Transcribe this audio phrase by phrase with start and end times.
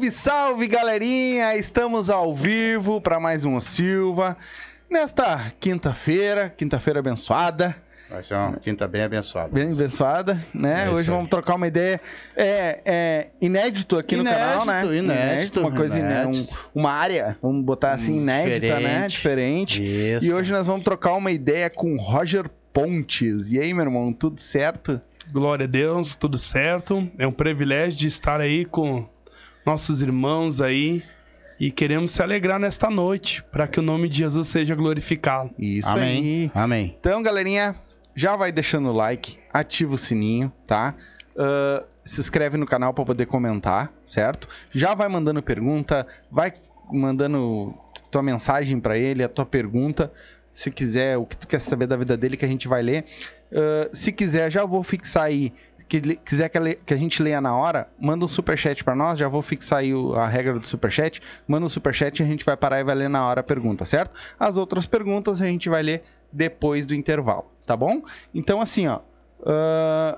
[0.00, 1.54] Salve, salve, galerinha!
[1.56, 4.34] Estamos ao vivo para mais um Silva.
[4.88, 7.76] Nesta quinta-feira, quinta-feira abençoada,
[8.08, 9.50] Vai ser uma quinta bem abençoada.
[9.52, 10.86] bem abençoada, né?
[10.86, 11.14] É Hoje aí.
[11.14, 12.00] vamos trocar uma ideia.
[12.34, 14.96] É, é inédito aqui no Inédito, canal, né?
[14.96, 16.70] inédito, uma coisa iné- um- inédito.
[16.74, 19.06] uma área, vamos botar assim, Hum, inédita, né?
[19.06, 19.80] diferente.
[19.82, 19.82] Diferente.
[20.16, 20.24] Isso.
[20.24, 23.52] E hoje nós vamos trocar uma ideia com o Roger Pontes.
[23.52, 24.98] E aí, meu irmão, tudo certo?
[25.30, 27.06] Glória a Deus, tudo certo.
[27.18, 29.06] É um privilégio de estar aí com
[29.64, 31.02] nossos irmãos aí
[31.58, 35.50] e queremos se alegrar nesta noite para que o nome de Jesus seja glorificado.
[35.58, 36.04] Isso Amém.
[36.04, 36.50] aí.
[36.54, 36.96] Amém.
[36.98, 37.74] Então, galerinha,
[38.14, 40.94] já vai deixando o like, ativa o sininho, tá?
[41.36, 44.48] Ah, se inscreve no canal para poder comentar, certo?
[44.70, 46.52] Já vai mandando pergunta, vai
[46.92, 47.74] mandando
[48.10, 50.12] tua mensagem para ele, a tua pergunta.
[50.50, 53.04] Se quiser, o que tu quer saber da vida dele, que a gente vai ler.
[53.52, 55.52] Ah, se quiser, já vou fixar aí.
[55.90, 59.18] Que quiser que le- que a gente leia na hora, manda um superchat para nós.
[59.18, 61.20] Já vou fixar aí o- a regra do superchat.
[61.48, 63.84] Manda um superchat e a gente vai parar e vai ler na hora a pergunta,
[63.84, 64.14] certo?
[64.38, 68.02] As outras perguntas a gente vai ler depois do intervalo, tá bom?
[68.32, 69.00] Então, assim, ó.
[69.44, 70.16] ah,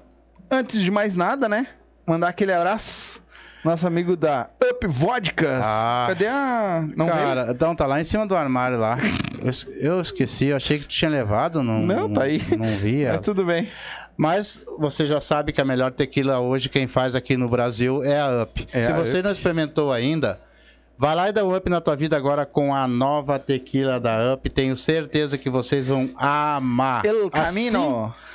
[0.51, 1.67] antes de mais nada, né?
[2.07, 3.22] Mandar aquele abraço.
[3.65, 5.63] Nosso amigo da Up Vodkas.
[5.65, 6.85] Ah, Cadê a.
[6.97, 7.19] Não veio?
[7.19, 8.99] Cara, então tá lá em cima do armário lá.
[9.41, 11.81] Eu, es- eu esqueci, eu achei que tu tinha levado, não.
[11.81, 12.43] Não, tá aí.
[12.59, 12.99] Não vi.
[13.05, 13.19] Mas ela.
[13.21, 13.69] tudo bem.
[14.17, 18.21] Mas você já sabe que a melhor tequila hoje, quem faz aqui no Brasil é
[18.21, 18.67] a Up.
[18.73, 19.23] É Se a você Up.
[19.25, 20.41] não experimentou ainda,
[20.99, 24.35] vai lá e dá um up na tua vida agora com a nova tequila da
[24.35, 24.49] Up.
[24.51, 27.05] Tenho certeza que vocês vão amar.
[27.07, 28.07] El Camino.
[28.07, 28.33] assim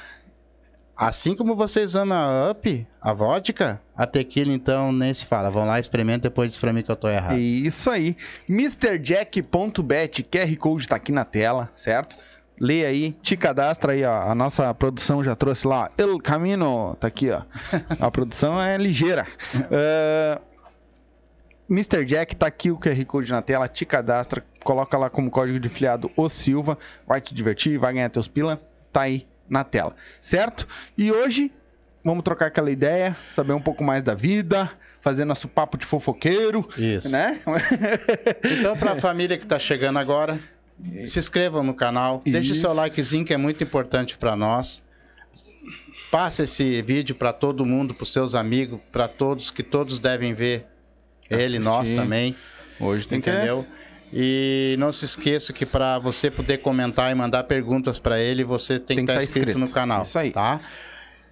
[1.37, 5.51] como vocês amam a Up, a vodka, a tequila então nem se fala.
[5.51, 7.37] Vão lá, experimenta depois diz pra mim que eu tô errado.
[7.37, 8.17] Isso aí.
[8.49, 12.17] MrJack.bet, QR Code tá aqui na tela, certo?
[12.59, 14.31] Lê aí, te cadastra aí, ó.
[14.31, 15.91] A nossa produção já trouxe lá.
[15.95, 17.43] El Camino, tá aqui, ó.
[17.99, 19.27] A produção é ligeira.
[19.71, 20.41] Ah,
[21.69, 22.05] Mr.
[22.05, 25.67] Jack, tá aqui o QR Code na tela, te cadastra, coloca lá como código de
[25.67, 28.61] filiado o Silva, vai te divertir, vai ganhar teus pila,
[28.91, 30.67] tá aí na tela, certo?
[30.97, 31.51] E hoje
[32.03, 34.69] vamos trocar aquela ideia, saber um pouco mais da vida,
[35.01, 37.09] fazer nosso papo de fofoqueiro, Isso.
[37.09, 37.39] né?
[38.59, 40.39] Então, pra família que tá chegando agora,
[41.05, 42.61] se inscrevam no canal, deixe Isso.
[42.61, 44.83] seu likezinho que é muito importante pra nós.
[46.09, 50.65] Passe esse vídeo pra todo mundo, pros seus amigos, pra todos, que todos devem ver
[51.29, 51.95] ele, nós Assistir.
[51.99, 52.35] também,
[52.79, 53.65] Hoje tem que entendeu?
[54.13, 58.79] E não se esqueça que pra você poder comentar e mandar perguntas pra ele, você
[58.79, 59.59] tem, Tem que estar tá inscrito, inscrito.
[59.59, 60.31] no canal, Isso aí.
[60.31, 60.59] tá?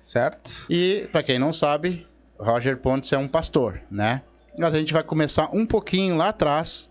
[0.02, 0.66] certo?
[0.70, 2.06] E pra quem não sabe,
[2.38, 4.22] Roger Pontes é um pastor, né?
[4.58, 6.90] Mas a gente vai começar um pouquinho lá atrás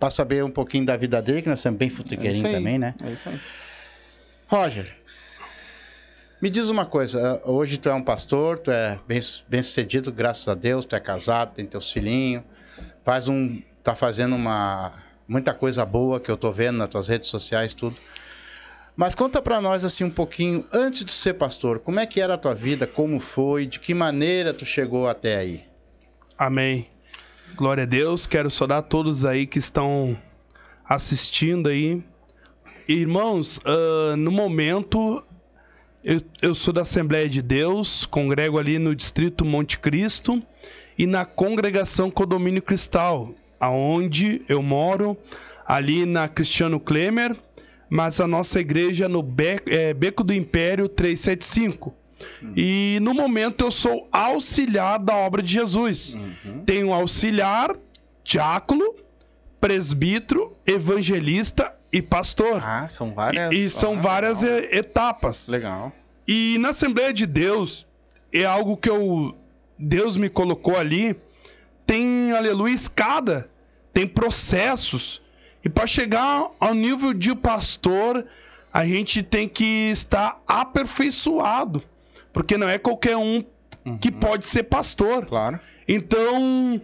[0.00, 2.52] pra saber um pouquinho da vida dele, que nós somos bem É isso futequeirinho aí.
[2.54, 2.94] também, né?
[3.04, 3.38] É isso aí.
[4.48, 4.94] Roger,
[6.40, 10.46] me diz uma coisa, hoje tu é um pastor, tu é bem, bem sucedido, graças
[10.48, 12.42] a Deus, tu é casado, tem teus filhinhos,
[13.04, 14.92] faz um, tá fazendo uma,
[15.28, 17.96] muita coisa boa que eu tô vendo nas tuas redes sociais, tudo.
[18.96, 22.34] Mas conta para nós assim um pouquinho, antes de ser pastor, como é que era
[22.34, 25.64] a tua vida, como foi, de que maneira tu chegou até aí?
[26.36, 26.86] Amém.
[27.54, 28.26] Glória a Deus.
[28.26, 30.18] Quero saudar todos aí que estão
[30.84, 32.02] assistindo aí.
[32.88, 35.22] Irmãos, uh, no momento
[36.02, 40.42] eu, eu sou da Assembleia de Deus, congrego ali no Distrito Monte Cristo
[40.98, 45.16] e na congregação Condomínio Cristal, aonde eu moro,
[45.66, 47.36] ali na Cristiano Klemer,
[47.88, 51.94] mas a nossa igreja no Beco, é, Beco do Império 375.
[52.42, 52.52] Uhum.
[52.56, 56.14] E no momento eu sou auxiliar da obra de Jesus.
[56.14, 56.64] Uhum.
[56.64, 57.76] Tenho auxiliar,
[58.24, 58.94] diácono,
[59.60, 62.62] presbítero, evangelista e pastor.
[62.64, 63.52] Ah, são várias.
[63.52, 65.48] E, e são ah, várias etapas.
[65.48, 65.92] Legal.
[66.26, 67.86] E na Assembleia de Deus
[68.32, 69.36] é algo que eu
[69.78, 71.16] Deus me colocou ali.
[71.86, 73.48] Tem, aleluia, escada,
[73.92, 75.22] tem processos.
[75.64, 78.26] E para chegar ao nível de pastor,
[78.72, 81.82] a gente tem que estar aperfeiçoado.
[82.32, 83.42] Porque não é qualquer um
[83.84, 83.96] uhum.
[83.98, 85.26] que pode ser pastor.
[85.26, 85.58] Claro.
[85.88, 86.80] Então,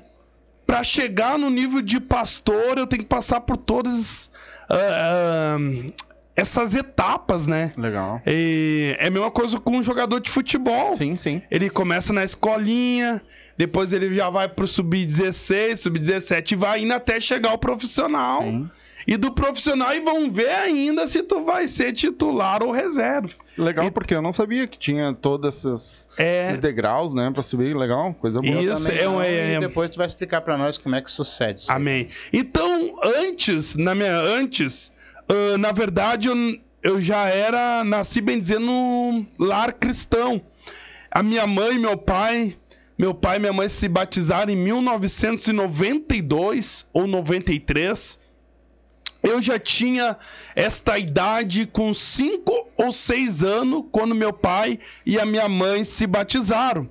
[0.66, 4.30] para chegar no nível de pastor, eu tenho que passar por todas
[4.70, 5.92] uh, uh,
[6.34, 7.72] essas etapas, né?
[7.76, 8.22] Legal.
[8.26, 10.96] E é a mesma coisa com um jogador de futebol.
[10.96, 11.42] Sim, sim.
[11.50, 13.20] Ele começa na escolinha,
[13.56, 18.42] depois ele já vai pro sub-16, sub-17 e vai indo até chegar ao profissional.
[18.42, 18.70] Sim.
[19.06, 23.30] E do profissional e vão ver ainda se tu vai ser titular ou reserva.
[23.58, 23.90] Legal, e...
[23.90, 26.42] porque eu não sabia que tinha todos esses, é...
[26.42, 27.76] esses degraus, né, pra subir.
[27.76, 28.62] Legal, coisa boa.
[28.62, 31.64] Isso, é, um, é, E depois tu vai explicar para nós como é que sucede.
[31.68, 32.08] Amém.
[32.32, 34.92] Então, antes, na minha antes,
[35.28, 36.36] uh, na verdade, eu,
[36.82, 40.40] eu já era, nasci bem dizendo, no lar cristão.
[41.10, 42.56] A minha mãe e meu pai
[42.98, 48.18] meu pai e minha mãe se batizaram em 1992 ou 93.
[49.22, 50.18] Eu já tinha
[50.54, 56.06] esta idade com 5 ou 6 anos quando meu pai e a minha mãe se
[56.06, 56.86] batizaram.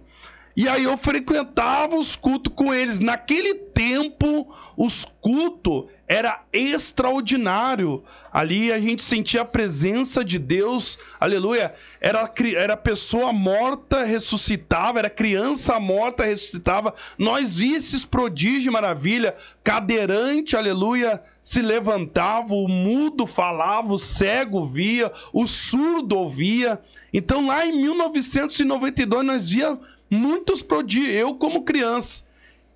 [0.56, 3.00] E aí eu frequentava os cultos com eles.
[3.00, 8.04] Naquele tempo, os cultos era extraordinário.
[8.34, 11.74] Ali a gente sentia a presença de Deus, aleluia.
[12.02, 16.94] Era, era pessoa morta, ressuscitava, era criança morta, ressuscitava.
[17.18, 19.36] Nós via esses prodígios, maravilha.
[19.64, 26.78] Cadeirante, aleluia, se levantava, o mudo falava, o cego via, o surdo ouvia.
[27.14, 29.80] Então lá em 1992 nós via
[30.12, 32.24] muitos prodígios, eu como criança.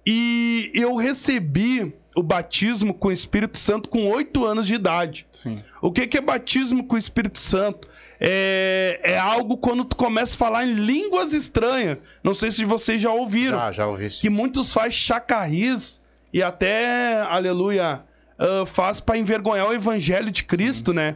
[0.05, 5.27] E eu recebi o batismo com o Espírito Santo com oito anos de idade.
[5.31, 5.61] Sim.
[5.81, 7.89] O que, que é batismo com o Espírito Santo?
[8.19, 11.97] É, é algo quando tu começa a falar em línguas estranhas.
[12.23, 13.57] Não sei se vocês já ouviram.
[13.57, 14.09] Já, já ouvi.
[14.09, 14.21] Sim.
[14.21, 16.01] Que muitos faz chacarris
[16.31, 18.03] e até, aleluia,
[18.39, 20.95] uh, faz para envergonhar o evangelho de Cristo, uhum.
[20.95, 21.15] né?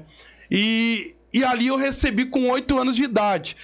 [0.52, 3.56] E, e ali eu recebi com oito anos de idade.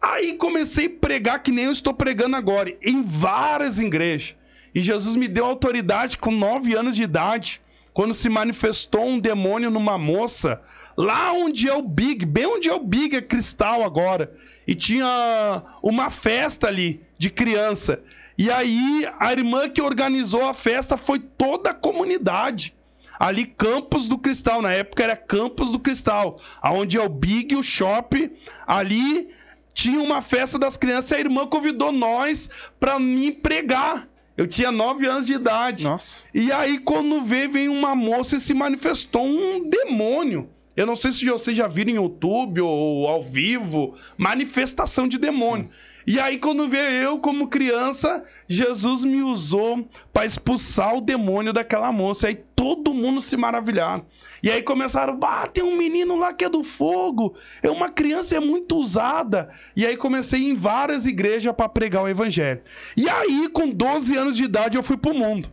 [0.00, 4.36] Aí comecei a pregar que nem eu estou pregando agora, em várias igrejas.
[4.74, 7.62] E Jesus me deu autoridade com nove anos de idade,
[7.94, 10.60] quando se manifestou um demônio numa moça,
[10.96, 14.34] lá onde é o Big, bem onde é o Big, é cristal agora.
[14.66, 18.02] E tinha uma festa ali de criança.
[18.36, 22.74] E aí a irmã que organizou a festa foi toda a comunidade.
[23.18, 27.62] Ali, Campos do Cristal, na época era Campos do Cristal, aonde é o Big, o
[27.62, 28.30] Shop,
[28.66, 29.30] ali
[29.76, 32.48] tinha uma festa das crianças e a irmã convidou nós
[32.80, 34.08] para me pregar.
[34.34, 35.84] Eu tinha 9 anos de idade.
[35.84, 36.24] Nossa.
[36.34, 40.50] E aí, quando veio, vem uma moça e se manifestou um demônio.
[40.76, 45.70] Eu não sei se vocês já viram em YouTube ou ao vivo, manifestação de demônio.
[45.72, 45.96] Sim.
[46.06, 51.90] E aí, quando veio eu, como criança, Jesus me usou para expulsar o demônio daquela
[51.90, 52.26] moça.
[52.26, 54.04] E aí todo mundo se maravilhar.
[54.40, 57.34] E aí começaram, ah, tem um menino lá que é do fogo.
[57.60, 59.48] É uma criança é muito usada.
[59.74, 62.62] E aí comecei em várias igrejas para pregar o evangelho.
[62.96, 65.50] E aí, com 12 anos de idade, eu fui pro mundo.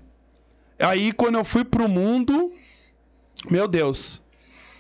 [0.78, 2.52] Aí, quando eu fui pro mundo,
[3.50, 4.23] meu Deus,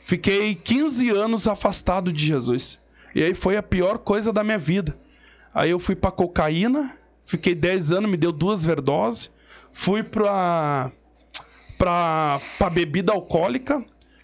[0.03, 2.79] fiquei 15 anos afastado de Jesus.
[3.15, 4.97] E aí foi a pior coisa da minha vida.
[5.53, 9.31] Aí eu fui pra cocaína, fiquei 10 anos, me deu duas verdoses.
[9.71, 10.91] Fui pra,
[11.77, 13.83] pra, pra bebida alcoólica,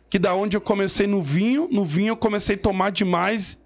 [0.10, 1.68] que da onde eu comecei no vinho.
[1.72, 3.60] No vinho eu comecei a tomar demais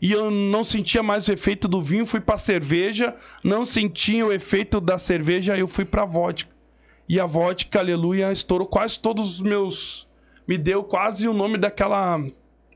[0.00, 2.06] e eu não sentia mais o efeito do vinho.
[2.06, 6.50] Fui pra cerveja, não sentia o efeito da cerveja, eu fui pra vodka.
[7.08, 10.08] E a vodka, aleluia, estourou quase todos os meus.
[10.50, 12.20] Me deu quase o nome daquela.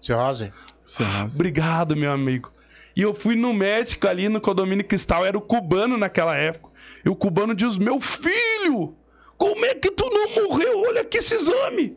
[0.00, 0.52] Cirrose.
[0.84, 1.34] Cirrose.
[1.34, 2.52] Obrigado, meu amigo.
[2.94, 6.72] E eu fui no médico ali no condomínio Cristal, era o cubano naquela época.
[7.04, 8.94] E o cubano diz: Meu filho,
[9.36, 10.82] Como é que tu não morreu?
[10.82, 11.96] Olha aqui esse exame.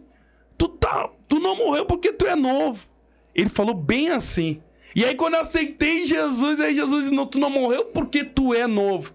[0.57, 2.89] Tu, tá, tu não morreu porque tu é novo.
[3.36, 4.60] Ele falou bem assim.
[4.96, 8.51] E aí, quando eu aceitei Jesus, aí Jesus disse: não, tu não morreu porque tu
[8.51, 9.13] é novo.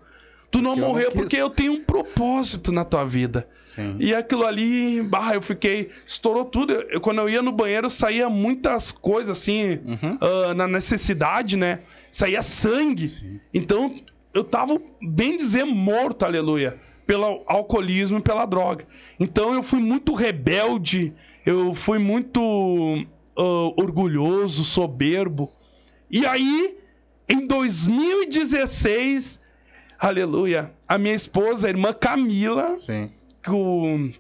[0.52, 3.49] Tu não Porque eu não morreu porque eu tenho um propósito na tua vida.
[3.66, 3.97] Sim.
[3.99, 5.88] E aquilo ali, bah, eu fiquei.
[6.06, 6.75] Estourou tudo.
[6.75, 9.80] Eu- quando eu ia no banheiro, saía muitas coisas assim,
[10.21, 11.78] ah, na necessidade, né?
[12.11, 13.40] Saía sangue.
[13.54, 13.94] Então,
[14.35, 16.78] eu tava, bem dizer, morto, aleluia.
[17.06, 18.87] Pelo alcoolismo e pela droga.
[19.18, 21.14] Então, eu fui muito rebelde.
[21.47, 23.06] Eu fui muito
[23.38, 25.50] ah, orgulhoso, soberbo.
[26.11, 26.76] E aí,
[27.26, 29.40] em 2016,
[30.09, 33.11] aleluia, a minha esposa, a irmã Camila, Sim,
[33.42, 34.11] que o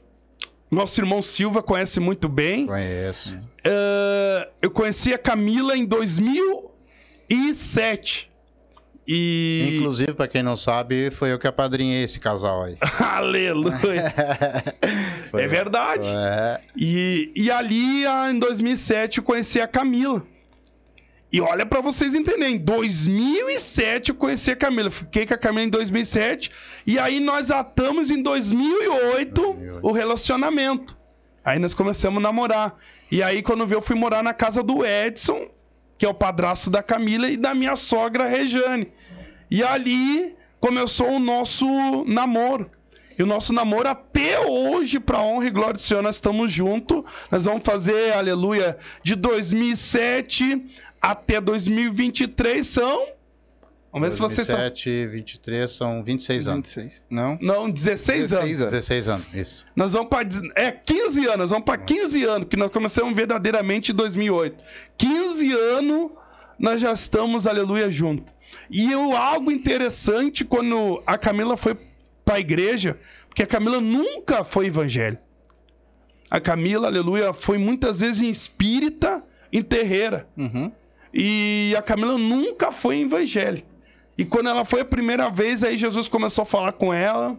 [0.70, 2.66] nosso irmão Silva conhece muito bem.
[2.66, 3.38] conheço.
[3.64, 8.30] Ah, eu conheci a Camila em 2007.
[9.06, 9.76] E.
[9.78, 12.76] Inclusive, pra quem não sabe, foi eu que apadrinhei esse casal aí.
[13.00, 13.74] Aleluia!
[15.34, 16.08] é verdade.
[16.08, 20.22] É, E, e ali, ah, em 2007, eu conheci a Camila.
[21.32, 24.90] E olha pra vocês entenderem, em 2007 eu conheci a Camila.
[24.90, 26.50] Fiquei com a Camila em 2007.
[26.86, 29.78] E aí nós atamos em 2008, 2008.
[29.82, 30.94] o relacionamento.
[31.42, 32.76] Aí nós começamos a namorar.
[33.10, 35.50] E aí quando veio eu fui morar na casa do Edson,
[35.96, 38.92] que é o padrasto da Camila, e da minha sogra Rejane.
[39.50, 41.66] E ali começou o nosso
[42.06, 42.70] namoro.
[43.18, 47.02] E o nosso namoro até hoje, pra honra e glória do Senhor, nós estamos juntos.
[47.30, 50.70] Nós vamos fazer, aleluia, de 2007
[51.02, 53.06] até 2023 são.
[53.92, 54.56] Vamos ver se vocês são.
[54.56, 56.74] 27, 23, são 26 anos.
[56.74, 57.04] 26.
[57.10, 57.38] Não?
[57.42, 58.58] Não, 16 anos.
[58.58, 59.66] 16 anos, isso.
[59.76, 63.92] Nós vamos para é 15 anos, nós vamos para 15 anos que nós começamos verdadeiramente
[63.92, 64.64] em 2008.
[64.96, 66.10] 15 anos
[66.58, 68.32] nós já estamos aleluia junto.
[68.70, 71.76] E eu, algo interessante quando a Camila foi
[72.24, 75.22] para a igreja, porque a Camila nunca foi evangélica.
[76.30, 80.26] A Camila, aleluia, foi muitas vezes em espírita, em terreira.
[80.36, 80.72] Uhum.
[81.12, 83.66] E a Camila nunca foi evangélica.
[84.16, 87.38] E quando ela foi a primeira vez, aí Jesus começou a falar com ela.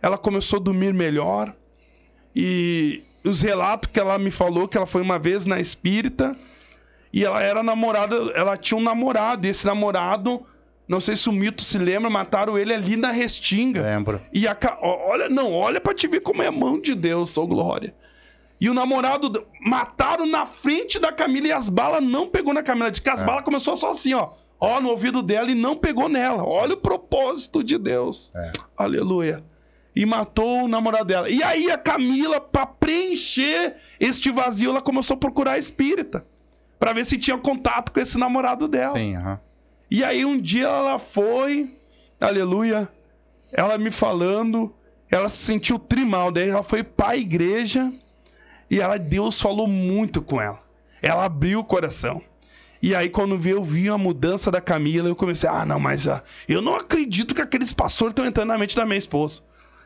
[0.00, 1.54] Ela começou a dormir melhor.
[2.34, 6.36] E os relatos que ela me falou que ela foi uma vez na espírita
[7.12, 10.42] e ela era namorada, ela tinha um namorado, e esse namorado,
[10.88, 13.82] não sei se o mito se lembra, mataram ele ali na Restinga.
[13.82, 14.20] Lembro.
[14.32, 17.46] E a olha, não, olha pra te ver como é a mão de Deus, ô
[17.46, 17.94] glória.
[18.62, 22.92] E o namorado mataram na frente da Camila e as balas não pegou na Camila.
[22.92, 24.30] Diz que as balas começou só assim, ó.
[24.60, 26.44] Ó, no ouvido dela e não pegou nela.
[26.44, 28.32] Olha o propósito de Deus.
[28.36, 28.52] É.
[28.78, 29.42] Aleluia.
[29.96, 31.28] E matou o namorado dela.
[31.28, 36.24] E aí a Camila, pra preencher este vazio, ela começou a procurar a espírita.
[36.78, 38.96] Pra ver se tinha contato com esse namorado dela.
[38.96, 39.40] Sim, aham.
[39.90, 41.76] E aí um dia ela foi,
[42.20, 42.88] aleluia,
[43.50, 44.72] ela me falando,
[45.10, 47.92] ela se sentiu trimal, daí ela foi pra igreja
[48.72, 50.58] e ela, Deus falou muito com ela.
[51.02, 52.22] Ela abriu o coração.
[52.80, 56.22] E aí, quando eu vi a mudança da Camila, eu comecei, ah, não, mas ah,
[56.48, 59.42] eu não acredito que aqueles pastores estão entrando na mente da minha esposa.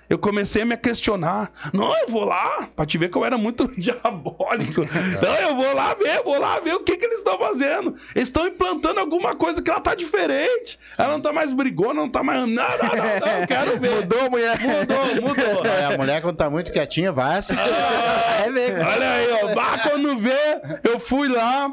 [0.08, 1.50] Eu comecei a me questionar.
[1.72, 4.82] Não, eu vou lá, pra te ver que eu era muito diabólico.
[5.20, 7.94] Não, eu vou lá ver, vou lá ver o que, que eles estão fazendo.
[8.14, 10.78] Eles estão implantando alguma coisa que ela tá diferente.
[10.96, 12.40] Ela não tá mais brigona, não tá mais.
[12.40, 13.90] Não, não, não, não, eu quero ver.
[13.96, 14.58] Mudou, mulher?
[14.60, 15.66] Mudou, mudou.
[15.66, 17.70] É, a mulher, quando tá muito quietinha, vai assistir.
[17.72, 18.78] Ah, É ver.
[18.78, 19.54] Olha aí, ó.
[19.54, 21.72] Bah, quando vê, eu fui lá.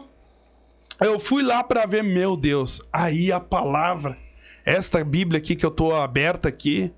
[0.99, 2.81] Eu fui lá pra ver, meu Deus.
[2.91, 4.17] Aí a palavra,
[4.65, 6.93] esta Bíblia aqui que eu tô aberta aqui,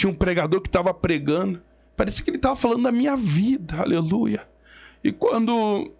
[0.00, 1.62] tinha um pregador que tava pregando.
[1.96, 4.48] Parecia que ele tava falando da minha vida, aleluia.
[5.04, 5.92] E quando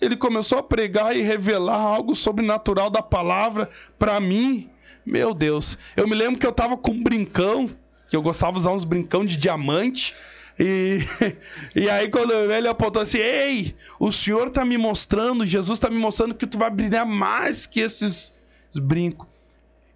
[0.00, 4.68] ele começou a pregar e revelar algo sobrenatural da palavra pra mim,
[5.04, 5.78] meu Deus.
[5.96, 7.70] Eu me lembro que eu tava com um brincão,
[8.08, 10.14] que eu gostava de usar uns brincão de diamante.
[10.58, 10.98] E,
[11.74, 15.96] e aí, quando ele apontou assim: Ei, o Senhor tá me mostrando, Jesus tá me
[15.96, 18.32] mostrando que tu vai brilhar mais que esses
[18.74, 19.26] brincos.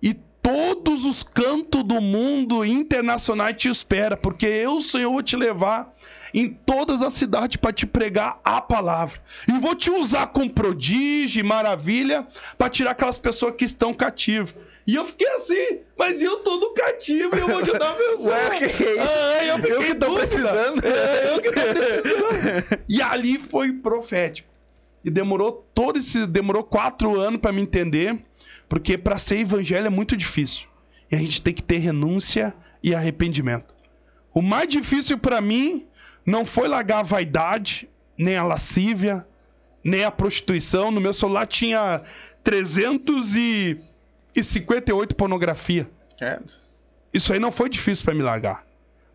[0.02, 5.94] E todos os cantos do mundo internacional te espera, porque eu, Senhor, vou te levar
[6.34, 9.20] em todas as cidades para te pregar a palavra.
[9.48, 12.26] E vou te usar com prodígio e maravilha
[12.58, 14.54] para tirar aquelas pessoas que estão cativas.
[14.84, 18.50] E eu fiquei assim, mas eu tô no cativo e eu vou ajudar a pessoa.
[18.50, 19.00] Que é?
[19.00, 20.26] Ah, eu, Eu que tô dúvida.
[20.26, 20.84] precisando.
[20.84, 22.80] É, eu que tô precisando.
[22.88, 24.48] e ali foi profético.
[25.04, 26.26] E demorou todo esse.
[26.26, 28.18] Demorou quatro anos para me entender.
[28.72, 30.66] Porque para ser evangelho é muito difícil.
[31.10, 33.74] E a gente tem que ter renúncia e arrependimento.
[34.32, 35.86] O mais difícil para mim
[36.24, 37.86] não foi largar a vaidade,
[38.16, 39.26] nem a lascívia,
[39.84, 40.90] nem a prostituição.
[40.90, 42.00] No meu celular tinha
[42.42, 45.90] 358 pornografia.
[47.12, 48.64] Isso aí não foi difícil para me largar.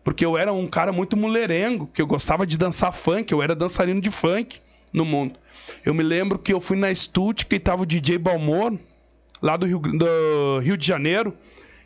[0.04, 3.56] porque eu era um cara muito mulherengo, que eu gostava de dançar funk, eu era
[3.56, 4.60] dançarino de funk
[4.92, 5.36] no mundo.
[5.84, 8.78] Eu me lembro que eu fui na Stuttgart e tava o DJ Balmor,
[9.40, 11.36] lá do Rio, do Rio de Janeiro,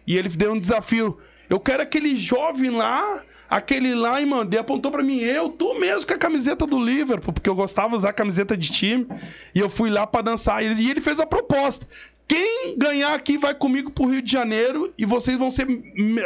[0.07, 1.19] e ele deu um desafio.
[1.49, 5.79] Eu quero aquele jovem lá, aquele lá, e, mano, ele apontou pra mim, eu, tu
[5.79, 9.07] mesmo, com a camiseta do Liverpool, porque eu gostava de usar camiseta de time,
[9.55, 11.87] e eu fui lá pra dançar, e ele, e ele fez a proposta.
[12.27, 15.67] Quem ganhar aqui vai comigo pro Rio de Janeiro e vocês vão ser.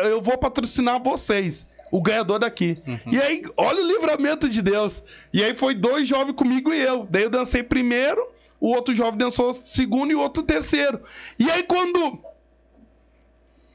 [0.09, 2.79] Eu vou patrocinar vocês o ganhador daqui.
[2.87, 3.13] Uhum.
[3.13, 5.03] E aí, olha o livramento de Deus.
[5.33, 7.09] E aí foi dois jovens comigo e eu.
[7.11, 8.21] Daí eu dancei primeiro,
[8.61, 11.01] o outro jovem dançou segundo e o outro terceiro.
[11.39, 12.21] E aí quando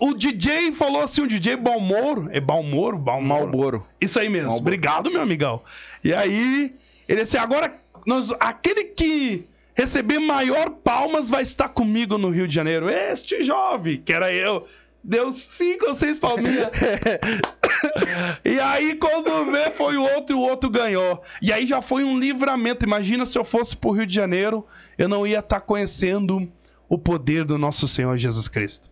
[0.02, 2.98] o DJ falou assim, o DJ Balmoro, é Balmoro?
[2.98, 3.46] Balmoro.
[3.46, 3.88] Malboro.
[4.02, 4.48] Isso aí mesmo.
[4.48, 4.64] Malboro.
[4.64, 5.62] Obrigado, meu amigão.
[6.04, 6.76] E aí,
[7.08, 7.76] ele disse, agora,
[8.08, 12.90] nós, aquele que receber maior palmas vai estar comigo no Rio de Janeiro.
[12.90, 14.66] Este jovem, que era eu,
[15.04, 16.68] deu cinco ou seis palminhas.
[18.46, 21.22] e aí, quando vê, foi o outro e o outro ganhou.
[21.42, 22.86] E aí já foi um livramento.
[22.86, 24.66] Imagina se eu fosse pro Rio de Janeiro,
[24.98, 26.52] eu não ia estar conhecendo
[26.88, 28.90] o poder do nosso Senhor Jesus Cristo.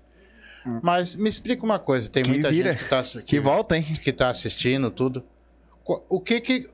[0.84, 2.74] Mas me explica uma coisa, tem Que muita vira.
[2.74, 3.84] gente que tá, que, Que volta, hein?
[3.84, 5.24] que tá assistindo tudo.
[6.08, 6.68] O que que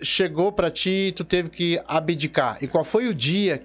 [0.00, 2.56] chegou pra ti e tu teve que abdicar?
[2.62, 3.62] E qual foi o dia,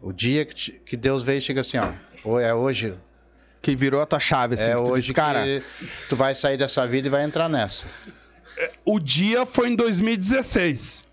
[0.00, 1.92] o dia que, te- que Deus veio e chega assim, ó,
[2.24, 2.94] "Ô, é hoje,
[3.62, 4.64] Que virou a tua chave, assim.
[4.64, 5.44] é que tu hoje disse, cara.
[5.44, 5.62] que
[6.08, 7.86] tu vai sair dessa vida e vai entrar nessa.
[8.84, 11.04] O dia foi em 2016.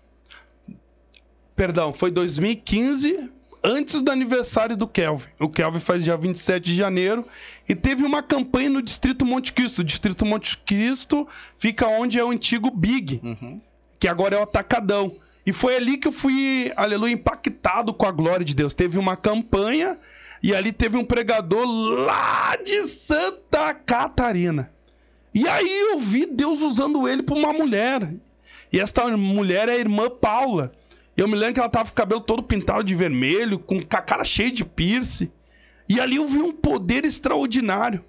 [1.54, 3.30] Perdão, foi 2015,
[3.64, 5.26] antes do aniversário do Kelvin.
[5.40, 7.26] O Kelvin faz dia 27 de janeiro
[7.68, 9.80] e teve uma campanha no Distrito Monte Cristo.
[9.80, 13.20] O Distrito Monte Cristo fica onde é o antigo Big,
[13.98, 15.12] que agora é o Atacadão.
[15.44, 18.74] E foi ali que eu fui, aleluia, impactado com a glória de Deus.
[18.74, 19.98] Teve uma campanha
[20.42, 24.72] e ali teve um pregador lá de Santa Catarina.
[25.34, 28.08] E aí eu vi Deus usando ele pra uma mulher.
[28.72, 30.72] E esta mulher é a irmã Paula.
[31.16, 34.02] Eu me lembro que ela tava com o cabelo todo pintado de vermelho, com a
[34.02, 35.30] cara cheia de piercing.
[35.88, 38.04] E ali eu vi um poder extraordinário.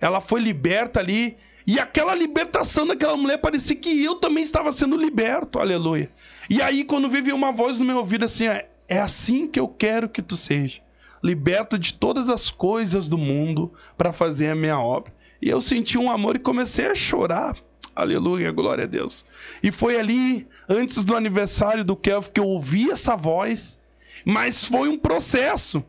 [0.00, 1.36] Ela foi liberta ali.
[1.66, 5.58] E aquela libertação daquela mulher parecia que eu também estava sendo liberto.
[5.58, 6.10] Aleluia.
[6.48, 9.68] E aí, quando veio uma voz no meu ouvido assim: é, é assim que eu
[9.68, 10.80] quero que tu seja.
[11.22, 15.12] Liberto de todas as coisas do mundo para fazer a minha obra.
[15.40, 17.56] E eu senti um amor e comecei a chorar.
[17.94, 19.24] Aleluia, glória a Deus.
[19.62, 23.78] E foi ali, antes do aniversário do Kelvin, que eu ouvi essa voz.
[24.24, 25.84] Mas foi um processo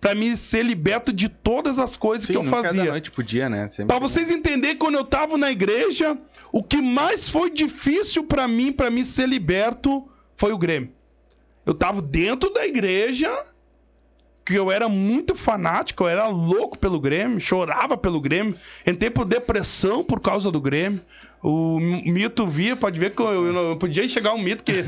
[0.00, 2.84] para mim ser liberto de todas as coisas Sim, que eu é da fazia.
[2.84, 3.68] noite pro dia, né?
[3.86, 6.16] Pra vocês entenderem, quando eu tava na igreja,
[6.52, 10.92] o que mais foi difícil pra mim, pra mim ser liberto, foi o Grêmio.
[11.64, 13.28] Eu tava dentro da igreja,
[14.46, 18.54] que eu era muito fanático, eu era louco pelo Grêmio, chorava pelo Grêmio,
[18.86, 21.00] entrei por depressão por causa do Grêmio.
[21.42, 24.72] O mito via, pode ver que eu, eu não podia chegar um mito que.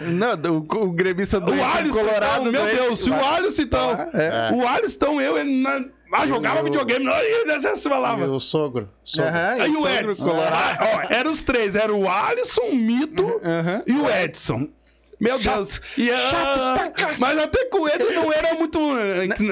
[0.00, 2.40] Não, o, o gremista do O Alisson, Colorado.
[2.40, 3.90] então, meu doente, Deus, se o Alisson, então.
[4.12, 4.50] É.
[4.52, 8.22] O Alisson, então, eu, ele na- ah, jogava Eu- videogame, não, e já se falava.
[8.24, 9.30] E o sogro, sogro.
[9.30, 10.30] Aham, Aí o sogro Edson.
[10.30, 11.74] Ah, ó, eram os três.
[11.74, 13.82] Era o Alisson, o Mito Aham.
[13.86, 14.68] e o Edson.
[15.22, 15.80] Meu Deus.
[15.96, 18.80] E, ah, mas até com ele não era muito.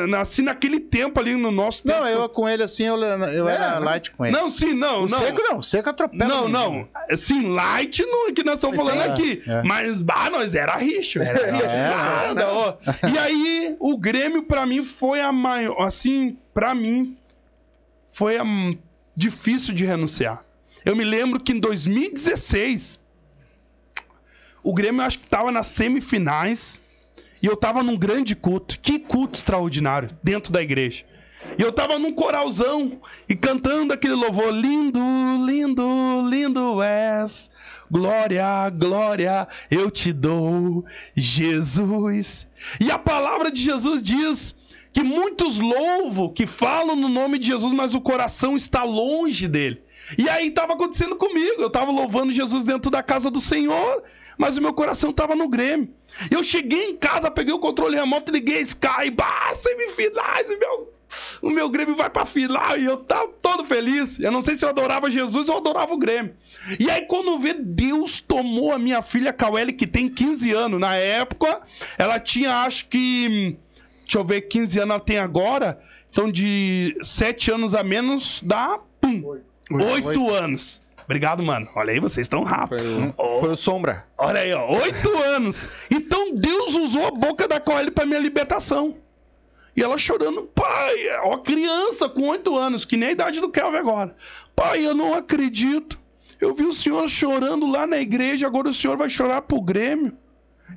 [0.08, 1.96] Nasci naquele tempo ali no nosso tempo.
[1.96, 4.36] Não, eu com ele assim, eu, eu era light com ele.
[4.36, 5.08] Não, sim, não, não.
[5.08, 6.26] seco não, seco atropela.
[6.26, 6.88] Não, não.
[7.08, 9.42] Assim, light não, que nós estamos falando é, aqui.
[9.46, 9.62] é.
[9.62, 11.22] Mas, bah, nós era richo.
[11.22, 11.64] Era richo.
[11.64, 12.76] É, Ah, não.
[13.08, 15.80] E aí, o Grêmio, pra mim, foi a maior.
[15.86, 17.16] Assim, pra mim,
[18.08, 18.44] foi a
[19.14, 20.42] difícil de renunciar.
[20.84, 22.99] Eu me lembro que em 2016,
[24.62, 26.80] o Grêmio eu acho que tava nas semifinais
[27.42, 28.78] e eu tava num grande culto.
[28.80, 31.04] Que culto extraordinário dentro da igreja.
[31.58, 35.00] E eu tava num coralzão e cantando aquele louvor lindo,
[35.44, 37.50] lindo, lindo és.
[37.90, 40.84] Glória, glória, eu te dou,
[41.16, 42.46] Jesus.
[42.78, 44.54] E a palavra de Jesus diz
[44.92, 49.82] que muitos louvam, que falam no nome de Jesus, mas o coração está longe dele.
[50.18, 51.60] E aí estava acontecendo comigo.
[51.60, 54.02] Eu estava louvando Jesus dentro da casa do Senhor,
[54.38, 55.88] mas o meu coração estava no Grêmio.
[56.30, 60.92] Eu cheguei em casa, peguei o controle remoto, liguei Sky, bah, semifinais, e meu,
[61.42, 64.20] o meu Grêmio vai pra final e eu tava todo feliz.
[64.20, 66.34] Eu não sei se eu adorava Jesus ou adorava o Grêmio.
[66.78, 70.80] E aí, quando vê, Deus tomou a minha filha Cauelle, que tem 15 anos.
[70.80, 71.62] Na época,
[71.98, 73.56] ela tinha, acho que.
[74.04, 75.80] Deixa eu ver, 15 anos ela tem agora.
[76.10, 78.78] Então, de 7 anos a menos, dá.
[79.00, 79.38] Pum!
[79.70, 80.82] 8 anos.
[81.10, 81.68] Obrigado, mano.
[81.74, 82.86] Olha aí, vocês estão rápidos.
[83.16, 84.06] Foi o Sombra.
[84.16, 85.68] Olha aí, ó, oito anos.
[85.90, 88.96] Então Deus usou a boca da Coelho para minha libertação.
[89.76, 90.94] E ela chorando, pai,
[91.24, 94.14] ó, criança com oito anos, que nem a idade do Kelvin agora.
[94.54, 95.98] Pai, eu não acredito.
[96.40, 100.16] Eu vi o senhor chorando lá na igreja, agora o senhor vai chorar pro Grêmio.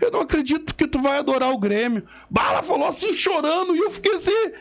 [0.01, 2.07] Eu não acredito que tu vai adorar o Grêmio.
[2.27, 4.51] Bala falou assim, chorando, e eu fiquei assim.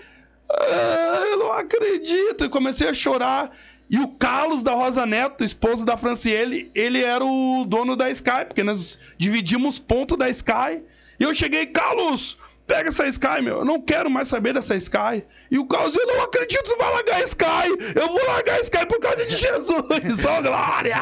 [0.50, 2.44] Ah, eu não acredito.
[2.44, 3.50] E comecei a chorar.
[3.92, 8.46] E o Carlos da Rosa Neto, esposo da Franciele, ele era o dono da Sky,
[8.48, 10.82] porque nós dividimos ponto da Sky.
[11.20, 13.58] E eu cheguei, Carlos, pega essa Sky, meu.
[13.58, 15.22] Eu não quero mais saber dessa Sky.
[15.50, 17.94] E o Carlos, eu não acredito que vai largar a Sky.
[17.94, 20.24] Eu vou largar a Sky por causa de Jesus.
[20.24, 20.96] Ó, glória!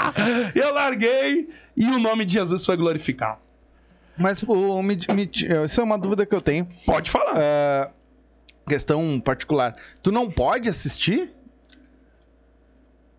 [0.53, 3.39] Eu larguei e o nome de Jesus foi glorificado.
[4.19, 5.31] Mas o, me, me,
[5.65, 6.69] isso é uma dúvida que eu tenho.
[6.85, 7.35] Pode falar.
[7.37, 7.89] É,
[8.69, 9.77] questão particular.
[10.03, 11.33] Tu não pode assistir?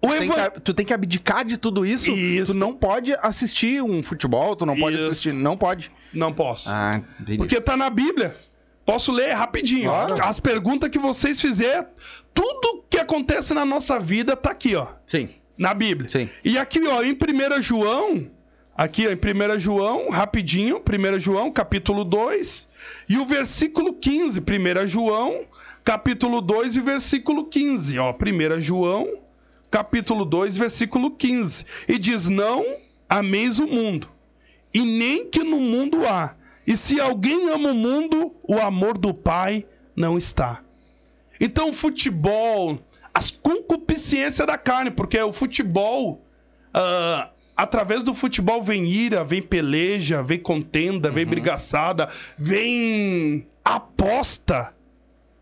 [0.02, 2.10] O Tu tem, evan- que, tu tem que abdicar de tudo isso.
[2.12, 2.54] Isso.
[2.54, 5.10] Tu não pode assistir um futebol, tu não pode Isso.
[5.10, 5.34] assistir.
[5.34, 5.92] Não pode.
[6.14, 6.70] Não posso.
[6.72, 7.02] Ah.
[7.38, 8.36] Porque tá na Bíblia.
[8.86, 9.90] Posso ler rapidinho.
[9.90, 10.24] Claro.
[10.24, 11.86] As perguntas que vocês fizerem,
[12.34, 14.88] tudo que acontece na nossa vida tá aqui, ó.
[15.06, 15.30] Sim.
[15.58, 16.10] Na Bíblia.
[16.10, 16.28] Sim.
[16.44, 18.28] E aqui, ó, em 1 João,
[18.76, 22.68] aqui, ó, em 1 João, rapidinho, 1 João, capítulo 2,
[23.08, 25.46] e o versículo 15, 1 João,
[25.84, 29.08] capítulo 2 e versículo 15, ó, 1 João,
[29.72, 31.66] capítulo 2, versículo 15.
[31.88, 32.64] E diz: Não
[33.10, 34.10] ameis o mundo,
[34.74, 36.36] e nem que no mundo há.
[36.68, 40.62] E se alguém ama o mundo, o amor do Pai não está.
[41.40, 42.80] Então, o futebol,
[43.12, 46.24] as concupiscências da carne, porque o futebol,
[46.72, 52.08] ah, através do futebol vem ira, vem peleja, vem contenda, vem brigaçada,
[52.38, 54.74] vem aposta.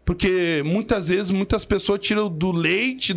[0.10, 3.14] Porque muitas vezes muitas pessoas tiram do leite,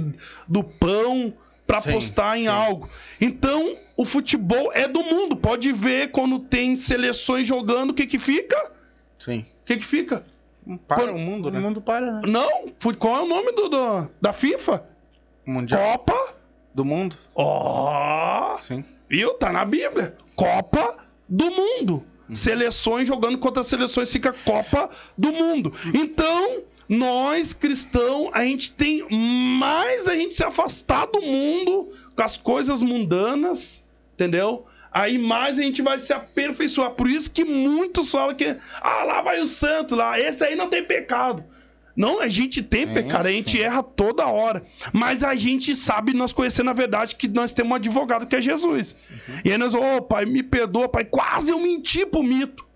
[0.47, 1.33] do pão,
[1.67, 2.47] pra Sim, apostar em sim.
[2.49, 2.87] algo.
[3.19, 5.35] Então, o futebol é do mundo.
[5.35, 8.73] Pode ver quando tem seleções jogando, o que que fica?
[9.19, 9.39] Sim.
[9.63, 10.23] O que que fica?
[10.87, 11.61] Para Quando- o mundo, O né?
[11.61, 12.21] mundo para, né?
[12.27, 12.67] Não,
[12.99, 14.85] qual é o nome do, do- da FIFA?
[15.47, 16.35] Mundial Copa.
[16.75, 17.17] do mundo.
[17.35, 18.85] Ó, Sim.
[19.09, 19.33] viu?
[19.33, 20.15] Tá na Bíblia.
[20.37, 22.05] Copa do Mundo.
[22.35, 25.73] Seleções jogando contra seleções fica Copa do Mundo.
[25.95, 32.37] Então, nós cristãos, a gente tem mais a gente se afastar do mundo, com as
[32.37, 34.67] coisas mundanas, entendeu?
[34.93, 36.91] Aí mais a gente vai se aperfeiçoar.
[36.91, 40.69] Por isso que muitos falam que, ah, lá vai o santo lá, esse aí não
[40.69, 41.43] tem pecado.
[41.97, 44.63] Não, a gente tem Sim, pecado, a gente erra toda hora.
[44.93, 48.41] Mas a gente sabe, nós conhecendo a verdade, que nós temos um advogado que é
[48.41, 48.95] Jesus.
[49.43, 52.67] E aí nós, ô pai, me perdoa, pai, quase eu menti pro mito.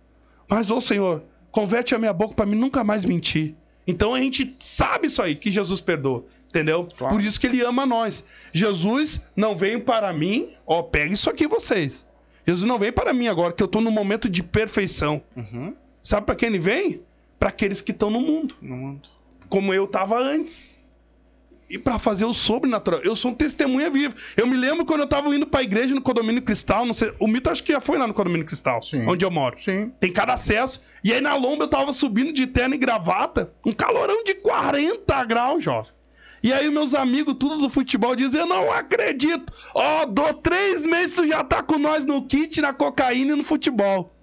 [0.49, 3.55] Mas, ô Senhor, converte a minha boca pra mim nunca mais mentir.
[3.87, 6.25] Então a gente sabe isso aí, que Jesus perdoa.
[6.49, 6.87] Entendeu?
[6.97, 7.15] Claro.
[7.15, 8.25] Por isso que ele ama nós.
[8.53, 12.07] Jesus não veio para mim, ó, pega isso aqui vocês.
[12.47, 15.21] Jesus não veio para mim agora, que eu tô no momento de perfeição.
[15.37, 15.75] Uhum.
[16.03, 17.03] Sabe pra quem ele vem?
[17.39, 19.09] Pra aqueles que estão no mundo No mundo.
[19.49, 20.76] como eu tava antes.
[21.69, 23.01] E pra fazer o sobrenatural.
[23.01, 24.15] Eu sou um testemunha viva.
[24.37, 27.27] Eu me lembro quando eu tava indo pra igreja no condomínio Cristal, não sei, o
[27.27, 29.05] Mito acho que já foi lá no condomínio Cristal, Sim.
[29.07, 29.57] onde eu moro.
[29.61, 29.93] Sim.
[29.99, 30.81] Tem cada acesso.
[31.03, 35.25] E aí na lomba eu tava subindo de terno e gravata, um calorão de 40
[35.25, 35.93] graus, jovem.
[36.43, 39.53] E aí meus amigos, tudo do futebol, dizem, eu não acredito.
[39.75, 43.43] Ó, dou três meses, tu já tá com nós no kit, na cocaína e no
[43.43, 44.16] futebol.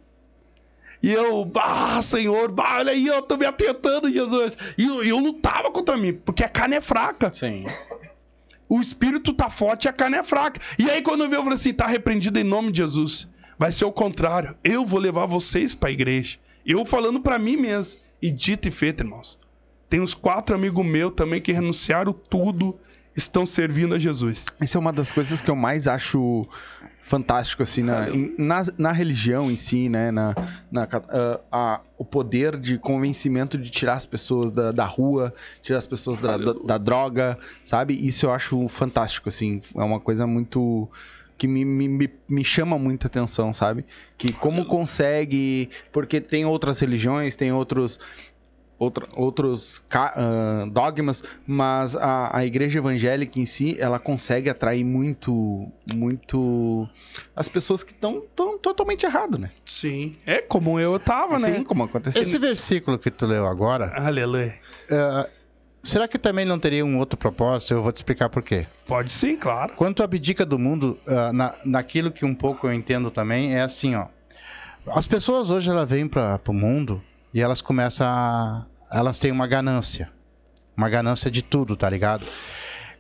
[1.04, 4.58] E eu, ah, Senhor, bah, olha aí, eu tô me atentando, Jesus.
[4.78, 7.30] E eu, eu lutava contra mim, porque a carne é fraca.
[7.34, 7.66] Sim.
[8.70, 10.62] O espírito tá forte e a carne é fraca.
[10.80, 13.28] E aí, quando eu vi, eu falei assim: tá repreendido em nome de Jesus.
[13.60, 14.58] Vai ser o contrário.
[14.64, 16.40] Eu vou levar vocês pra igreja.
[16.66, 18.00] Eu falando pra mim mesmo.
[18.22, 19.38] E dito e feito, irmãos.
[19.90, 22.80] Tem uns quatro amigos meus também que renunciaram tudo,
[23.16, 24.46] estão servindo a Jesus.
[24.62, 26.48] Isso é uma das coisas que eu mais acho
[27.02, 30.10] fantástico, assim, na, em- na, na religião em si, né?
[30.10, 30.34] Na,
[30.72, 35.80] na, ah, a- o poder de convencimento de tirar as pessoas da, da rua, tirar
[35.80, 37.94] as pessoas da, da, da droga, sabe?
[37.94, 39.62] Isso eu acho fantástico, assim.
[39.76, 40.90] É uma coisa muito.
[41.38, 43.86] que me, me, me, me chama muita atenção, sabe?
[44.18, 45.70] Que como consegue.
[45.92, 48.00] Porque tem outras religiões, tem outros
[48.80, 54.84] outra- outros ca- ah, dogmas, mas a, a igreja evangélica em si, ela consegue atrair
[54.84, 56.88] muito, muito
[57.36, 58.22] as pessoas que estão
[58.62, 59.52] totalmente erradas, né?
[59.66, 60.16] Sim.
[60.26, 61.56] É como eu tava, né?
[61.58, 62.22] Sim, como aconteceu.
[62.22, 64.56] Esse versículo que tu leu agora, Aleluia.
[64.90, 65.30] eh,
[65.84, 67.74] será que também não teria um outro propósito?
[67.74, 68.66] Eu vou te explicar por quê.
[68.86, 69.74] Pode sim, claro.
[69.76, 73.62] Quando tu abdica do mundo, ah, na, naquilo que um pouco eu entendo também, é
[73.62, 74.08] assim, ó.
[74.88, 77.02] As pessoas hoje, elas vêm para o mundo
[77.34, 78.66] e elas começam a...
[78.92, 80.12] Elas têm uma ganância.
[80.78, 82.26] Uma ganância de tudo, tá ligado?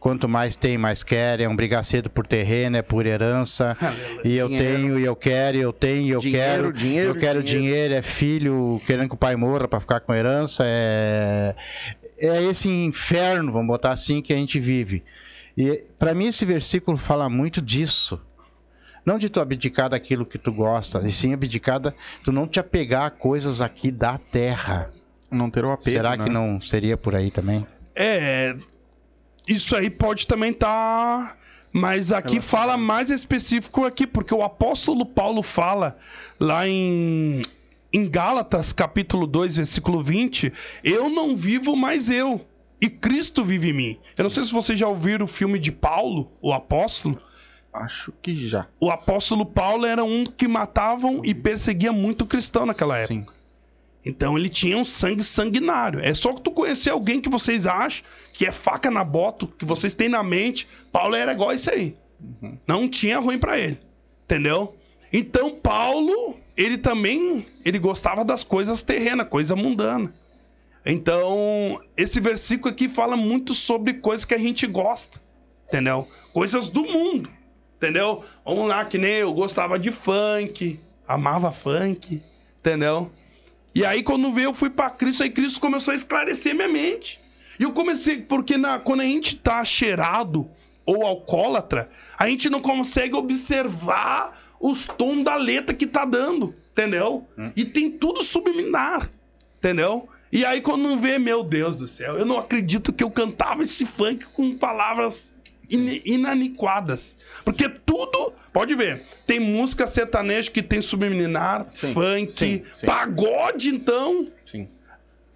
[0.03, 1.39] quanto mais tem, mais quer.
[1.39, 3.77] É um brigar cedo por terreno, é por herança.
[4.25, 4.75] e eu Dinheiro.
[4.75, 6.73] tenho, e eu quero, e eu tenho, e eu Dinheiro, quero.
[6.73, 7.67] dinheiro, eu quero dinheiro.
[7.71, 7.93] dinheiro.
[7.93, 10.63] é filho querendo que o pai morra pra ficar com herança.
[10.65, 11.55] É,
[12.19, 15.05] é esse inferno, vamos botar assim, que a gente vive.
[15.57, 18.19] E para mim esse versículo fala muito disso.
[19.05, 22.59] Não de tu abdicar daquilo que tu gosta, e sim abdicar, da, tu não te
[22.59, 24.91] apegar a coisas aqui da terra.
[25.29, 26.23] Não ter o apego, Será né?
[26.23, 27.65] que não seria por aí também?
[27.95, 28.55] É.
[29.47, 31.37] Isso aí pode também estar.
[31.71, 35.97] Mas aqui fala mais específico aqui, porque o apóstolo Paulo fala
[36.39, 37.41] lá em,
[37.91, 42.45] em Gálatas, capítulo 2, versículo 20: Eu não vivo mais eu,
[42.79, 43.99] e Cristo vive em mim.
[44.15, 47.17] Eu não sei se vocês já ouviram o filme de Paulo, o apóstolo.
[47.73, 48.67] Acho que já.
[48.79, 53.13] O apóstolo Paulo era um que matavam e perseguia muito cristão naquela época.
[53.13, 53.25] Sim.
[54.05, 55.99] Então ele tinha um sangue sanguinário.
[55.99, 59.65] É só que tu conhecer alguém que vocês acham que é faca na bota, que
[59.65, 60.67] vocês têm na mente.
[60.91, 61.95] Paulo era igual isso aí.
[62.67, 63.79] Não tinha ruim pra ele.
[64.25, 64.75] Entendeu?
[65.11, 70.13] Então Paulo, ele também, ele gostava das coisas terrenas, coisa mundana.
[70.85, 75.21] Então, esse versículo aqui fala muito sobre coisas que a gente gosta.
[75.67, 76.07] Entendeu?
[76.33, 77.29] Coisas do mundo.
[77.83, 78.23] Entendeu?
[78.45, 82.23] Vamos lá, que nem eu gostava de funk, amava funk,
[82.57, 83.11] entendeu?
[83.75, 87.19] E aí, quando veio, eu fui pra Cristo, aí Cristo começou a esclarecer minha mente.
[87.59, 90.49] E eu comecei, porque na, quando a gente tá cheirado
[90.85, 97.27] ou alcoólatra, a gente não consegue observar os tons da letra que tá dando, entendeu?
[97.53, 99.11] E tem tudo subliminar,
[99.57, 100.07] entendeu?
[100.31, 103.85] E aí, quando vê, meu Deus do céu, eu não acredito que eu cantava esse
[103.85, 105.33] funk com palavras
[105.75, 107.17] in- inaniquadas.
[107.43, 112.85] Porque tudo, pode ver, tem música sertaneja que tem subliminar, Sim, funk, sim, sim.
[112.85, 114.67] pagode, então, Sim.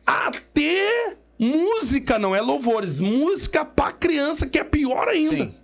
[0.06, 5.46] até música, não é louvores, música pra criança, que é pior ainda.
[5.46, 5.56] Sim.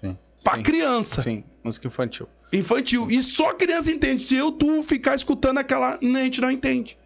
[0.00, 0.18] Sim.
[0.42, 1.44] Pra criança, Sim.
[1.62, 2.26] Música infantil.
[2.52, 3.10] infantil.
[3.10, 4.22] E só a criança entende.
[4.22, 6.96] Se eu, tu ficar escutando aquela, a gente não entende.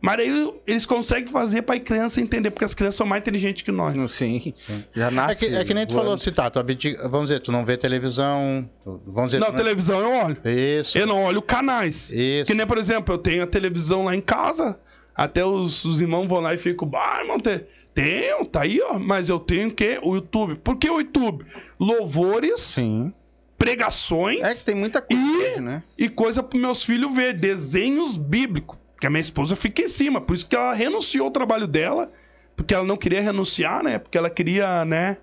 [0.00, 3.72] Mas aí eles conseguem fazer pra criança entender, porque as crianças são mais inteligentes que
[3.72, 4.00] nós.
[4.12, 4.54] Sim.
[4.94, 5.46] Já É nasce.
[5.48, 7.76] que, é que nem tu falou, se tá, tu abdica, vamos dizer, tu não vê
[7.76, 9.40] televisão, tu- vamos dizer...
[9.40, 10.36] Não, tu televisão eu olho.
[10.44, 12.12] Isso, Eu não olho canais.
[12.12, 12.46] Isso.
[12.46, 14.78] Que nem, por exemplo, eu tenho a televisão lá em casa,
[15.16, 17.60] até os, os irmãos vão lá e ficam, bah, irmão, tem,
[17.92, 19.00] tenho, tá aí, ó.
[19.00, 19.98] Mas eu tenho o quê?
[20.00, 20.54] O YouTube.
[20.62, 21.44] Por que o YouTube?
[21.80, 23.12] Louvores, Sim.
[23.58, 25.82] pregações É que tem muita coisa, E- hoje, né?
[25.98, 28.78] e coisa pros meus filhos ver, desenhos bíblicos.
[29.00, 32.10] Que a minha esposa fica em cima, por isso que ela renunciou ao trabalho dela,
[32.56, 33.98] porque ela não queria renunciar, né?
[33.98, 35.18] Porque ela queria, né?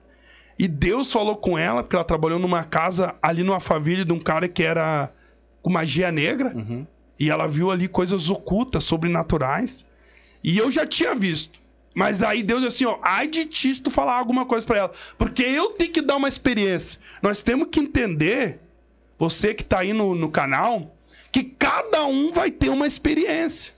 [0.57, 4.19] E Deus falou com ela, porque ela trabalhou numa casa ali numa família de um
[4.19, 5.11] cara que era
[5.61, 6.53] com magia negra.
[6.55, 6.87] Uhum.
[7.19, 9.85] E ela viu ali coisas ocultas, sobrenaturais.
[10.43, 11.59] E eu já tinha visto.
[11.93, 14.77] Mas aí Deus disse assim, ó, ai de ti se tu falar alguma coisa pra
[14.77, 14.91] ela.
[15.17, 16.99] Porque eu tenho que dar uma experiência.
[17.21, 18.59] Nós temos que entender,
[19.17, 20.94] você que tá aí no, no canal,
[21.35, 23.73] que cada um vai ter uma experiência.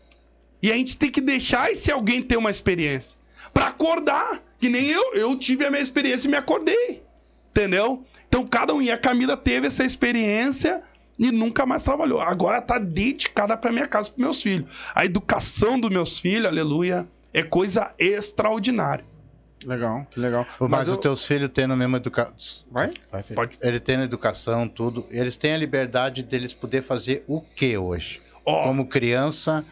[0.62, 3.17] E a gente tem que deixar esse alguém ter uma experiência.
[3.52, 4.43] Pra acordar.
[4.60, 7.02] Que nem eu, eu tive a minha experiência e me acordei.
[7.50, 8.06] Entendeu?
[8.28, 8.82] Então cada um.
[8.84, 10.84] E a Camila teve essa experiência
[11.17, 12.22] e nunca mais trabalhou.
[12.22, 14.72] Agora tá dedicada pra minha casa, pros meus filhos.
[14.93, 19.04] A educação dos meus filhos, aleluia, é coisa extraordinária.
[19.67, 20.47] Legal, que legal.
[20.69, 22.63] Mas, eu- os teus filhos tendo a mesma educação...
[22.71, 22.89] Vai?
[23.12, 23.21] Vai.
[23.23, 23.58] Pode.
[23.62, 28.19] Ele tendo educação, tudo, eles têm a liberdade deles poder fazer o que hoje?
[28.45, 29.65] Ó, Como criança,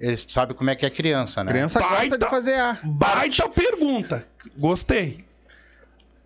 [0.00, 1.52] eles sabem como é que é criança, né?
[1.52, 2.80] Criança gosta Baita- de fazer a.
[2.82, 4.26] Baita pergunta.
[4.58, 5.24] Gostei.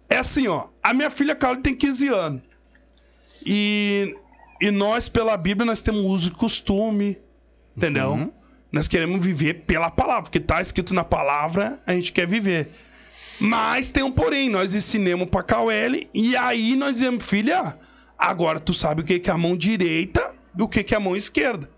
[0.09, 0.69] É assim, ó.
[0.83, 2.41] A minha filha Carla tem 15 anos.
[3.45, 4.17] E,
[4.59, 7.19] e nós, pela Bíblia, nós temos uso e costume.
[7.77, 8.33] Entendeu?
[8.73, 10.23] Nós queremos viver pela palavra.
[10.23, 12.71] Porque tá escrito na palavra, a gente quer viver.
[13.41, 14.49] Mas tem um porém.
[14.49, 16.09] Nós ensinamos pra Cauele.
[16.15, 17.79] E aí nós dizemos, filha,
[18.19, 20.97] agora tu sabe o que que é a mão direita e o que que é
[20.97, 21.71] a mão esquerda.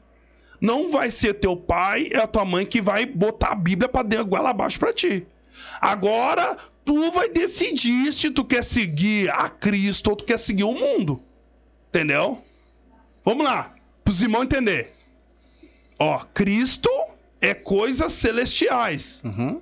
[0.60, 4.02] Não vai ser teu pai e a tua mãe que vai botar a Bíblia pra
[4.02, 5.26] dentro, goela abaixo pra ti.
[5.80, 10.74] Agora, tu vai decidir se tu quer seguir a Cristo ou tu quer seguir o
[10.74, 11.22] mundo.
[11.88, 12.42] Entendeu?
[13.24, 14.94] Vamos lá, pros irmãos entender.
[15.98, 16.90] Ó, Cristo
[17.40, 19.22] é coisas celestiais.
[19.24, 19.60] Uhum.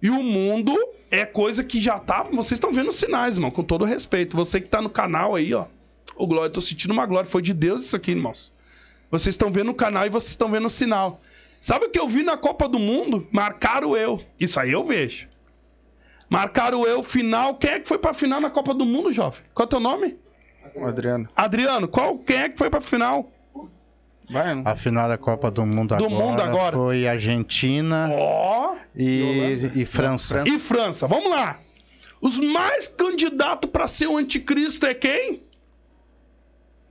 [0.00, 0.76] E o mundo
[1.12, 2.22] é coisa que já tá.
[2.22, 4.34] Vocês estão vendo sinais, irmão, com todo respeito.
[4.34, 5.66] Você que tá no canal aí, ó.
[6.16, 7.28] Ô, Glória, tô sentindo uma glória.
[7.28, 8.50] Foi de Deus isso aqui, irmãos.
[9.10, 11.20] Vocês estão vendo o canal e vocês estão vendo o sinal.
[11.60, 13.28] Sabe o que eu vi na Copa do Mundo?
[13.30, 14.24] Marcaram eu.
[14.40, 15.28] Isso aí eu vejo.
[16.30, 17.56] Marcaram eu, final.
[17.56, 19.42] Quem é que foi pra final na Copa do Mundo, jovem?
[19.52, 20.18] Qual é o teu nome?
[20.82, 21.28] Adriano.
[21.36, 23.30] Adriano, qual, quem é que foi pra final?
[24.32, 24.62] Vai, né?
[24.64, 26.76] A final da Copa do Mundo Do agora, mundo agora.
[26.76, 28.76] foi Argentina Ó.
[28.96, 30.42] e, e França.
[30.46, 31.58] E França, vamos lá.
[32.20, 35.42] Os mais candidatos para ser o anticristo é quem?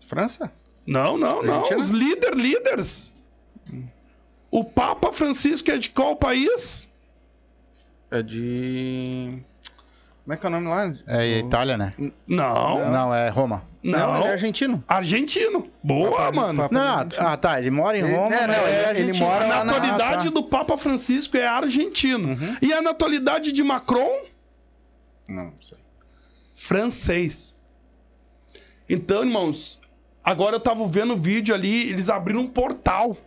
[0.02, 0.52] França?
[0.86, 1.56] Não, não, não.
[1.64, 1.80] Argentina?
[1.80, 3.14] Os líder, líderes.
[4.50, 6.88] O Papa Francisco é de qual país?
[8.12, 9.42] É de.
[10.24, 10.94] Como é que é o nome lá?
[11.08, 11.94] É Itália, né?
[12.28, 13.64] Não, Não, é Roma.
[13.84, 14.18] Não, não.
[14.20, 14.84] ele é argentino.
[14.88, 15.72] Argentino.
[15.84, 16.62] Boa, Papa- mano.
[16.62, 17.60] Papa- Não, ah, tá.
[17.60, 20.16] Ele mora em Roma, é, mas não, ele é ele- ele mora A lá na-
[20.30, 22.38] do Papa Francisco é argentino.
[22.62, 24.24] E a natalidade de Macron?
[25.28, 25.78] Não, não sei.
[26.56, 27.58] francês.
[28.88, 29.80] Então, irmãos,
[30.24, 33.18] agora eu tava vendo o vídeo ali, eles abriram um portal.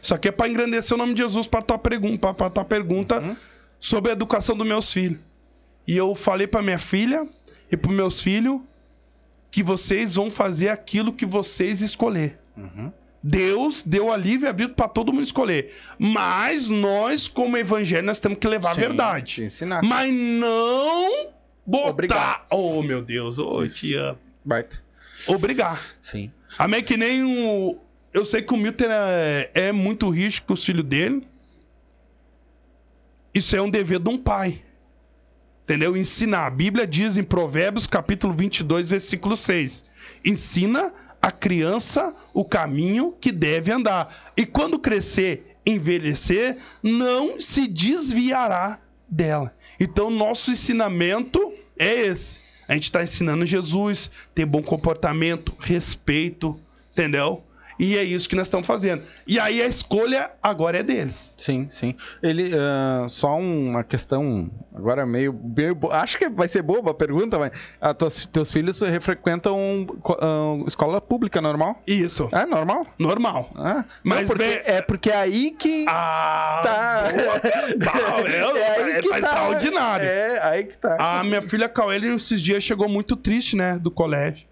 [0.00, 3.36] Isso aqui é para engrandecer o nome de Jesus para tua pergunta, para tua pergunta
[3.80, 5.18] sobre a educação dos meus filhos.
[5.88, 7.26] E eu falei para minha filha
[7.72, 8.60] e para meus filhos
[9.58, 12.38] que vocês vão fazer aquilo que vocês escolher.
[13.20, 15.74] Deus deu a livre arbítrio para todo mundo escolher.
[15.98, 19.42] Mas nós, como evangelho, nós temos que levar Sim, a verdade.
[19.42, 19.82] ensinar.
[19.82, 21.32] Mas não
[21.66, 21.88] botar.
[21.88, 22.46] Obrigar.
[22.52, 23.40] Oh, meu Deus.
[23.40, 24.20] Oh, eu te amo.
[24.44, 24.80] Baita.
[25.26, 25.82] Obrigar.
[26.00, 26.30] Sim.
[26.56, 26.80] Amém?
[26.80, 27.80] Que nem o.
[28.14, 31.26] Eu sei que o Milton é, é muito rígido com os filhos dele.
[33.34, 34.62] Isso é um dever de um pai.
[35.68, 35.94] Entendeu?
[35.98, 36.46] Ensinar.
[36.46, 39.84] A Bíblia diz em Provérbios, capítulo 22, versículo 6.
[40.24, 44.32] Ensina a criança o caminho que deve andar.
[44.34, 49.54] E quando crescer, envelhecer, não se desviará dela.
[49.78, 52.40] Então, nosso ensinamento é esse.
[52.66, 56.58] A gente está ensinando Jesus, ter bom comportamento, respeito,
[56.92, 57.44] entendeu?
[57.78, 59.02] E é isso que nós estamos fazendo.
[59.26, 61.34] E aí a escolha agora é deles.
[61.38, 61.94] Sim, sim.
[62.22, 67.38] Ele, ah, só uma questão, agora meio, meio Acho que vai ser boba a pergunta,
[67.38, 69.86] mas ah, tuas- teus filhos frequentam
[70.20, 71.80] ah, escola pública normal?
[71.86, 72.28] Isso.
[72.32, 72.84] É normal?
[72.98, 73.50] Normal.
[73.56, 75.84] Ah, Mas não, porque, é porque é aí que.
[75.88, 77.02] Ah, Tá.
[77.14, 77.40] boa.
[77.84, 80.06] Bah, é, é, tá extraordinário.
[80.06, 80.96] É, aí que tá.
[81.20, 83.78] A minha filha Caueli, esses dias, chegou muito triste, né?
[83.78, 84.46] Do colégio.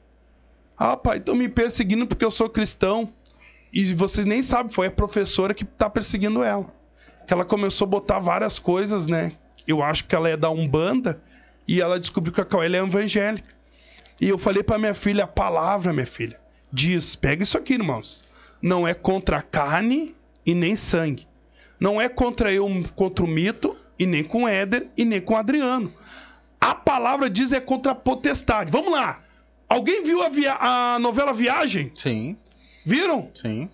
[0.78, 3.12] Ah, pai, estão me perseguindo porque eu sou cristão.
[3.72, 6.66] E vocês nem sabem, foi a professora que tá perseguindo ela.
[7.26, 9.32] Que ela começou a botar várias coisas, né?
[9.66, 11.20] Eu acho que ela é da Umbanda.
[11.66, 13.54] E ela descobriu que a Caueli é evangélica.
[14.20, 16.38] E eu falei pra minha filha, a palavra, minha filha,
[16.72, 18.24] diz, pega isso aqui, irmãos.
[18.62, 21.26] Não é contra carne e nem sangue.
[21.78, 25.92] Não é contra eu, contra o mito, e nem com Éder, e nem com Adriano.
[26.60, 28.70] A palavra diz é contra a potestade.
[28.70, 29.20] Vamos lá.
[29.68, 31.90] Alguém viu a, via- a novela Viagem?
[31.94, 32.36] Sim,
[32.84, 33.30] Viram?
[33.34, 33.68] sim.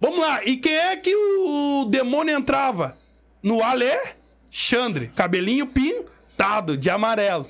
[0.00, 0.44] Vamos lá.
[0.44, 2.96] E quem é que o demônio entrava?
[3.42, 5.12] No Alexandre.
[5.14, 7.48] Cabelinho pintado de amarelo.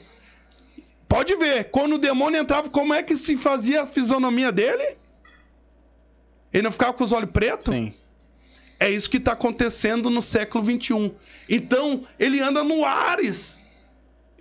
[1.08, 1.70] Pode ver.
[1.70, 4.96] Quando o demônio entrava, como é que se fazia a fisionomia dele?
[6.52, 7.66] Ele não ficava com os olhos pretos?
[7.74, 7.94] Sim.
[8.78, 11.12] É isso que está acontecendo no século XXI.
[11.48, 13.61] Então, ele anda no Ares.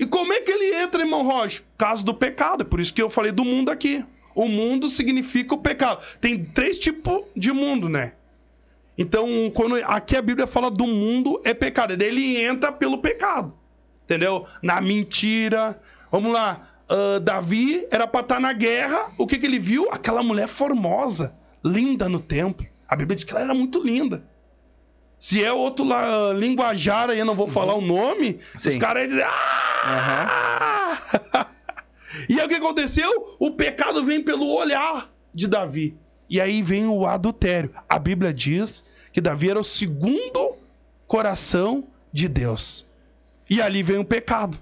[0.02, 1.62] E como é que ele entra, irmão Roger?
[1.78, 2.64] Caso do pecado.
[2.64, 4.04] É por isso que eu falei do mundo aqui.
[4.34, 6.04] O mundo significa o pecado.
[6.20, 8.14] Tem três tipos de mundo, né?
[8.98, 11.94] Então, quando aqui a Bíblia fala do mundo, é pecado.
[11.94, 13.54] Ele entra pelo pecado.
[14.04, 14.48] Entendeu?
[14.64, 15.80] Na mentira.
[16.12, 16.68] Vamos lá.
[16.90, 19.12] Ah, Davi era pra estar na guerra.
[19.20, 19.88] O que, que ele viu?
[19.92, 22.66] Aquela mulher formosa, linda no templo.
[22.88, 24.26] A Bíblia diz que ela era muito linda.
[25.22, 28.80] Se é outro lá, linguajar aí, eu não vou falar o nome, os Sim.
[28.80, 29.28] caras iam dizer.
[29.28, 30.98] "Ah!"
[32.28, 33.36] e aí o que aconteceu?
[33.40, 35.96] O pecado vem pelo olhar de Davi.
[36.28, 37.70] E aí vem o adultério.
[37.88, 38.84] A Bíblia diz
[39.14, 40.58] que Davi era o segundo
[41.06, 42.84] coração de Deus.
[43.48, 44.58] E ali vem o pecado.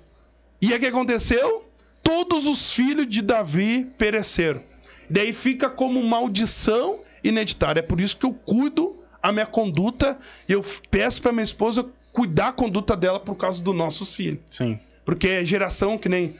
[0.61, 1.69] E aí o que aconteceu?
[2.03, 4.61] Todos os filhos de Davi pereceram.
[5.09, 7.79] Daí fica como maldição ineditária.
[7.79, 10.17] É por isso que eu cuido a minha conduta
[10.47, 14.39] e eu peço para minha esposa cuidar a conduta dela por causa dos nossos filhos.
[14.49, 14.79] Sim.
[15.05, 16.35] Porque é geração que nem.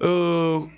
[0.00, 0.70] Uh,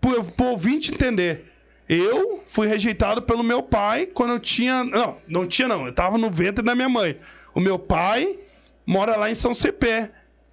[0.00, 1.52] pro, pro ouvinte entender.
[1.88, 4.84] Eu fui rejeitado pelo meu pai quando eu tinha.
[4.84, 5.86] Não, não tinha, não.
[5.86, 7.18] Eu tava no ventre da minha mãe.
[7.54, 8.38] O meu pai
[8.86, 10.10] mora lá em São Cepé.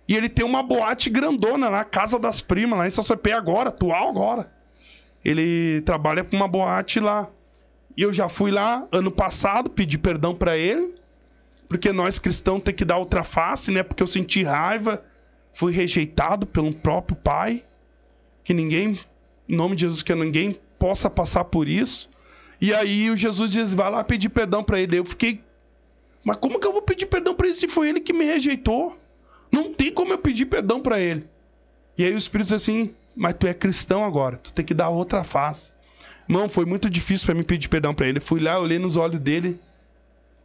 [0.08, 3.70] E ele tem uma boate grandona lá, Casa das Primas, lá em São Cepé agora,
[3.70, 4.51] atual agora.
[5.24, 7.28] Ele trabalha com uma boate lá.
[7.97, 10.95] E eu já fui lá ano passado, pedi perdão pra ele.
[11.67, 13.83] Porque nós cristãos tem que dar outra face, né?
[13.83, 15.03] Porque eu senti raiva,
[15.51, 17.63] fui rejeitado pelo próprio pai.
[18.43, 18.99] Que ninguém,
[19.49, 22.09] em nome de Jesus, que ninguém possa passar por isso.
[22.61, 24.99] E aí o Jesus diz: vai lá pedir perdão pra ele.
[24.99, 25.43] Eu fiquei,
[26.23, 28.97] mas como que eu vou pedir perdão pra ele se foi ele que me rejeitou?
[29.51, 31.27] Não tem como eu pedir perdão pra ele.
[31.97, 34.89] E aí o Espírito diz assim: mas tu é cristão agora, tu tem que dar
[34.89, 35.73] outra face.
[36.28, 38.19] Irmão, foi muito difícil pra mim pedir perdão pra ele.
[38.19, 39.59] Fui lá, olhei nos olhos dele.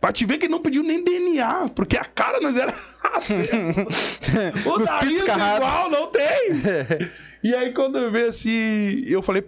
[0.01, 2.72] Pra te ver que ele não pediu nem DNA, porque a cara nós era.
[4.66, 5.57] o nariz escarrado.
[5.64, 6.53] igual, não tem.
[7.45, 9.45] e aí, quando eu vi assim, eu falei,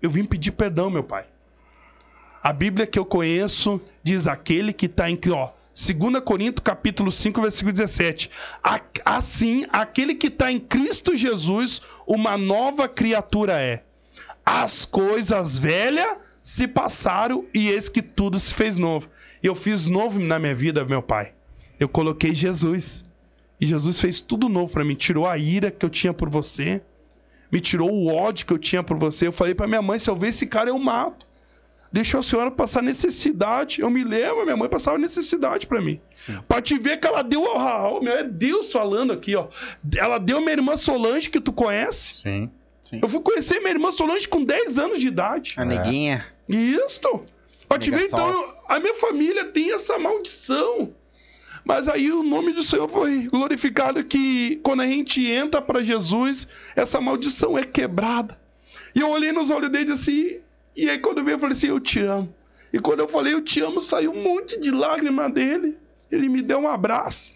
[0.00, 1.26] eu vim pedir perdão, meu pai.
[2.42, 7.40] A Bíblia que eu conheço diz aquele que está em ó, 2 Coríntios capítulo 5,
[7.42, 8.30] versículo 17.
[8.62, 13.82] A- Assim, aquele que está em Cristo Jesus, uma nova criatura é.
[14.44, 19.08] As coisas velhas se passaram e eis que tudo se fez novo.
[19.42, 21.32] Eu fiz novo na minha vida, meu pai.
[21.80, 23.04] Eu coloquei Jesus.
[23.60, 24.94] E Jesus fez tudo novo para mim.
[24.94, 26.82] Tirou a ira que eu tinha por você.
[27.50, 29.26] Me tirou o ódio que eu tinha por você.
[29.26, 31.26] Eu falei para minha mãe: se eu ver esse cara, eu mato.
[31.90, 33.80] Deixou a senhora passar necessidade.
[33.80, 36.00] Eu me lembro, minha mãe passava necessidade pra mim.
[36.48, 37.56] Pra te ver que ela deu.
[37.56, 39.46] Ah, meu, é Deus falando aqui, ó.
[39.96, 42.16] Ela deu minha irmã Solange, que tu conhece.
[42.16, 42.50] Sim.
[42.92, 45.54] Eu fui conhecer minha irmã Solange com 10 anos de idade.
[45.56, 46.26] A neguinha.
[46.48, 47.00] Isso.
[47.68, 50.94] Pra te ver, então, a minha família tem essa maldição.
[51.64, 56.46] Mas aí o nome do Senhor foi glorificado que quando a gente entra pra Jesus,
[56.76, 58.38] essa maldição é quebrada.
[58.94, 60.40] E eu olhei nos olhos dele assim,
[60.76, 62.32] e aí quando eu vi, eu falei assim, eu te amo.
[62.70, 65.78] E quando eu falei eu te amo, saiu um monte de lágrima dele.
[66.12, 67.32] Ele me deu um abraço.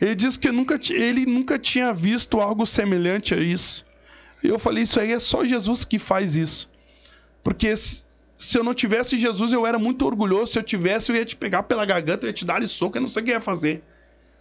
[0.00, 3.84] Ele disse que nunca, ele nunca tinha visto algo semelhante a isso.
[4.42, 6.70] E eu falei, isso aí é só Jesus que faz isso.
[7.42, 8.04] Porque se,
[8.54, 10.52] eu não tivesse Jesus, eu era muito orgulhoso.
[10.52, 13.02] Se eu tivesse, eu ia te pegar pela garganta, eu ia te dar soco, eu
[13.02, 13.82] não sei o que ia fazer.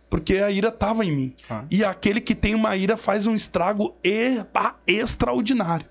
[0.09, 1.33] Porque a ira tava em mim.
[1.49, 1.65] Ah.
[1.69, 4.43] E aquele que tem uma ira faz um estrago e-
[4.87, 5.85] extraordinário.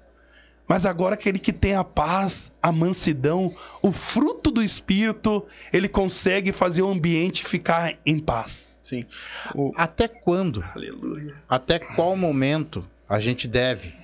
[0.67, 6.53] Mas agora aquele que tem a paz, a mansidão, o fruto do espírito, ele consegue
[6.53, 8.71] fazer o ambiente ficar em paz.
[8.83, 9.07] Sim.
[9.77, 10.63] Até quando?
[10.75, 11.43] Aleluia.
[11.49, 13.95] Até qual momento a gente deve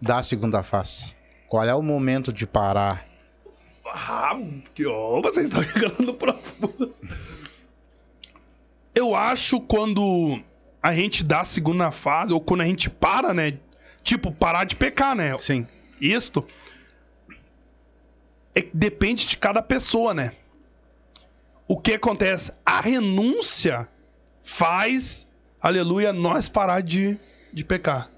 [0.00, 1.14] dar a segunda face?
[1.48, 3.06] Qual é o momento de parar?
[3.84, 4.38] Ah,
[4.74, 6.94] que ó, vocês estão chegando profundo.
[8.94, 10.40] Eu acho quando
[10.82, 13.58] a gente dá a segunda fase, ou quando a gente para, né?
[14.02, 15.38] Tipo, parar de pecar, né?
[15.38, 15.66] Sim.
[16.00, 16.46] Isto
[18.54, 20.32] é, depende de cada pessoa, né?
[21.66, 22.52] O que acontece?
[22.66, 23.88] A renúncia
[24.42, 25.26] faz,
[25.60, 27.18] aleluia, nós parar de,
[27.52, 28.10] de pecar.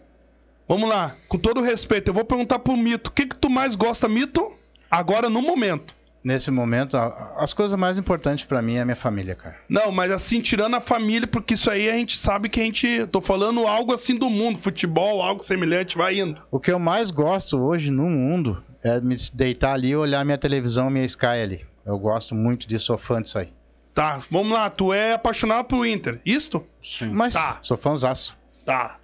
[0.69, 3.75] Vamos lá, com todo respeito, eu vou perguntar pro Mito: o que, que tu mais
[3.75, 4.57] gosta, Mito?
[4.91, 5.95] Agora no momento.
[6.23, 9.57] Nesse momento, as coisas mais importantes pra mim é a minha família, cara.
[9.69, 13.07] Não, mas assim, tirando a família, porque isso aí a gente sabe que a gente.
[13.09, 16.41] Tô falando algo assim do mundo, futebol, algo semelhante, vai indo.
[16.51, 20.39] O que eu mais gosto hoje no mundo é me deitar ali e olhar minha
[20.39, 21.67] televisão, minha Sky ali.
[21.85, 23.53] Eu gosto muito disso, sou fã disso aí.
[23.93, 26.65] Tá, vamos lá, tu é apaixonado pro Inter, isto?
[27.13, 27.59] Mas Tá.
[27.61, 28.35] sou fãzaço.
[28.65, 28.97] Tá.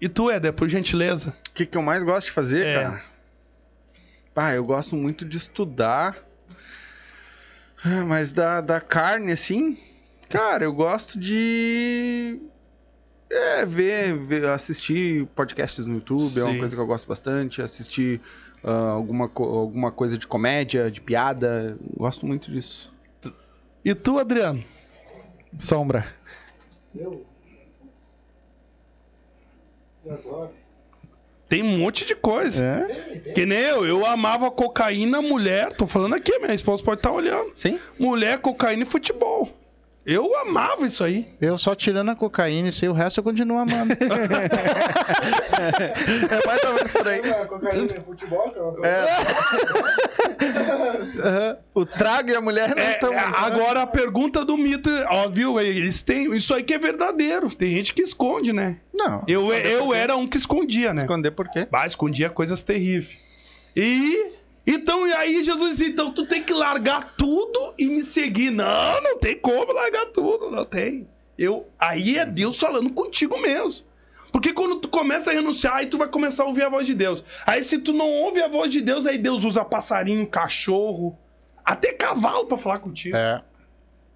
[0.00, 1.34] E tu, Éder, por gentileza?
[1.48, 2.74] O que, que eu mais gosto de fazer, É.
[2.82, 3.02] cara?
[4.40, 6.16] Ah, eu gosto muito de estudar.
[7.84, 9.76] Ah, Mas da, da carne, assim,
[10.28, 12.38] cara, eu gosto de.
[13.28, 16.58] É, ver, ver, assistir podcasts no YouTube, é uma Sim.
[16.60, 17.60] coisa que eu gosto bastante.
[17.60, 18.20] Assistir
[18.62, 21.76] ah, alguma, alguma coisa de comédia, de piada.
[21.96, 22.94] Gosto muito disso.
[23.84, 24.64] E tu, Adriano?
[25.58, 26.06] Sombra.
[31.48, 32.64] Tem um monte de coisa.
[32.64, 33.32] É?
[33.32, 35.72] Que nem eu, eu amava cocaína, mulher.
[35.72, 37.52] Tô falando aqui, minha esposa pode estar olhando.
[37.54, 37.78] Sim?
[37.98, 39.57] Mulher, cocaína e futebol.
[40.10, 41.28] Eu amava isso aí.
[41.38, 43.94] Eu só tirando a cocaína e sei o resto eu continuo amando.
[46.30, 47.20] É mais ou menos por aí.
[47.46, 49.08] Cocaína em futebol, que é.
[51.74, 53.12] O trago e a mulher não É, estão.
[53.12, 55.60] é, agora a pergunta do mito, ó, viu?
[55.60, 56.34] Eles têm.
[56.34, 57.54] Isso aí que é verdadeiro.
[57.54, 58.78] Tem gente que esconde, né?
[58.94, 59.22] Não.
[59.28, 61.02] Eu, eu era um que escondia, né?
[61.02, 61.68] Esconder por quê?
[61.70, 63.18] Bah, escondia coisas terríveis.
[63.76, 64.37] E.
[64.70, 68.50] Então, e aí Jesus disse, então tu tem que largar tudo e me seguir.
[68.50, 71.08] Não, não tem como largar tudo, não tem.
[71.38, 73.86] Eu, aí é Deus falando contigo mesmo.
[74.30, 76.92] Porque quando tu começa a renunciar, aí tu vai começar a ouvir a voz de
[76.92, 77.24] Deus.
[77.46, 81.18] Aí se tu não ouve a voz de Deus, aí Deus usa passarinho, cachorro,
[81.64, 83.16] até cavalo pra falar contigo.
[83.16, 83.42] É,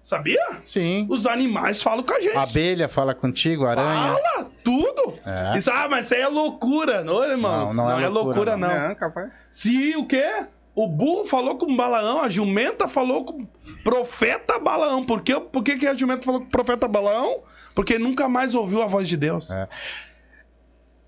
[0.03, 0.61] Sabia?
[0.65, 1.07] sim.
[1.09, 2.37] Os animais falam com a gente.
[2.37, 4.17] Abelha fala contigo, aranha.
[4.17, 5.17] Fala, tudo.
[5.25, 5.57] É.
[5.57, 7.73] Isso, ah, mas isso aí é loucura, não, irmãos?
[7.75, 8.89] Não, não é é loucura, loucura, não.
[8.89, 9.47] Não, capaz.
[9.49, 10.45] Se o quê?
[10.75, 13.47] O burro falou com o Balaão, a jumenta falou com o
[13.83, 15.05] profeta Balaão.
[15.05, 15.39] Por, quê?
[15.39, 17.41] Por que, que a jumenta falou com o profeta Balaão?
[17.73, 19.51] Porque nunca mais ouviu a voz de Deus.
[19.51, 19.69] É.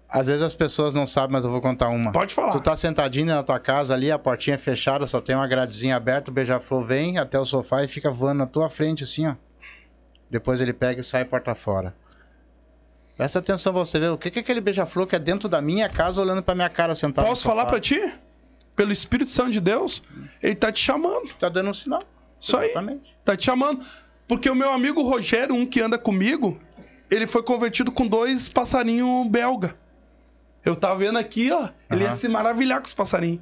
[0.10, 2.12] Às vezes as pessoas não sabem, mas eu vou contar uma.
[2.12, 2.52] Pode falar.
[2.52, 6.30] Tu tá sentadinho na tua casa ali, a portinha fechada, só tem uma gradezinha aberta,
[6.30, 9.36] o beija-flor vem até o sofá e fica voando na tua frente assim, ó.
[10.30, 11.96] Depois ele pega e sai porta fora.
[13.18, 16.22] Presta atenção você ver o que é aquele beija-flor que é dentro da minha casa
[16.22, 17.50] olhando pra minha cara sentado Posso no sofá.
[17.56, 18.14] falar pra ti?
[18.76, 20.04] Pelo Espírito Santo de Deus,
[20.44, 21.34] ele tá te chamando.
[21.40, 22.04] Tá dando um sinal.
[22.40, 22.66] Isso aí.
[22.72, 23.16] Exatamente.
[23.24, 23.86] Tá te chamando.
[24.28, 26.60] Porque o meu amigo Rogério, um que anda comigo,
[27.10, 29.76] ele foi convertido com dois passarinhos belga.
[30.66, 31.70] Eu tava vendo aqui, ó.
[31.92, 33.40] Ele ia se maravilhar com os passarinhos.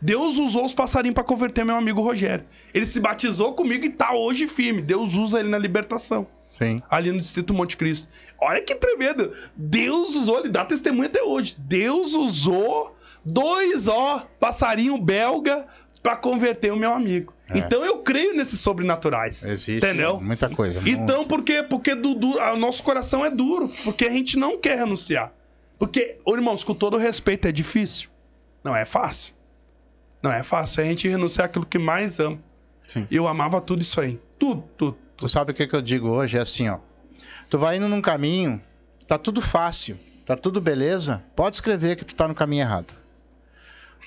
[0.00, 2.44] Deus usou os passarinhos pra converter meu amigo Rogério.
[2.74, 4.82] Ele se batizou comigo e tá hoje firme.
[4.82, 6.26] Deus usa ele na libertação.
[6.50, 6.80] Sim.
[6.90, 8.08] Ali no Distrito Monte Cristo.
[8.40, 9.32] Olha que tremendo.
[9.56, 11.56] Deus usou, ele dá testemunho até hoje.
[11.58, 15.66] Deus usou dois, ó, passarinho belga
[16.02, 17.32] pra converter o meu amigo.
[17.50, 17.58] É.
[17.58, 19.44] Então eu creio nesses sobrenaturais.
[19.44, 20.20] Existe Entendeu?
[20.20, 20.80] muita coisa.
[20.88, 21.62] Então, por quê?
[21.62, 23.70] Porque do, do- o nosso coração é duro.
[23.84, 25.32] Porque a gente não quer renunciar.
[25.78, 28.10] Porque, ô, irmãos, com todo respeito, é difícil.
[28.64, 29.34] Não é fácil.
[30.22, 30.80] Não é fácil.
[30.80, 32.38] É a gente renunciar àquilo que mais ama.
[32.86, 33.06] Sim.
[33.10, 34.20] E eu amava tudo isso aí.
[34.38, 34.98] Tudo, tudo.
[35.16, 36.36] Tu sabe o que, que eu digo hoje?
[36.36, 36.78] É assim, ó.
[37.50, 38.60] Tu vai indo num caminho,
[39.06, 42.94] tá tudo fácil, tá tudo beleza, pode escrever que tu tá no caminho errado.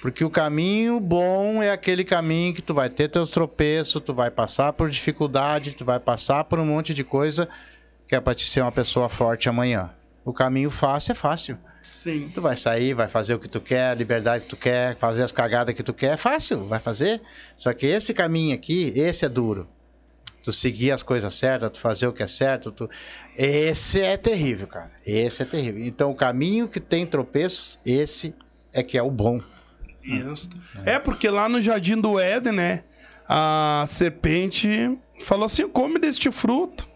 [0.01, 4.31] Porque o caminho bom é aquele caminho que tu vai ter teus tropeços, tu vai
[4.31, 7.47] passar por dificuldade, tu vai passar por um monte de coisa
[8.07, 9.91] que é pra te ser uma pessoa forte amanhã.
[10.23, 11.57] O caminho fácil é fácil.
[11.81, 12.29] Sim.
[12.33, 15.23] Tu vai sair, vai fazer o que tu quer, a liberdade que tu quer, fazer
[15.23, 17.21] as cagadas que tu quer, é fácil, vai fazer.
[17.55, 19.67] Só que esse caminho aqui, esse é duro.
[20.43, 22.89] Tu seguir as coisas certas, tu fazer o que é certo, tu...
[23.35, 24.91] esse é terrível, cara.
[25.05, 25.83] Esse é terrível.
[25.85, 28.35] Então o caminho que tem tropeços, esse
[28.73, 29.41] é que é o bom.
[30.03, 30.49] Isso.
[30.83, 32.83] É, porque lá no Jardim do Éden, né?
[33.27, 36.87] A serpente falou assim: come deste fruto,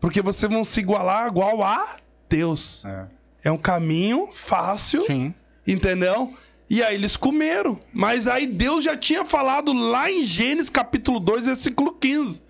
[0.00, 1.96] porque vocês vão se igualar igual a
[2.28, 2.84] Deus.
[2.84, 3.06] É.
[3.44, 5.32] É um caminho fácil, Sim.
[5.66, 6.34] entendeu?
[6.68, 7.78] E aí eles comeram.
[7.92, 12.42] Mas aí Deus já tinha falado lá em Gênesis capítulo 2, versículo 15.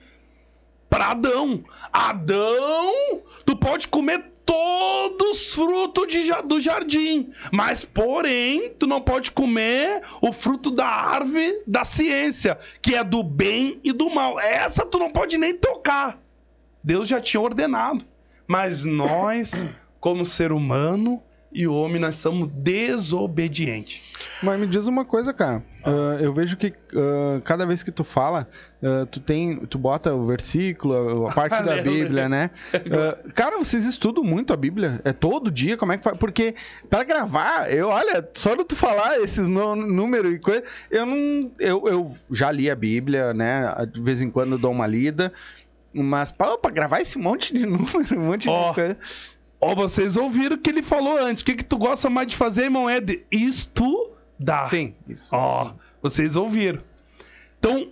[0.90, 1.62] Pra Adão.
[1.92, 7.30] Adão, tu pode comer todos os frutos de do jardim.
[7.52, 13.22] Mas, porém, tu não pode comer o fruto da árvore da ciência, que é do
[13.22, 14.40] bem e do mal.
[14.40, 16.18] Essa tu não pode nem tocar.
[16.82, 18.06] Deus já tinha ordenado.
[18.48, 19.66] Mas nós,
[20.00, 21.22] como ser humano
[21.52, 24.02] e homem, nós somos desobedientes.
[24.42, 25.62] Mas me diz uma coisa, cara.
[25.84, 28.48] Ah, eu vejo que ah, cada vez que tu fala,
[28.82, 31.78] ah, tu tem, tu bota o versículo, a parte da.
[31.82, 32.50] Bíblia, né?
[33.34, 35.00] Cara, vocês estudam muito a Bíblia?
[35.04, 35.76] É todo dia?
[35.76, 36.18] Como é que faz?
[36.18, 36.54] Porque
[36.90, 41.88] para gravar, eu olha, só de tu falar esses números e coisa, eu não, eu,
[41.88, 43.74] eu já li a Bíblia, né?
[43.90, 45.32] De vez em quando eu dou uma lida.
[45.92, 48.98] Mas pra, pra gravar esse monte de número, um monte Ó, de coisa.
[49.60, 51.42] Ó, vocês ouviram o que ele falou antes.
[51.42, 52.88] O que, que tu gosta mais de fazer, irmão?
[52.88, 54.66] É de estudar.
[54.66, 55.34] Sim, isso.
[55.34, 56.80] Ó, vocês ouviram.
[57.58, 57.90] Então,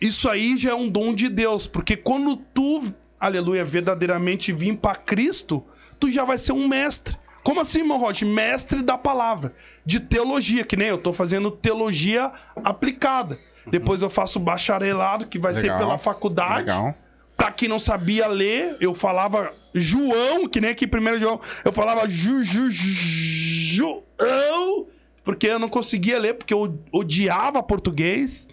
[0.00, 4.94] isso aí já é um dom de Deus, porque quando tu, aleluia, verdadeiramente vir para
[4.94, 5.64] Cristo,
[5.98, 7.16] tu já vai ser um mestre.
[7.42, 8.24] Como assim, irmão Rocha?
[8.24, 9.52] Mestre da palavra,
[9.84, 12.30] de teologia, que nem eu tô fazendo teologia
[12.62, 13.38] aplicada.
[13.66, 16.60] Depois eu faço bacharelado, que vai ser Legal, pela faculdade.
[16.60, 16.94] Legal.
[17.40, 22.06] Pra quem não sabia ler, eu falava João, que nem aqui primeiro João, eu falava
[22.06, 24.86] Ju, Ju, Ju, João,
[25.24, 28.46] porque eu não conseguia ler, porque eu odiava português.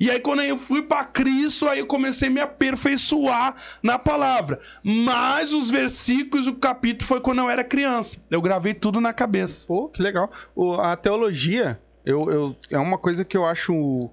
[0.00, 4.58] E aí, quando eu fui pra Cristo, aí eu comecei a me aperfeiçoar na palavra.
[4.82, 8.16] Mas os versículos, o capítulo foi quando eu era criança.
[8.30, 9.66] Eu gravei tudo na cabeça.
[9.66, 10.30] Pô, que legal.
[10.56, 14.08] O- a teologia, eu, eu- é uma coisa que eu acho.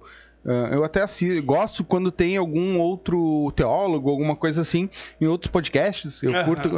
[0.48, 1.04] Ah, eu até
[1.44, 4.88] gosto quando tem algum outro teólogo, alguma coisa assim,
[5.20, 6.22] em outros podcasts.
[6.22, 6.70] Eu curto.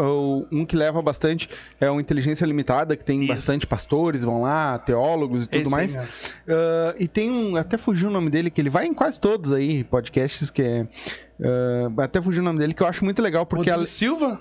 [0.51, 1.49] um que leva bastante
[1.81, 3.29] é o Inteligência Limitada, que tem Isso.
[3.29, 5.95] bastante pastores, vão lá, teólogos e tudo Esse mais.
[5.95, 6.09] mesmo.
[6.49, 9.53] Ah, e tem um, até fugiu o nome dele, que ele vai em quase todos
[9.53, 10.87] aí, podcasts que é.
[11.43, 13.71] ah, até fugiu o nome dele, que eu acho muito legal, porque.
[13.71, 14.41] Rodrigo a- Silva?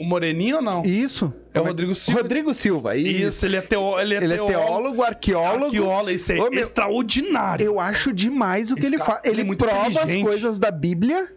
[0.00, 0.82] O Moreninho ou não?
[0.84, 1.32] Isso.
[1.54, 2.22] É o Rodrigo Silva?
[2.22, 3.46] Rodrigo Silva, Isso, isso.
[3.46, 4.00] ele é, teó...
[4.00, 4.52] ele é Ele é teólogo.
[4.66, 5.64] teólogo, arqueólogo.
[5.66, 7.64] Arqueólogo, isso é Ô, meu, extraordinário.
[7.66, 9.20] Eu acho demais o que Esse ele faz.
[9.24, 11.32] ele Ele, é muito prova as coisas da Bíblia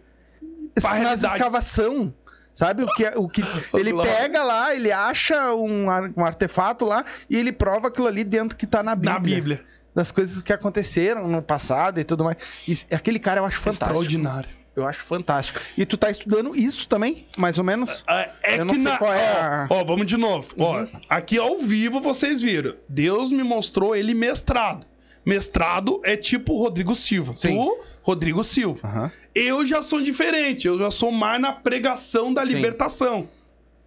[0.82, 1.26] realidade.
[1.26, 2.12] escavação.
[2.54, 3.42] Sabe o que, é- o que
[3.74, 5.86] ele pega lá, ele acha um,
[6.16, 9.12] um artefato lá e ele prova aquilo ali dentro que tá na Bíblia.
[9.14, 9.64] Na Bíblia.
[9.94, 12.36] Das coisas que aconteceram no passado e tudo mais.
[12.66, 13.90] E aquele cara eu acho fantástico.
[13.90, 14.48] Extraordinário.
[14.76, 15.58] Eu acho fantástico.
[15.76, 18.04] E tu tá estudando isso também, mais ou menos?
[18.08, 18.98] É, é Eu não que sei na.
[18.98, 20.54] qual é a- ó, ó, vamos de novo.
[20.58, 22.74] Ó, aqui ao vivo vocês viram.
[22.88, 24.86] Deus me mostrou ele mestrado.
[25.24, 27.32] Mestrado é tipo Rodrigo Silva.
[27.34, 27.56] Sim.
[27.56, 28.86] Tu, Rodrigo Silva.
[28.86, 29.12] Aham.
[29.34, 30.66] Eu já sou diferente.
[30.68, 32.52] Eu já sou mais na pregação da Sim.
[32.52, 33.28] libertação.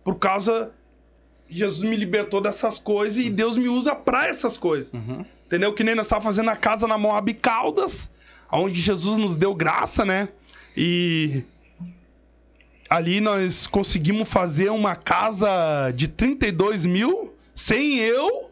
[0.04, 0.72] Por causa.
[1.52, 4.92] Jesus me libertou dessas coisas e Deus me usa pra essas coisas.
[4.94, 5.26] Uhum.
[5.48, 5.74] Entendeu?
[5.74, 8.10] Que nem nós estávamos fazendo a casa na Moab Caldas,
[8.52, 10.30] onde Jesus nos deu graça, né?
[10.76, 11.43] E
[12.89, 18.49] ali nós conseguimos fazer uma casa de 32 mil sem eu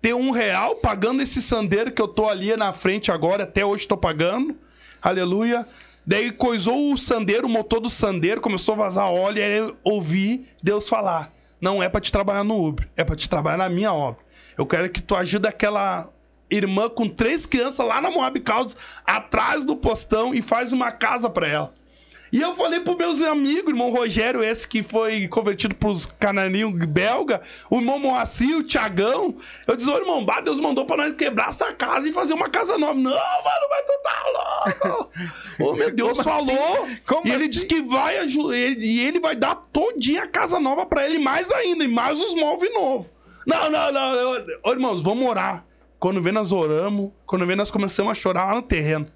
[0.00, 3.86] ter um real pagando esse sandeiro que eu tô ali na frente agora, até hoje
[3.86, 4.56] tô pagando.
[5.02, 5.66] Aleluia.
[6.06, 9.76] Daí coisou o sandeiro, o motor do sandeiro, começou a vazar óleo, e aí eu
[9.84, 13.68] ouvi Deus falar: Não é pra te trabalhar no Uber, é pra te trabalhar na
[13.68, 14.20] minha obra.
[14.56, 16.08] Eu quero que tu ajude aquela
[16.50, 21.28] irmã com três crianças lá na Moab Caldas, atrás do postão, e faz uma casa
[21.28, 21.74] pra ela.
[22.30, 27.40] E eu falei pros meus amigos, irmão Rogério, esse que foi convertido pros cananinhos belga,
[27.70, 29.36] o irmão Moacir, o Tiagão.
[29.66, 32.50] Eu disse, ô irmão, bah, Deus mandou pra nós quebrar essa casa e fazer uma
[32.50, 32.92] casa nova.
[32.92, 34.24] Não, mano, mas tu tá
[34.84, 35.10] louco.
[35.58, 36.54] Ô, meu Deus, Como assim?
[36.54, 36.88] falou.
[37.06, 37.50] Como e ele assim?
[37.50, 41.50] disse que vai ajudar, e ele vai dar todinha a casa nova pra ele, mais
[41.50, 43.10] ainda, e mais os móveis novos.
[43.46, 44.44] Não, não, não.
[44.64, 45.64] Ô, irmãos, vamos orar.
[45.98, 47.10] Quando vê, nós oramos.
[47.26, 49.06] Quando vê, nós começamos a chorar lá no terreno.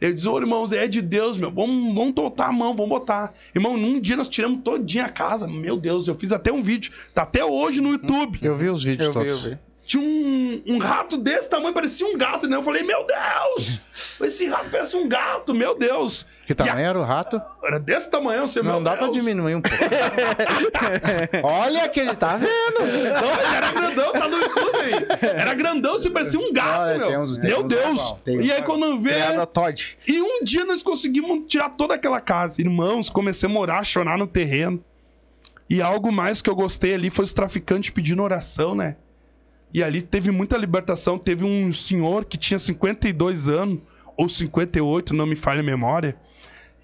[0.00, 1.50] Eu disse, ô irmãos, é de Deus, meu.
[1.50, 3.34] Vamos, vamos botar a mão, vamos botar.
[3.54, 5.46] Irmão, num dia nós tiramos todinha a casa.
[5.46, 6.90] Meu Deus, eu fiz até um vídeo.
[7.14, 8.38] Tá até hoje no YouTube.
[8.42, 9.44] Eu vi os vídeos Eu vi, todos.
[9.44, 9.58] eu vi.
[9.90, 12.54] Tinha um, um rato desse tamanho, parecia um gato, né?
[12.56, 13.80] Eu falei, meu Deus!
[14.20, 16.24] Esse rato parece um gato, meu Deus!
[16.46, 17.38] Que tamanho era o rato?
[17.38, 19.16] a- Era desse tamanho, você Não dá pra Deus.
[19.16, 19.76] diminuir um pouco.
[21.42, 22.78] Olha que ele tá vendo.
[22.78, 24.92] Não, ele era grandão, tá no YouTube aí.
[25.40, 27.08] Era grandão, você parecia um gato, Olha, meu.
[27.08, 28.00] tem uns- meu Deus!
[28.00, 29.14] uns e aí, quando vê.
[29.52, 29.98] Todd.
[30.06, 32.60] E um dia nós conseguimos tirar toda aquela casa.
[32.60, 34.80] Irmãos, comecei a morar, a chorar no terreno.
[35.68, 38.96] E algo mais que eu gostei ali foi os traficantes pedindo oração, né?
[39.72, 41.18] E ali teve muita libertação.
[41.18, 43.78] Teve um senhor que tinha 52 anos,
[44.16, 46.16] ou 58, não me falha a memória.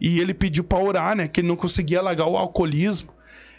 [0.01, 1.28] E ele pediu pra orar, né?
[1.28, 3.16] Que ele não conseguia largar o alcoolismo.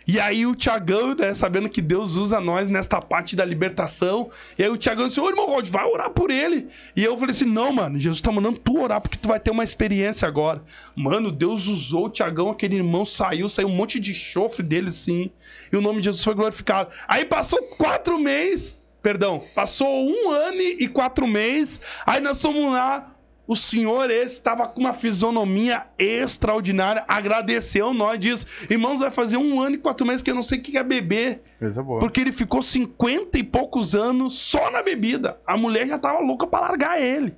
[0.08, 4.64] E aí o Tiagão, né, sabendo que Deus usa nós nesta parte da libertação, e
[4.64, 6.70] aí o Tiagão disse, ô irmão Rod, vai orar por ele.
[6.96, 9.52] E eu falei assim, não, mano, Jesus tá mandando tu orar, porque tu vai ter
[9.52, 10.64] uma experiência agora.
[10.96, 15.30] Mano, Deus usou o Tiagão, aquele irmão saiu, saiu um monte de chofre dele, sim.
[15.74, 16.90] E o nome de Jesus foi glorificado.
[17.06, 23.16] Aí passou quatro meses, perdão, passou um ano e quatro meses, aí nós fomos lá,
[23.48, 29.62] o senhor esse estava com uma fisionomia extraordinária, agradeceu nós, diz, irmãos, vai fazer um
[29.62, 31.42] ano e quatro meses que eu não sei o que é beber.
[31.58, 32.00] Coisa boa.
[32.02, 35.40] Porque ele ficou 50 e poucos anos só na bebida.
[35.48, 37.34] A mulher já tava louca pra largar ele.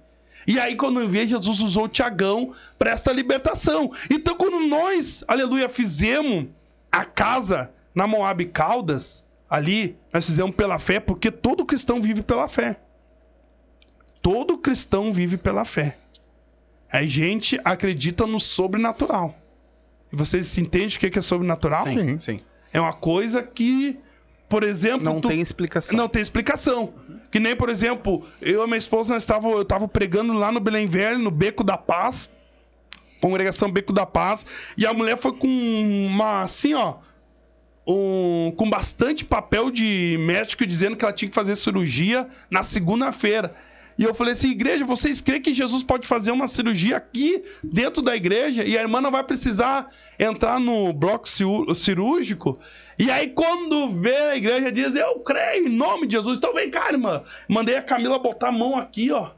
[0.47, 3.91] E aí, quando vi, Jesus usou o Tiagão para esta libertação.
[4.09, 6.47] Então, quando nós, aleluia, fizemos
[6.91, 12.47] a casa na Moab Caldas, ali, nós fizemos pela fé, porque todo cristão vive pela
[12.47, 12.79] fé.
[14.21, 15.97] Todo cristão vive pela fé.
[16.91, 19.37] A gente acredita no sobrenatural.
[20.11, 21.85] E vocês entendem o que é sobrenatural?
[21.87, 22.39] Sim, sim.
[22.73, 23.97] É uma coisa que,
[24.47, 25.95] por exemplo, Não tu- tem explicação.
[25.97, 26.91] não tem explicação.
[27.31, 30.59] Que nem, por exemplo, eu e minha esposa, nós tava, eu tava pregando lá no
[30.59, 32.29] Belém Velho, no Beco da Paz.
[33.21, 34.45] Congregação Beco da Paz.
[34.77, 36.95] E a mulher foi com uma, assim, ó.
[37.87, 43.53] Um- com bastante papel de médico dizendo que ela tinha que fazer cirurgia na segunda-feira.
[43.97, 48.01] E eu falei assim, igreja, vocês creem que Jesus pode fazer uma cirurgia aqui dentro
[48.01, 51.27] da igreja e a irmã não vai precisar entrar no bloco
[51.75, 52.57] cirúrgico?
[52.97, 56.37] E aí, quando vê a igreja, diz, eu creio em nome de Jesus.
[56.37, 57.21] Então vem cá, irmã.
[57.49, 59.31] Mandei a Camila botar a mão aqui, ó.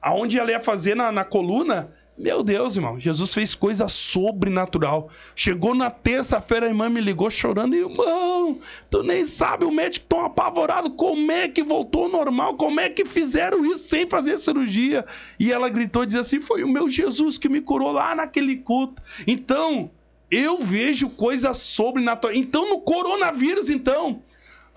[0.00, 1.92] Aonde ela ia fazer na, na coluna.
[2.18, 5.08] Meu Deus, irmão, Jesus fez coisa sobrenatural.
[5.36, 7.76] Chegou na terça-feira, a irmã me ligou chorando.
[7.76, 8.58] Irmão,
[8.90, 10.90] tu nem sabe, o médico tão apavorado.
[10.90, 12.56] Como é que voltou normal?
[12.56, 15.04] Como é que fizeram isso sem fazer cirurgia?
[15.38, 18.56] E ela gritou e disse assim: Foi o meu Jesus que me curou lá naquele
[18.56, 19.00] culto.
[19.24, 19.88] Então,
[20.28, 22.34] eu vejo coisa sobrenatural.
[22.34, 24.24] Então, no coronavírus, então,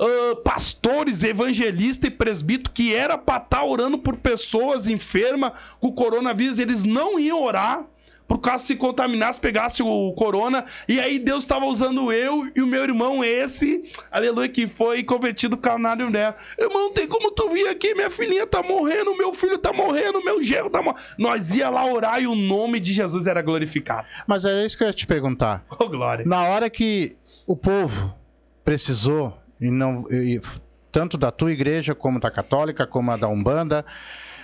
[0.02, 6.58] ah, pastores, evangelistas e presbítero que era pra estar orando por pessoas enfermas com coronavírus,
[6.58, 7.86] eles não iam orar.
[8.28, 10.64] Por causa se contaminasse, pegasse o corona.
[10.88, 15.58] E aí Deus estava usando eu e o meu irmão, esse, aleluia, que foi convertido
[15.58, 16.38] canário dela.
[16.58, 17.94] Irmão, tem como tu vir aqui?
[17.94, 21.04] Minha filhinha tá morrendo, meu filho tá morrendo, meu genro tá morrendo.
[21.18, 24.08] Nós ia lá orar e o nome de Jesus era glorificado.
[24.26, 25.66] Mas era isso que eu ia te perguntar.
[25.78, 26.24] Oh, glória.
[26.26, 28.16] Na hora que o povo
[28.64, 30.42] precisou, e não, e-
[30.92, 33.86] tanto da tua igreja, como da católica, como a da Umbanda,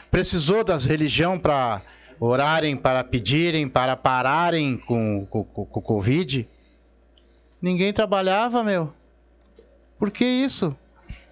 [0.09, 1.81] precisou das religiões para
[2.19, 6.47] orarem, para pedirem, para pararem com, com o Covid,
[7.61, 8.93] ninguém trabalhava, meu.
[9.99, 10.75] Por que isso?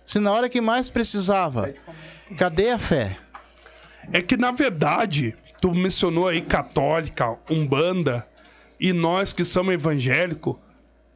[0.06, 1.74] Se na hora que mais precisava,
[2.38, 3.18] cadê a fé?
[4.12, 8.28] É que, na verdade, tu mencionou aí católica, umbanda,
[8.80, 10.58] e nós que somos evangélicos,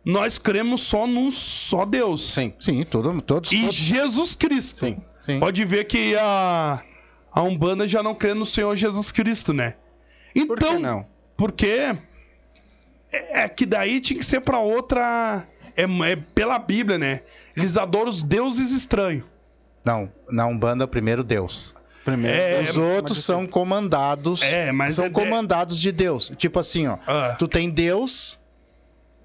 [0.03, 2.33] nós cremos só num só Deus.
[2.33, 3.75] Sim, Sim, todo, todos, E todos.
[3.75, 4.79] Jesus Cristo.
[4.85, 4.97] sim.
[5.19, 5.39] Sim.
[5.39, 6.81] Pode ver que a,
[7.31, 9.75] a Umbanda já não crê no Senhor Jesus Cristo, né?
[10.33, 11.05] Então, Por que não?
[11.35, 11.95] Porque
[13.11, 15.45] é, é que daí tinha que ser pra outra.
[15.75, 17.21] É, é pela Bíblia, né?
[17.55, 19.25] Eles adoram os deuses estranhos.
[19.85, 21.75] Não, na Umbanda, primeiro Deus.
[22.05, 22.35] Primeiro.
[22.37, 24.41] É, Os outros são comandados.
[24.41, 26.31] É, mas são é- comandados de Deus.
[26.37, 26.97] Tipo assim, ó.
[27.05, 27.35] Ah.
[27.37, 28.39] Tu tem Deus,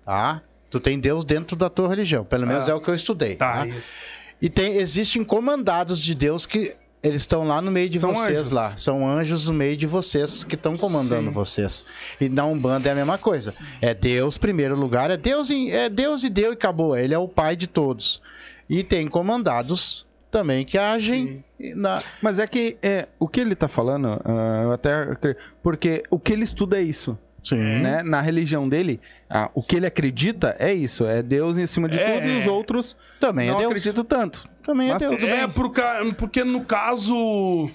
[0.05, 0.43] tá?
[0.75, 2.25] Tu tem Deus dentro da tua religião.
[2.25, 2.73] Pelo menos Ah.
[2.73, 3.37] é o que eu estudei.
[3.37, 3.95] Tá, isso.
[4.43, 8.39] E tem, existem comandados de Deus que eles estão lá no meio de São vocês
[8.39, 8.51] anjos.
[8.51, 8.77] lá.
[8.77, 11.33] São anjos no meio de vocês que estão comandando Sim.
[11.35, 11.85] vocês.
[12.21, 13.55] E na Umbanda é a mesma coisa.
[13.81, 16.97] É Deus, primeiro lugar, é Deus, em- é Deus e Deus e acabou.
[16.97, 18.21] Ele é o pai de todos.
[18.69, 21.45] E tem comandados também que agem
[21.77, 22.03] na.
[22.21, 25.15] Mas é que é, o que ele tá falando, ah, eu até.
[25.63, 27.17] Porque o que ele estuda é isso.
[27.45, 27.57] Sim.
[27.83, 28.03] Né?
[28.03, 31.05] Na religião dele, ah, o que ele acredita é isso.
[31.07, 32.15] É Deus em cima de É.
[32.15, 33.71] tudo e os outros Também não é Deus.
[33.71, 34.49] acreditam tanto.
[34.63, 35.13] Também é Mas Deus.
[35.13, 35.49] tudo É, bem.
[35.51, 37.71] por ca- porque no caso,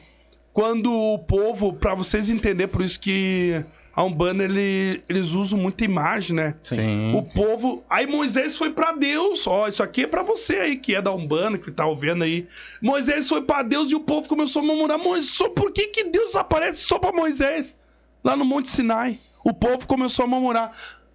[0.51, 3.63] quando o povo, pra vocês entenderem, por isso que
[3.95, 6.55] a Umbanda, ele, eles usam muita imagem, né?
[6.63, 7.13] Sim.
[7.13, 7.83] O povo.
[7.89, 9.45] Aí Moisés foi pra Deus.
[9.45, 12.47] Ó, isso aqui é pra você aí que é da Umbanda, que tá ouvindo aí.
[12.81, 16.05] Moisés foi pra Deus e o povo começou a murmurar: Moisés, só por que, que
[16.05, 17.77] Deus aparece só pra Moisés?
[18.23, 19.17] Lá no Monte Sinai.
[19.43, 20.71] O povo começou a murmurar: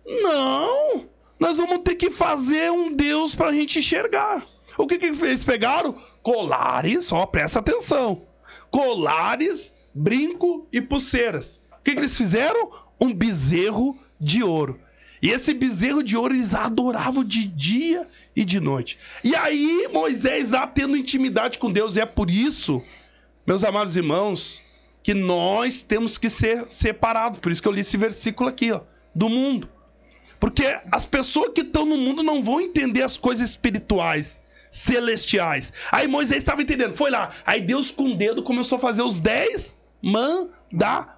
[0.06, 1.06] Não!
[1.38, 4.44] Nós vamos ter que fazer um Deus pra gente enxergar.
[4.76, 5.94] O que, que eles pegaram?
[6.22, 8.22] Colares, ó, presta atenção.
[8.70, 11.60] Colares, brinco e pulseiras.
[11.80, 12.70] O que, que eles fizeram?
[13.00, 14.80] Um bezerro de ouro.
[15.22, 18.06] E esse bezerro de ouro eles adoravam de dia
[18.36, 18.98] e de noite.
[19.22, 21.96] E aí Moisés lá tendo intimidade com Deus.
[21.96, 22.82] E é por isso,
[23.46, 24.62] meus amados irmãos,
[25.04, 27.38] que nós temos que ser separados.
[27.38, 28.80] Por isso que eu li esse versículo aqui, ó,
[29.14, 29.68] do mundo.
[30.40, 35.74] Porque as pessoas que estão no mundo não vão entender as coisas espirituais, celestiais.
[35.92, 37.28] Aí Moisés estava entendendo, foi lá.
[37.44, 41.14] Aí Deus com o dedo começou a fazer os dez mandamentos.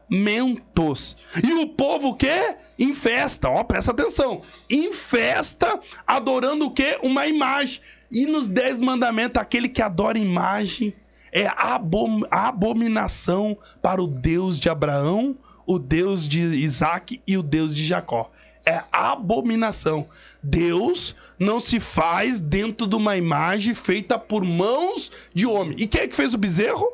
[1.43, 2.57] E o povo o quê?
[2.77, 4.43] Em festa, ó, presta atenção.
[4.69, 6.99] Em festa, adorando o quê?
[7.03, 7.81] Uma imagem.
[8.11, 10.93] E nos dez mandamentos, aquele que adora imagem
[11.37, 17.75] é abom- abominação para o Deus de Abraão, o Deus de Isaac e o Deus
[17.75, 18.31] de Jacó.
[18.65, 20.09] É abominação.
[20.43, 25.77] Deus não se faz dentro de uma imagem feita por mãos de homem.
[25.79, 26.87] E quem é que fez o bezerro?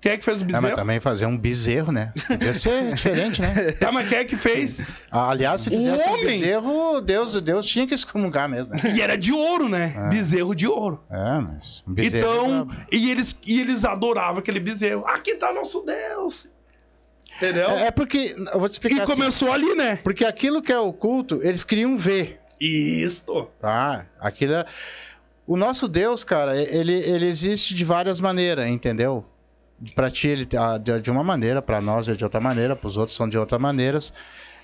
[0.00, 0.62] Quem é que fez o É, bezerro?
[0.62, 2.12] mas também fazer um bezerro, né?
[2.28, 3.72] Podia ser diferente, né?
[3.72, 4.84] Tá, mas quem é que fez?
[5.10, 6.24] Ah, Aliás, se fizesse um homem.
[6.26, 8.72] bezerro, Deus, Deus tinha que excomungar mesmo.
[8.74, 8.80] né?
[8.94, 10.08] E era de ouro, né?
[10.08, 11.02] Bezerro de ouro.
[11.10, 12.16] É, mas um bezerro.
[12.16, 12.74] Então, é brabo.
[12.92, 15.04] e eles, e eles adoravam aquele bezerro.
[15.08, 16.48] Aqui tá nosso Deus.
[17.36, 17.68] Entendeu?
[17.70, 18.36] É, é porque.
[18.52, 19.02] Eu vou te e explicar.
[19.02, 19.96] assim, começou ali, né?
[20.04, 22.40] porque aquilo que é oculto, eles queriam ver.
[22.60, 23.48] Isto.
[23.60, 24.06] Tá?
[24.20, 24.64] Aquilo é...
[25.46, 29.24] O nosso Deus, cara, ele, ele existe de várias maneiras, entendeu?
[29.94, 32.96] Pra ti, ele tá de de uma maneira, pra nós é de outra maneira, pros
[32.96, 34.12] outros são de outras maneiras.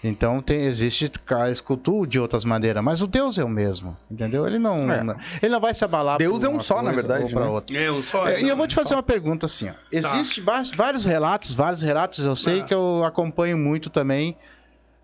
[0.02, 4.46] Então tem, existe a escultura de outras maneiras, mas o Deus é o mesmo, entendeu?
[4.46, 5.02] Ele não, É.
[5.40, 7.46] ele não vai se abalar Deus por é um só, na verdade, ou né?
[7.46, 7.74] outra.
[7.78, 8.28] É, eu só.
[8.28, 9.72] É, E eu vou te fazer uma pergunta assim, ó.
[9.90, 12.64] Existe vários, vários relatos, vários relatos, eu sei Ah.
[12.64, 14.36] que eu acompanho muito também,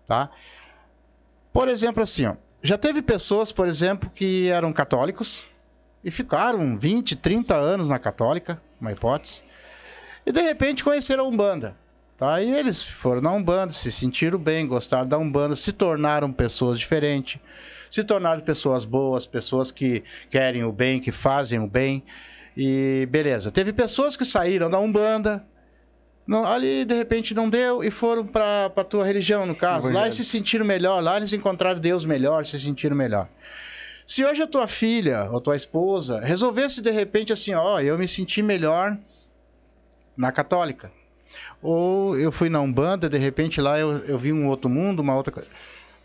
[0.07, 0.29] tá?
[1.51, 2.35] Por exemplo, assim, ó.
[2.61, 5.47] Já teve pessoas, por exemplo, que eram católicos
[6.03, 9.43] e ficaram 20, 30 anos na católica, uma hipótese,
[10.31, 11.75] e de repente conheceram a Umbanda.
[12.17, 12.41] Tá?
[12.41, 17.39] E eles foram na Umbanda, se sentiram bem, gostaram da Umbanda, se tornaram pessoas diferentes,
[17.89, 22.03] se tornaram pessoas boas, pessoas que querem o bem, que fazem o bem.
[22.55, 23.51] E beleza.
[23.51, 25.45] Teve pessoas que saíram da Umbanda,
[26.27, 29.91] não, ali de repente não deu e foram para a tua religião, no caso.
[29.91, 33.27] Lá eles se sentiram melhor, lá eles encontraram Deus melhor, se sentiram melhor.
[34.05, 38.07] Se hoje a tua filha ou tua esposa resolvesse de repente assim, ó, eu me
[38.07, 38.97] senti melhor
[40.15, 40.91] na católica.
[41.61, 45.15] Ou eu fui na Umbanda, de repente lá eu, eu vi um outro mundo, uma
[45.15, 45.49] outra coisa.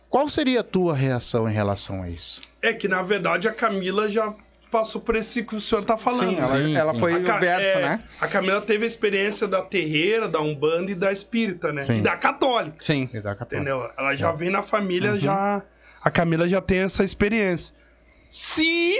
[0.08, 2.40] Qual seria a tua reação em relação a isso?
[2.62, 4.32] É que, na verdade, a Camila já
[4.70, 6.30] passou por esse que o senhor tá falando.
[6.30, 7.00] Sim, ela, Sim, ela sim.
[7.00, 8.02] foi A o Ca- verso, é, né?
[8.20, 11.82] A Camila teve a experiência da terreira, da Umbanda e da espírita, né?
[11.82, 11.96] Sim.
[11.98, 12.76] E da católica.
[12.80, 13.08] Sim.
[13.12, 13.56] E da católica?
[13.56, 13.90] Entendeu?
[13.98, 15.62] Ela já vem na família, já.
[16.02, 17.74] A Camila já tem essa experiência.
[18.30, 18.96] Se.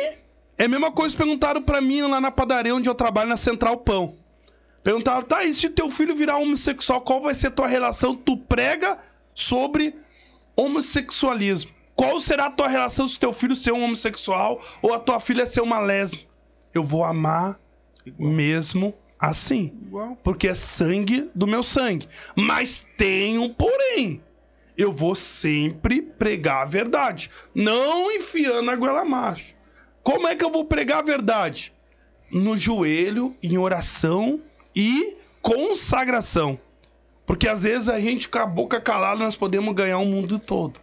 [0.58, 3.36] É a mesma coisa que perguntaram pra mim lá na padaria onde eu trabalho, na
[3.36, 4.14] Central Pão.
[4.86, 8.14] Perguntaram, tá, e se teu filho virar homossexual, qual vai ser a tua relação?
[8.14, 8.96] Tu prega
[9.34, 9.96] sobre
[10.54, 11.72] homossexualismo.
[11.96, 15.44] Qual será a tua relação se teu filho ser um homossexual ou a tua filha
[15.44, 16.30] ser uma lésbica?
[16.72, 17.58] Eu vou amar
[18.16, 19.72] mesmo assim.
[20.22, 22.06] Porque é sangue do meu sangue.
[22.36, 24.22] Mas tem um porém.
[24.78, 27.28] Eu vou sempre pregar a verdade.
[27.52, 29.56] Não enfiando a goela macho.
[30.04, 31.74] Como é que eu vou pregar a verdade?
[32.30, 34.40] No joelho, em oração
[34.76, 36.60] e consagração.
[37.24, 40.78] Porque às vezes a gente com a boca calada nós podemos ganhar o mundo todo.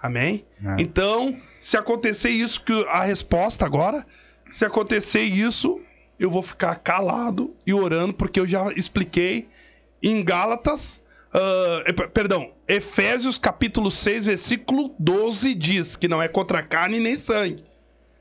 [0.00, 0.46] Amém?
[0.64, 0.80] É.
[0.80, 4.06] Então, se acontecer isso, que a resposta agora,
[4.48, 5.80] se acontecer isso,
[6.18, 9.48] eu vou ficar calado e orando, porque eu já expliquei
[10.02, 11.00] em Gálatas.
[11.94, 17.62] per- perdão, Efésios capítulo 6, versículo 12 diz que não é contra carne nem sangue.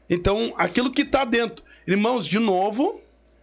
[0.09, 1.63] Então, aquilo que tá dentro.
[1.87, 2.99] Irmãos, de novo,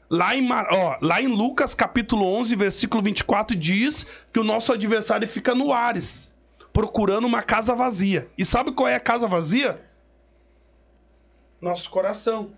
[0.09, 5.26] lá em, ó, lá em Lucas capítulo 11, versículo 24 diz que o nosso adversário
[5.28, 6.34] fica no Ares,
[6.72, 8.28] procurando uma casa vazia.
[8.36, 9.80] E sabe qual é a casa vazia?
[11.61, 12.52] Nosso coração.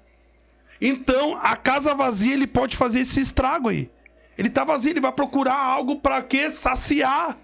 [0.81, 3.91] Então, a casa vazia, ele pode fazer esse estrago aí.
[4.37, 6.51] Ele tá vazio, ele vai procurar algo pra quê?
[6.51, 7.37] Saciar.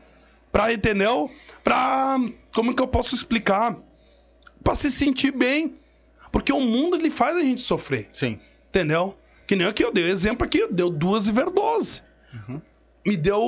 [0.53, 1.29] Pra, entendeu?
[1.65, 2.17] Pra.
[2.55, 3.77] Como que eu posso explicar?
[4.63, 5.75] Pra se sentir bem.
[6.31, 8.07] Porque o mundo, ele faz a gente sofrer.
[8.11, 8.39] Sim.
[8.69, 9.17] Entendeu?
[9.47, 12.03] Que nem aqui, eu dei o exemplo aqui, deu duas Iverdose.
[13.07, 13.41] Me deu.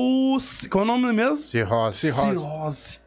[0.70, 1.36] Qual é o nome mesmo?
[1.36, 2.12] Cirrose.
[2.12, 3.00] Cirrose.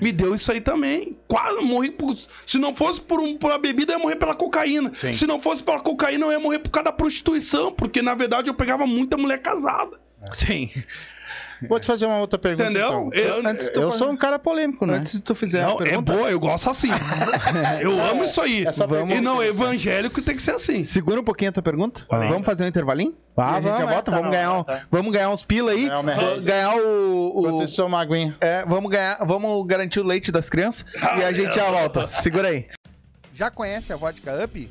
[0.00, 1.18] Me deu isso aí também.
[1.26, 2.14] Quase morri por.
[2.46, 4.92] Se não fosse por, um, por uma bebida, eu ia morrer pela cocaína.
[4.94, 5.12] Sim.
[5.12, 7.72] Se não fosse pela cocaína, eu ia morrer por causa da prostituição.
[7.72, 9.98] Porque, na verdade, eu pegava muita mulher casada.
[10.32, 10.70] Sim.
[11.66, 12.64] Vou te fazer uma outra pergunta.
[12.64, 13.10] Entendeu?
[13.12, 13.72] então.
[13.74, 14.98] Eu- Eu sou um cara polêmico, né?
[14.98, 16.88] Antes de tu fizer Não, é pergunta, boa, eu gosto assim.
[17.80, 18.66] eu amo isso aí.
[18.66, 20.84] essa pergunta e não, é evangélico tem que ser assim.
[20.84, 22.06] segura um pouquinho a tua pergunta.
[22.08, 23.14] Vamos fazer um intervalinho?
[23.36, 24.80] Vá, a gente já vamos, é, volta, tá vamos, ganhar um- tá.
[24.90, 25.88] vamos ganhar uns pila aí.
[25.88, 26.44] Reais.
[26.44, 27.58] ganhar o.
[27.58, 28.36] o- isso, uma aguinha.
[28.40, 30.84] é, vamos ganhar, vamos garantir o leite das crianças
[31.18, 32.04] e a gente já volta.
[32.04, 32.66] Segura aí.
[33.34, 34.70] Já conhece a vodka Up?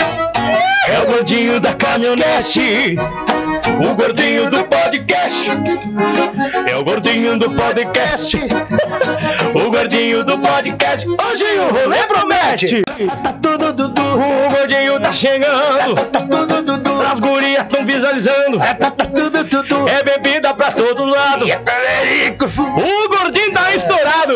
[1.11, 2.95] É o gordinho da caminhonete.
[3.83, 5.51] O gordinho do podcast.
[6.65, 8.37] É o gordinho do podcast.
[9.53, 11.05] O gordinho do podcast.
[11.05, 12.81] Hoje o rolê promete.
[13.21, 14.01] Tá tudo Dudu.
[14.01, 15.95] O gordinho tá chegando.
[15.95, 17.01] Tá tudo Dudu.
[17.01, 18.59] As gurias tão visualizando.
[18.59, 19.89] Tá tudo Dudu.
[19.89, 21.45] É bebida pra todo lado.
[21.45, 24.35] O gordinho tá estourado.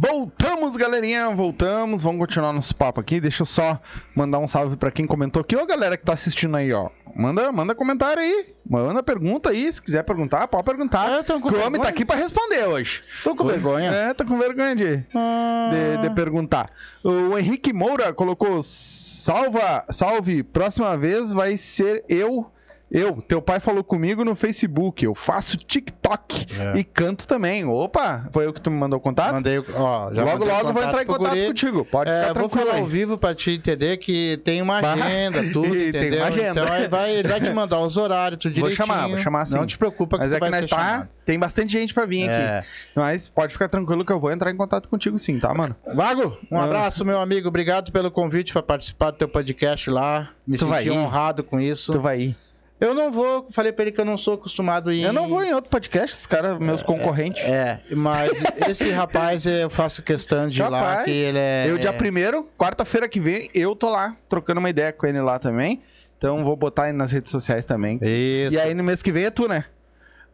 [0.00, 2.04] Voltamos, galerinha, voltamos.
[2.04, 3.18] Vamos continuar nosso papo aqui.
[3.20, 3.80] Deixa eu só
[4.14, 5.56] mandar um salve pra quem comentou aqui.
[5.56, 6.88] Ô, galera que tá assistindo aí, ó.
[7.16, 8.54] Manda, manda comentário aí.
[8.64, 9.72] Manda pergunta aí.
[9.72, 11.18] Se quiser perguntar, pode perguntar.
[11.18, 11.80] É, que o homem vergonha.
[11.82, 13.00] tá aqui pra responder hoje.
[13.24, 13.90] Tô com vergonha.
[13.90, 16.70] É, tô com vergonha de, de, de perguntar.
[17.02, 22.48] O Henrique Moura colocou: salva, salve, próxima vez vai ser eu.
[22.90, 26.78] Eu, teu pai falou comigo no Facebook, eu faço TikTok É.
[26.78, 27.64] e canto também.
[27.66, 29.34] Opa, foi eu que tu me mandou contato?
[29.34, 31.46] Mandei, ó, já logo, logo vou entrar em contato guri.
[31.48, 31.84] contigo.
[31.84, 32.80] Pode É, ficar vou tranquilo falar aí.
[32.80, 36.18] ao vivo pra te entender que tem uma agenda, tudo, E tem entendeu?
[36.20, 36.62] uma agenda.
[36.62, 38.86] Então ele vai, ele vai te mandar os horários, tudo Vou direitinho.
[38.88, 39.56] chamar, vou chamar sim.
[39.56, 41.08] Não te preocupa que Mas é que nós tá, chamado.
[41.26, 42.58] tem bastante gente pra vir É.
[42.60, 42.68] aqui.
[42.96, 45.76] Mas pode ficar tranquilo que eu vou entrar em contato contigo sim, tá, mano?
[45.94, 46.64] Vago, um Ah.
[46.64, 47.48] abraço, meu amigo.
[47.48, 50.30] Obrigado pelo convite pra participar do teu podcast lá.
[50.46, 51.92] Me Tu senti honrado com isso.
[51.92, 52.36] Tu vai ir.
[52.80, 55.02] Eu não vou, falei pra ele que eu não sou acostumado a ir.
[55.02, 57.42] Eu não vou em outro podcast, os caras, meus concorrentes.
[57.42, 61.66] É, mas esse rapaz eu faço questão de ir lá, que ele é.
[61.68, 65.38] Eu, dia primeiro, quarta-feira que vem, eu tô lá, trocando uma ideia com ele lá
[65.38, 65.82] também.
[66.16, 67.98] Então vou botar aí nas redes sociais também.
[68.02, 68.52] Isso.
[68.52, 69.64] E aí no mês que vem é tu, né?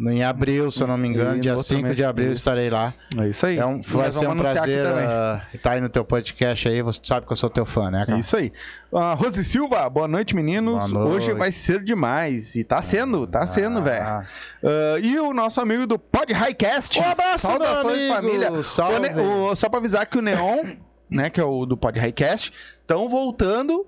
[0.00, 2.68] Em abril, se eu não me engano, E dia outro 5 mês, de abril estarei
[2.68, 2.92] lá.
[3.16, 3.58] É isso aí.
[3.58, 6.82] É um, vai ser um prazer ah, estar aí no teu podcast aí.
[6.82, 8.18] Você sabe que eu sou teu fã, né, cara?
[8.18, 8.52] Isso aí.
[8.92, 10.90] Ah, Rose Silva, boa noite, meninos.
[10.90, 11.16] Boa noite.
[11.28, 12.56] Hoje vai ser demais.
[12.56, 14.02] E tá sendo, tá sendo, velho.
[14.02, 14.24] Ah.
[14.64, 16.98] Ah, e o nosso amigo do Pod Highcast.
[16.98, 18.62] Um abraço, Saudações, família.
[18.62, 19.08] Salve.
[19.20, 20.74] O o- só pra avisar que o Neon,
[21.08, 23.86] né, que é o do Pod Highcast, estão voltando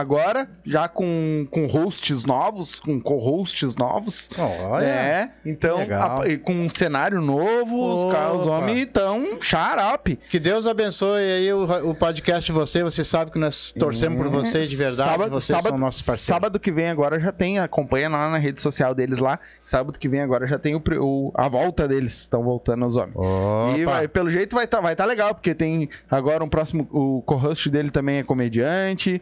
[0.00, 4.28] agora, já com, com hosts novos, com co-hosts novos.
[4.38, 4.84] Olha.
[4.84, 8.58] É, então, a- com um cenário novo, os, caras, os Opa.
[8.58, 10.16] homens estão xarope.
[10.28, 12.82] Que Deus abençoe aí o, o podcast de você.
[12.82, 15.08] Você sabe que nós torcemos por vocês de verdade.
[15.10, 16.26] Sábado, vocês sábado, são nossos parceiros.
[16.26, 19.38] sábado que vem agora já tem, acompanha lá na rede social deles lá.
[19.64, 23.16] Sábado que vem agora já tem o, o- a volta deles, estão voltando os homens.
[23.16, 23.78] Opa.
[23.78, 27.22] E vai- pelo jeito vai estar vai tá legal, porque tem agora um próximo, o
[27.22, 29.20] co-host dele também é comediante,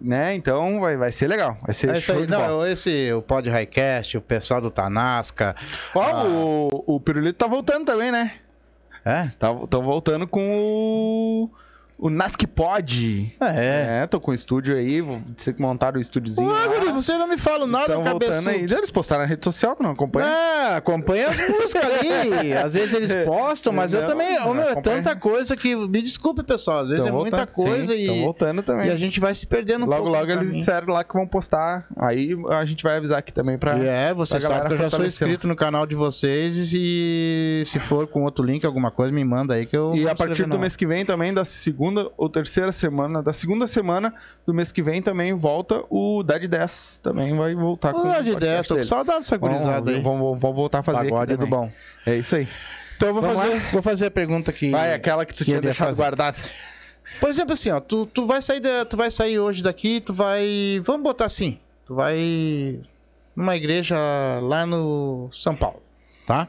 [0.00, 0.34] né?
[0.34, 2.26] Então vai, vai ser legal, vai ser É show aí.
[2.26, 2.48] bola.
[2.48, 5.54] Não, esse, o Pod Highcast, o pessoal do Tanasca.
[5.94, 6.24] Ó, Ah.
[6.24, 8.32] o, o Pirulito tá voltando também, né?
[9.04, 9.26] É?
[9.26, 11.50] Estão voltando com o,
[11.98, 13.34] o Nask Pod.
[13.40, 14.02] É.
[14.02, 16.48] É, tô com o estúdio aí, vou dizer que montaram o estúdiozinho.
[16.48, 16.66] Lá.
[16.66, 18.48] Guri, você não me fala nada, voltando cabeçudo.
[18.50, 18.62] aí.
[18.64, 20.26] Eles postaram na rede social que não acompanha.
[20.26, 22.52] É, acompanha as músicas ali.
[22.52, 24.38] Às vezes eles postam, mas eu Não, também.
[24.42, 25.74] Ô, meu, é tanta coisa que.
[25.74, 26.80] Me desculpe, pessoal.
[26.80, 28.88] Às vezes Tão é muita voltando, coisa sim, e, voltando também.
[28.88, 30.18] e a gente vai se perdendo um logo, pouco.
[30.18, 31.86] logo no eles disseram lá que vão postar.
[31.96, 33.78] Aí a gente vai avisar aqui também pra.
[33.78, 37.80] E é, você sabe que eu já sou inscrito no canal de vocês e se
[37.80, 39.94] for com outro link, alguma coisa, me manda aí que eu.
[39.94, 43.32] E a partir do mês que vem também, da segunda segunda ou terceira semana, da
[43.32, 44.12] segunda semana
[44.44, 47.00] do mês que vem também volta o Dad 10.
[47.02, 50.34] Também vai voltar com Olha o de podcast ideia, tô com saudade dessa gurizada Vamos,
[50.34, 50.40] aí.
[50.40, 51.70] vamos, voltar a fazer aqui Pagode do bom.
[52.04, 52.48] É isso aí.
[52.96, 54.70] Então eu vou Vamos fazer, vou fazer a pergunta que.
[54.70, 56.02] Vai, aquela que tu tinha deixado fazer.
[56.02, 56.38] guardada.
[57.20, 60.12] Por exemplo, assim, ó, tu, tu vai sair da- tu vai sair hoje daqui, tu
[60.12, 62.80] vai, vamos botar assim, tu vai
[63.34, 63.96] numa igreja
[64.42, 65.80] lá no São Paulo,
[66.26, 66.48] tá?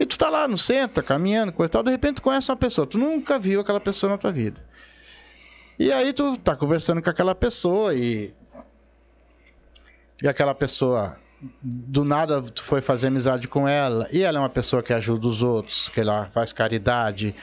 [0.00, 2.56] E tu tá lá no centro, caminhando, coisa e tal, de repente tu conhece uma
[2.56, 4.64] pessoa, tu nunca viu aquela pessoa na tua vida.
[5.78, 8.34] E aí tu tá conversando com aquela pessoa e
[10.22, 11.16] e aquela pessoa
[11.62, 15.26] do nada tu foi fazer amizade com ela, e ela é uma pessoa que ajuda
[15.26, 17.34] os outros, que ela faz caridade,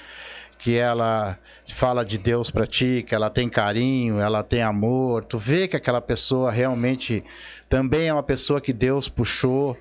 [0.58, 1.38] que ela
[1.68, 5.24] fala de Deus pra ti, que ela tem carinho, ela tem amor.
[5.24, 7.24] Tu vê que aquela pessoa realmente
[7.70, 9.78] também é uma pessoa que Deus puxou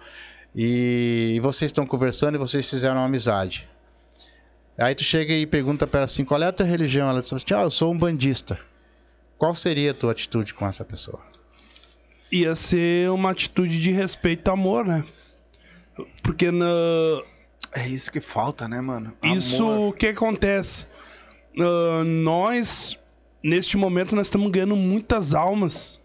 [0.59, 3.69] e, vocês estão conversando e vocês fizeram uma amizade.
[4.79, 7.09] Aí tu chega e pergunta pra ela assim: qual é a tua religião?
[7.09, 8.59] Ela diz assim: ah, eu sou um bandista.
[9.37, 11.23] Qual seria a tua atitude com essa pessoa?
[12.33, 15.05] Ia ser uma atitude de respeito e amor, né?
[16.23, 16.67] Porque na...
[17.75, 19.13] É isso que falta, né, mano?
[19.23, 19.89] Isso Amor.
[19.89, 20.87] o que acontece?
[21.61, 22.99] Ah, nós,
[23.43, 26.01] neste momento, nós estamos ganhando muitas almas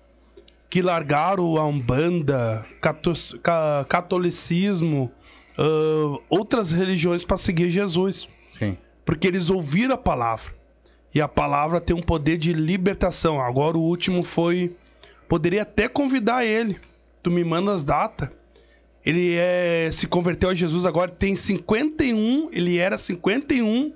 [0.72, 3.14] que largaram a Umbanda, cato-
[3.44, 5.12] ca- catolicismo,
[5.58, 8.28] ah, outras religiões para seguir Jesus.
[8.46, 8.78] Sim.
[9.06, 10.56] Porque eles ouviram a palavra.
[11.14, 13.42] E a palavra tem um poder de libertação.
[13.42, 14.74] Agora o último foi.
[15.28, 16.80] Poderia até convidar ele.
[17.22, 18.30] Tu me manda as datas.
[19.06, 22.50] Ele é, se converteu a Jesus agora, tem 51.
[22.54, 23.92] Ele era 51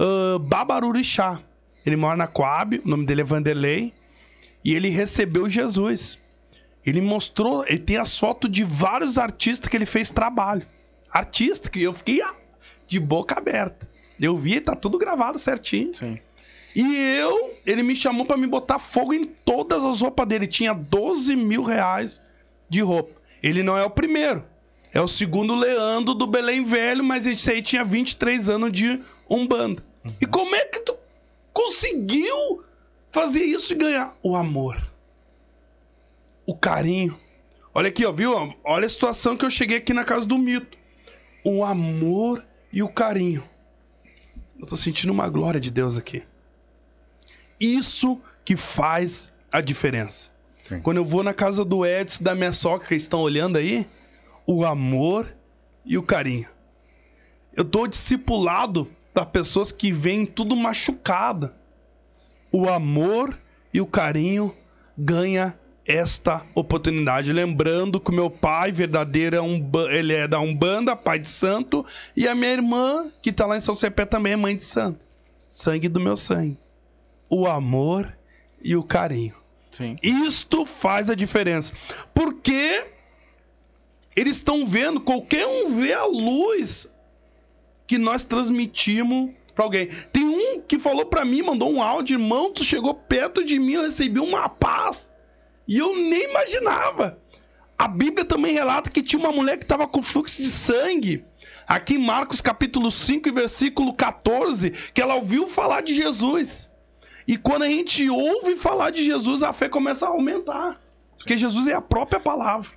[0.00, 1.40] uh, Babarurixá.
[1.86, 3.92] Ele mora na Coab, o nome dele é Vanderlei.
[4.64, 6.18] E ele recebeu Jesus.
[6.84, 10.66] Ele mostrou, ele tem as fotos de vários artistas que ele fez trabalho.
[11.10, 12.20] Artista que eu fiquei
[12.86, 13.88] de boca aberta.
[14.20, 15.94] Eu vi, tá tudo gravado certinho.
[15.94, 16.18] Sim.
[16.74, 20.46] E eu, ele me chamou pra me botar fogo em todas as roupas dele.
[20.46, 22.20] Tinha 12 mil reais
[22.68, 23.20] de roupa.
[23.42, 24.44] Ele não é o primeiro.
[24.92, 29.82] É o segundo Leandro do Belém Velho, mas esse aí tinha 23 anos de Umbanda.
[30.20, 30.96] E como é que tu
[31.52, 32.64] conseguiu
[33.10, 34.16] fazer isso e ganhar?
[34.22, 34.80] O amor.
[36.46, 37.18] O carinho.
[37.74, 38.32] Olha aqui, ó, viu?
[38.64, 40.76] Olha a situação que eu cheguei aqui na casa do mito.
[41.44, 43.44] O amor e o carinho.
[44.58, 46.22] Eu tô sentindo uma glória de Deus aqui.
[47.60, 50.30] Isso que faz a diferença.
[50.68, 50.80] Sim.
[50.80, 53.86] Quando eu vou na casa do Edson, da minha sogra, que estão olhando aí,
[54.46, 55.34] o amor
[55.84, 56.48] e o carinho.
[57.56, 61.56] Eu tô discipulado das pessoas que vêm tudo machucada.
[62.50, 63.38] O amor
[63.72, 64.54] e o carinho
[64.96, 67.32] ganha esta oportunidade.
[67.32, 71.84] Lembrando que o meu pai verdadeiro é um, ele é da Umbanda, pai de santo,
[72.14, 75.00] e a minha irmã, que tá lá em São Cepé, também é mãe de santo.
[75.38, 76.58] Sangue do meu sangue.
[77.30, 78.16] O amor
[78.62, 79.34] e o carinho.
[79.70, 79.96] Sim.
[80.02, 81.72] Isto faz a diferença.
[82.12, 82.86] Porque
[84.16, 86.88] eles estão vendo, qualquer um vê a luz
[87.86, 89.86] que nós transmitimos pra alguém.
[90.12, 93.72] Tem um que falou pra mim, mandou um áudio, irmão, tu chegou perto de mim,
[93.72, 95.10] eu recebi uma paz.
[95.66, 97.18] E eu nem imaginava.
[97.76, 101.24] A Bíblia também relata que tinha uma mulher que estava com fluxo de sangue.
[101.66, 106.70] Aqui em Marcos capítulo 5 e versículo 14, que ela ouviu falar de Jesus.
[107.26, 110.80] E quando a gente ouve falar de Jesus, a fé começa a aumentar.
[111.18, 112.70] Porque Jesus é a própria palavra.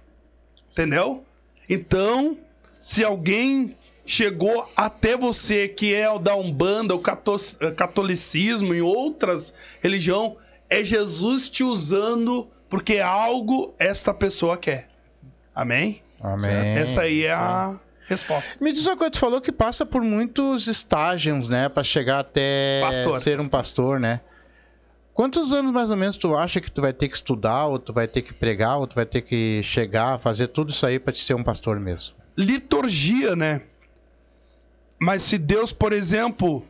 [0.72, 1.24] Entendeu?
[1.70, 2.38] Então,
[2.82, 3.78] se alguém
[4.12, 7.38] chegou até você que é o da Umbanda, o cato-
[7.78, 10.34] catolicismo e outras religiões,
[10.70, 14.90] é Jesus te usando porque algo esta pessoa quer.
[15.56, 16.02] Amém?
[16.20, 16.52] Amém.
[16.52, 18.56] Essa aí é a resposta.
[18.60, 22.82] Me diz uma coisa, tu falou que passa por muitos estágios, né, Pra chegar até
[22.82, 23.20] Pastor.
[23.20, 24.20] ser um pastor, né?
[25.14, 27.94] Quantos anos mais ou menos tu acha que tu vai ter que estudar, ou tu
[27.94, 31.14] vai ter que pregar, ou tu vai ter que chegar, fazer tudo isso aí pra
[31.14, 32.16] te ser um pastor mesmo?
[32.38, 33.62] liturgia, né?
[35.02, 36.64] Mas se Deus, por exemplo,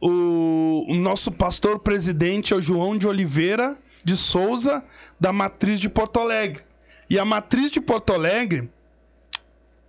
[0.00, 4.82] o, o nosso pastor presidente é o João de Oliveira de Souza,
[5.20, 6.64] da Matriz de Porto Alegre.
[7.08, 8.68] E a Matriz de Porto Alegre,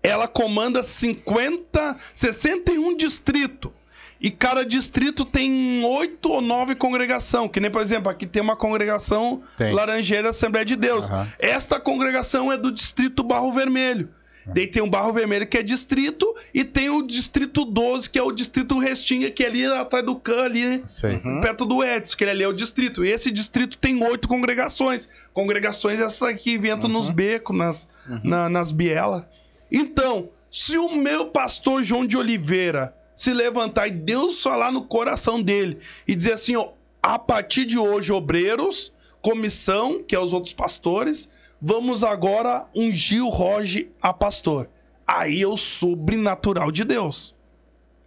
[0.03, 3.71] ela comanda 50, 61 distritos.
[4.19, 8.55] E cada distrito tem oito ou nove congregação, que nem, por exemplo, aqui tem uma
[8.55, 9.73] congregação Tem.
[9.73, 11.09] Laranjeira Assembleia de Deus.
[11.09, 11.27] Aham.
[11.39, 14.09] Esta congregação é do distrito Barro Vermelho.
[14.47, 18.23] Daí tem o Barro Vermelho, que é distrito, e tem o distrito 12, que é
[18.23, 21.19] o distrito Restinga, que é ali atrás do Can, ali Sei.
[21.41, 23.05] perto do Edson, que ele ali é o distrito.
[23.05, 25.07] E esse distrito tem oito congregações.
[25.33, 27.87] Congregações essas aqui que entram nos becos, nas,
[28.23, 29.23] na- nas bielas.
[29.71, 35.41] Então, se o meu pastor João de Oliveira se levantar e Deus falar no coração
[35.41, 35.77] dele
[36.07, 36.69] e dizer assim, ó,
[37.03, 38.91] a partir de hoje, obreiros,
[39.21, 41.29] comissão, que é os outros pastores,
[41.61, 44.69] vamos agora ungir o Roge a pastor.
[45.05, 47.35] Aí é o sobrenatural de Deus.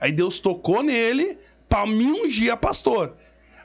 [0.00, 3.16] Aí Deus tocou nele para me ungir a pastor.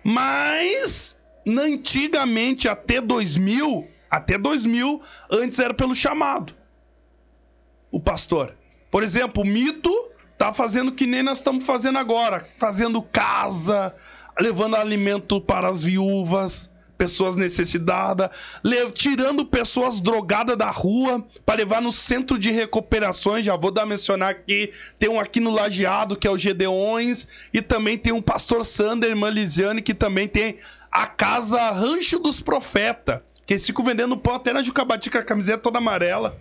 [0.03, 1.17] Mas,
[1.47, 5.01] antigamente, até 2000, até 2000,
[5.31, 6.55] antes era pelo chamado.
[7.91, 8.55] O pastor.
[8.91, 9.91] Por exemplo, o mito
[10.37, 13.93] tá fazendo que nem nós estamos fazendo agora, fazendo casa,
[14.39, 18.29] levando alimento para as viúvas, pessoas necessitadas,
[18.93, 23.45] tirando pessoas drogadas da rua para levar no centro de recuperações.
[23.45, 27.61] Já vou dar mencionar aqui, tem um aqui no Lajeado que é o Gedeões e
[27.61, 30.57] também tem um pastor Sander irmã Lisiane que também tem
[30.91, 35.23] a casa Rancho dos Profeta, que eles ficam vendendo pão até na Jucabati com a
[35.23, 36.37] camiseta toda amarela.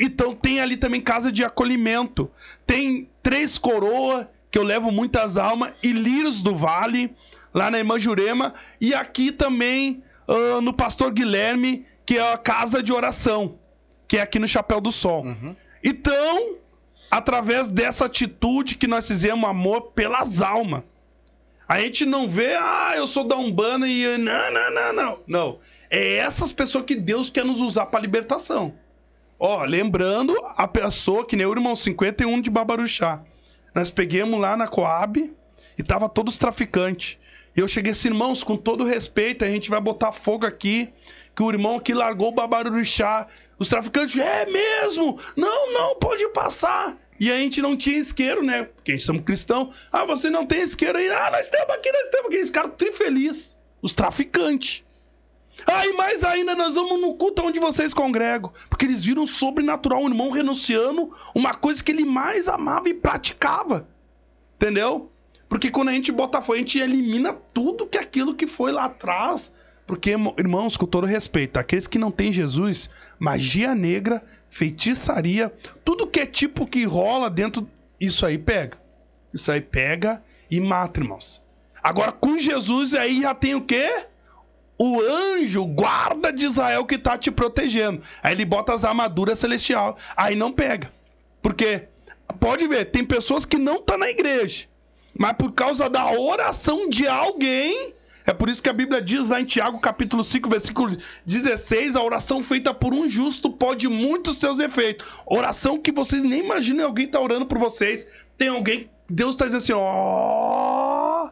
[0.00, 2.28] Então tem ali também casa de acolhimento.
[2.66, 7.14] Tem Três Coroa, que eu levo muitas almas, e Lírios do Vale,
[7.52, 8.54] lá na Irmã Jurema.
[8.80, 13.58] E aqui também ah, no Pastor Guilherme, que é a casa de oração,
[14.08, 15.24] que é aqui no Chapéu do Sol.
[15.82, 16.58] Então,
[17.10, 20.82] através dessa atitude que nós fizemos amor pelas almas.
[21.68, 24.18] A gente não vê, ah, eu sou da Umbanda e.
[24.18, 25.18] Não, não, não, não.
[25.26, 25.58] Não.
[25.90, 28.74] É essas pessoas que Deus quer nos usar para libertação.
[29.38, 33.22] Ó, lembrando a pessoa que nem o irmão 51 de Babaruxá.
[33.74, 35.32] Nós peguemos lá na Coab
[35.76, 37.18] e tava todos traficantes.
[37.54, 40.92] E eu cheguei assim, irmãos, com todo respeito, a gente vai botar fogo aqui.
[41.34, 43.26] Que o irmão aqui largou o Babaruxá.
[43.58, 45.18] Os traficantes, é mesmo?
[45.36, 46.96] Não, não, pode passar.
[47.20, 48.64] E a gente não tinha isqueiro, né?
[48.64, 49.74] Porque a gente somos cristãos.
[49.92, 51.08] Ah, você não tem isqueiro aí?
[51.10, 52.50] Ah, nós temos aqui, nós temos aqui.
[52.50, 53.56] Cara trifeliz.
[53.80, 54.82] Os traficantes.
[55.66, 58.52] Ah, e mais ainda, nós vamos no culto onde vocês congregam.
[58.68, 63.86] Porque eles viram sobrenatural, um irmão renunciando uma coisa que ele mais amava e praticava.
[64.56, 65.11] Entendeu?
[65.52, 68.86] Porque quando a gente bota fogo, a gente elimina tudo que aquilo que foi lá
[68.86, 69.52] atrás.
[69.86, 72.88] Porque, irmão- irmãos, com todo respeito, aqueles que não têm Jesus,
[73.18, 75.52] magia negra, feitiçaria,
[75.84, 77.68] tudo que é tipo que rola dentro,
[78.00, 78.78] isso aí pega.
[79.34, 81.42] Isso aí pega e mata, irmãos.
[81.82, 84.06] Agora, com Jesus, aí já tem o quê?
[84.78, 88.00] o anjo guarda de Israel que tá te protegendo.
[88.22, 90.90] Aí ele bota as armaduras celestial, aí não pega.
[91.42, 91.88] Porque
[92.40, 94.66] pode ver, tem pessoas que não tá na igreja,
[95.16, 97.94] mas por causa da oração de alguém,
[98.24, 102.02] é por isso que a Bíblia diz lá em Tiago, capítulo 5, versículo 16, a
[102.02, 105.06] oração feita por um justo pode muitos seus efeitos.
[105.26, 108.06] Oração que vocês nem imaginam alguém tá orando por vocês.
[108.38, 111.30] Tem alguém, Deus tá dizendo assim, ó,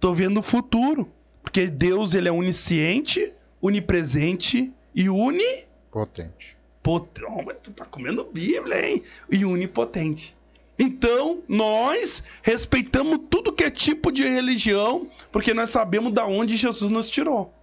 [0.00, 1.12] tô vendo o futuro.
[1.42, 5.66] Porque Deus, ele é onisciente, onipresente e uni...
[5.90, 6.56] Potente.
[6.82, 7.08] Pot...
[7.24, 9.02] Oh, mas tu tá comendo Bíblia, hein?
[9.30, 10.36] E onipotente.
[10.82, 16.90] Então, nós respeitamos tudo que é tipo de religião, porque nós sabemos da onde Jesus
[16.90, 17.54] nos tirou.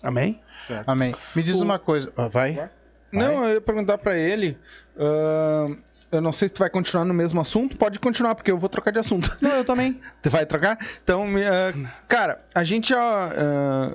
[0.00, 0.40] Amém?
[0.86, 1.12] Amém.
[1.34, 2.12] Me diz uma coisa.
[2.16, 2.70] Ah, vai?
[3.10, 4.56] Não, eu ia perguntar pra ele.
[4.96, 5.76] ahn,
[6.12, 7.76] eu não sei se tu vai continuar no mesmo assunto.
[7.76, 9.36] Pode continuar, porque eu vou trocar de assunto.
[9.40, 10.00] Não, eu também.
[10.22, 10.78] Tu vai trocar?
[11.02, 13.94] Então, ah, cara, a gente ah,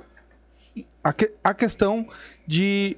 [1.02, 2.06] a, que- a questão
[2.46, 2.96] de.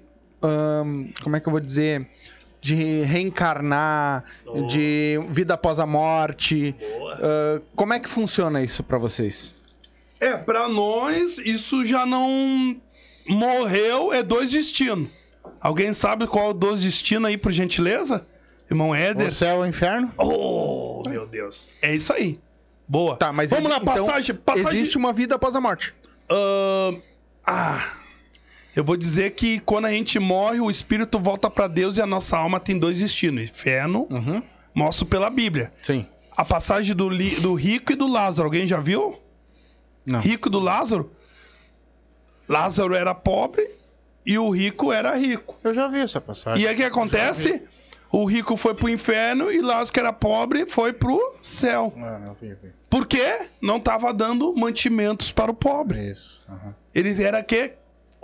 [1.23, 2.09] como é que eu vou dizer?
[2.75, 4.25] De reencarnar,
[4.67, 6.75] de vida após a morte.
[7.23, 9.55] Ah, como é que funciona isso pra vocês?
[10.19, 12.77] É, pra nós, isso já não
[13.29, 15.09] morreu, é dois destinos.
[15.61, 18.27] Alguém sabe qual é o dois destinos aí, por gentileza?
[18.69, 19.29] Irmão Éder?
[19.29, 20.13] O céu e o inferno?
[20.19, 21.73] Oh, meu Deus.
[21.81, 22.41] É isso aí.
[22.89, 23.17] Boa.
[23.17, 24.35] Tá, mas Vamos exi- lá, passagem.
[24.35, 24.81] então, passagem...
[24.81, 25.95] existe uma vida após a morte.
[26.29, 26.99] Ahn,
[27.47, 27.93] ah,
[28.77, 32.07] eu vou dizer que quando a gente morre, o espírito volta pra Deus e a
[32.07, 34.41] nossa alma tem dois destinos: inferno, Uhum.
[34.75, 35.73] mostro pela Bíblia.
[35.83, 36.07] Sim.
[36.37, 39.19] A passagem do, li- do rico e do Lázaro, alguém já viu?
[40.05, 40.21] Não.
[40.21, 41.11] Rico e do Lázaro?
[42.49, 43.67] Lázaro era pobre
[44.25, 45.57] e o rico era rico.
[45.65, 46.63] Eu já vi essa passagem.
[46.63, 47.63] E aí o que acontece?
[48.13, 51.93] O rico foi pro inferno e Lázaro, que era pobre, foi pro céu.
[51.99, 52.71] Ah, eu vi, eu vi.
[52.89, 53.49] Por quê?
[53.61, 56.11] Não tava dando mantimentos para o pobre.
[56.13, 56.41] Isso.
[56.49, 56.75] aham.
[56.95, 57.73] Ele era que.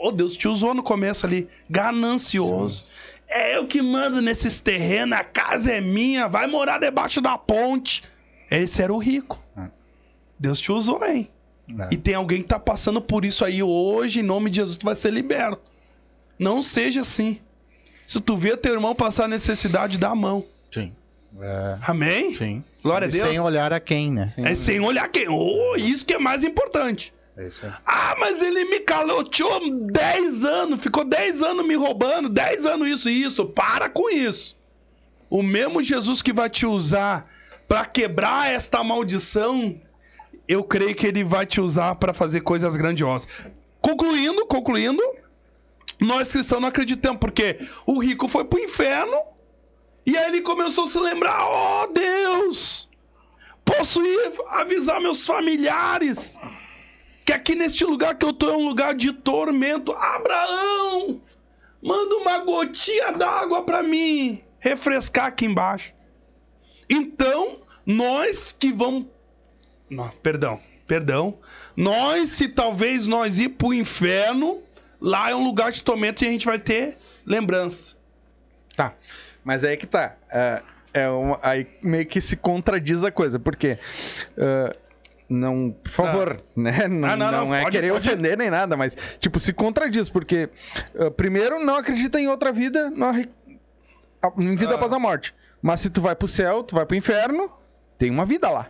[0.04, 1.48] Oh, Deus te usou no começo ali.
[1.70, 2.84] Ganancioso.
[3.28, 8.02] É eu que mando nesses terrenos, a casa é minha, vai morar debaixo da ponte.
[8.50, 9.42] Esse era o rico.
[9.56, 9.68] Hum.
[10.38, 11.30] Deus te usou, hein?
[11.78, 11.94] É.
[11.94, 14.84] E tem alguém que tá passando por isso aí hoje, em nome de Jesus, tu
[14.84, 15.70] vai ser liberto.
[16.38, 17.38] Não seja assim.
[18.06, 20.44] Se tu vê teu irmão passar necessidade, dá a mão.
[20.70, 20.92] Sim.
[21.40, 22.34] É, Amém?
[22.34, 22.62] sim.
[22.82, 23.28] Glória a E Deus.
[23.28, 24.34] Sem olhar a quem, né?
[24.36, 25.28] É sem olhar quem.
[25.28, 27.14] Oh, isso que é mais importante.
[27.36, 27.72] É isso aí.
[27.86, 29.60] Ah, mas ele me caloteou
[29.90, 33.46] 10 anos, ficou 10 anos me roubando, 10 anos isso e isso.
[33.46, 34.56] Para com isso.
[35.30, 37.26] O mesmo Jesus que vai te usar
[37.66, 39.80] pra quebrar esta maldição,
[40.46, 43.26] eu creio que ele vai te usar pra fazer coisas grandiosas.
[43.80, 45.02] Concluindo, concluindo,
[45.98, 49.16] nós cristãos não acreditamos, porque o rico foi pro inferno
[50.04, 52.88] e aí ele começou a se lembrar: oh Deus,
[53.64, 56.38] posso ir avisar meus familiares
[57.24, 59.92] que aqui neste lugar que eu tô é um lugar de tormento.
[59.92, 61.20] Abraão,
[61.82, 65.92] manda uma gotinha d'água pra mim refrescar aqui embaixo.
[66.88, 69.06] Então, nós que vamos.
[69.88, 71.38] Não, perdão, perdão.
[71.76, 74.62] Nós, se talvez nós ir pro inferno,
[75.00, 77.96] lá é um lugar de tormento e a gente vai ter lembrança.
[78.76, 78.94] Tá.
[79.44, 80.16] Mas aí que tá.
[80.30, 80.62] É,
[80.94, 81.06] é
[81.42, 83.78] aí meio que se contradiz a coisa, porque.
[84.38, 84.76] ah,
[85.32, 86.86] não, por favor, né?
[86.88, 89.52] Não, Ah, não, não, não é pode- querer pode- ofender nem nada, mas, tipo, se
[89.52, 90.48] contradiz, porque,
[90.98, 93.28] ah, primeiro, não acredita em outra vida, não em
[94.22, 94.30] Ah.
[94.56, 95.34] vida após a morte.
[95.60, 97.50] Mas se tu vai pro céu, tu vai pro inferno,
[97.98, 98.68] tem uma vida lá.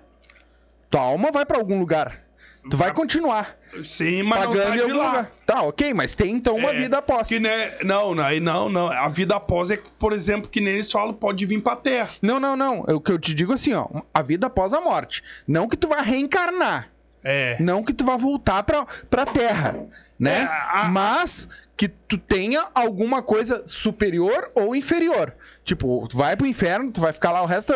[0.90, 2.21] Tua alma vai pra algum lugar.
[2.70, 5.30] Tu vai continuar Sim, mas não pagando sai em de algum lugar.
[5.44, 7.26] Tá, ok, mas tem então uma É, vida após.
[7.28, 8.86] Que, né, não, não, não, não.
[8.92, 12.08] A vida após é, por exemplo, que nem eles falam, pode vir pra terra.
[12.22, 12.80] Não, não, não.
[12.82, 15.22] O que eu te digo é assim, ó, a vida após a morte.
[15.46, 16.88] Não que tu vai reencarnar.
[17.24, 17.56] É.
[17.60, 19.76] Não que tu vá voltar pra, pra Terra,
[20.18, 20.42] né?
[20.42, 20.44] É,
[20.78, 25.32] a- Mas que tu tenha alguma coisa superior ou inferior.
[25.64, 27.72] Tipo, tu vai pro inferno, tu vai ficar lá o resto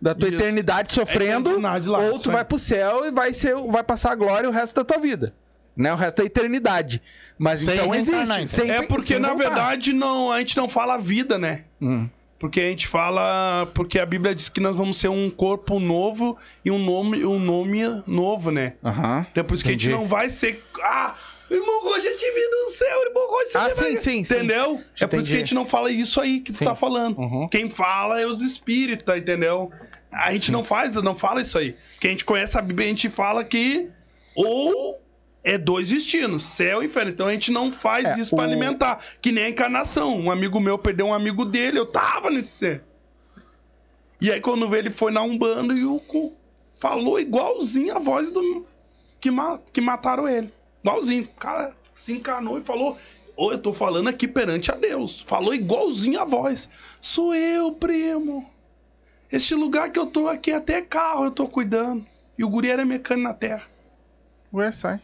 [0.00, 0.38] da, tua Isso.
[0.38, 4.14] eternidade sofrendo, É lá, ou tu vai pro céu e vai, ser, vai passar a
[4.14, 5.34] glória o resto da tua vida.
[5.76, 5.92] Né?
[5.92, 7.02] O resto da eternidade.
[7.36, 8.22] Mas Sem então existe.
[8.34, 8.46] então.
[8.46, 9.42] sem- É porque, sem na voltar.
[9.48, 11.64] verdade, não, a gente não fala vida, né?
[11.82, 12.08] Hum.
[12.38, 13.66] Porque a gente fala.
[13.74, 17.38] Porque a Bíblia diz que nós vamos ser um corpo novo e um nome, um
[17.40, 18.74] nome novo, né?
[18.84, 19.26] Aham.
[19.32, 20.00] Então por isso que a gente Entendi.
[20.00, 20.62] não vai ser.
[20.82, 21.14] Ah,
[21.50, 23.56] irmão eu te vi do céu, irmão Roger.
[23.56, 24.34] Ah, você vai-" sim, sim, sim.
[24.34, 24.82] Entendeu?
[25.00, 26.64] É por isso que a gente não fala isso aí que tu Sim.
[26.64, 27.18] tá falando.
[27.18, 27.48] Uhum.
[27.48, 29.70] Quem fala é os espíritas, entendeu?
[30.12, 31.76] A gente não faz, não fala isso aí.
[31.94, 33.90] Porque a gente conhece a Bíblia, a gente fala que
[34.36, 35.00] ou
[35.42, 37.10] é dois destinos, céu e inferno.
[37.10, 38.98] Então a gente não faz É, isso pra o- alimentar.
[39.20, 40.18] Que nem a encarnação.
[40.18, 42.80] Um amigo meu perdeu um amigo dele, eu tava nesse.
[44.20, 46.32] E aí quando veio, ele foi na Umbanda e o cu
[46.76, 48.66] falou igualzinho a voz do
[49.20, 50.52] que, ma- que mataram ele.
[50.84, 51.24] Igualzinho.
[51.24, 52.96] O cara se encanou e falou:
[53.36, 55.20] Ô, eu tô falando aqui perante a Deus.
[55.22, 56.68] Falou igualzinho a voz.
[57.00, 58.48] Sou eu, primo.
[59.32, 62.06] Este lugar que eu tô aqui, até carro eu tô cuidando.
[62.38, 63.62] E o guri era mecânico na terra.
[64.52, 65.00] Ué, sai.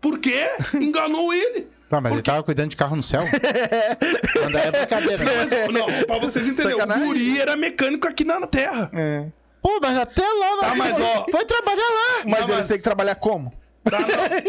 [0.00, 0.48] Por quê?
[0.74, 1.68] Enganou ele.
[1.88, 3.22] Tá, mas ele tava cuidando de carro no céu?
[4.32, 5.24] Quando é brincadeira.
[5.24, 5.46] Não, né?
[5.50, 8.88] mas, não, pra vocês entenderem, o guri era mecânico aqui na terra.
[8.94, 9.26] É.
[9.60, 10.60] Pô, mas até lá não.
[10.60, 12.22] Tá, mas, ó- Foi trabalhar lá.
[12.26, 13.52] Mas Não, eles mas- têm que trabalhar como?
[13.84, 14.08] Tá, não.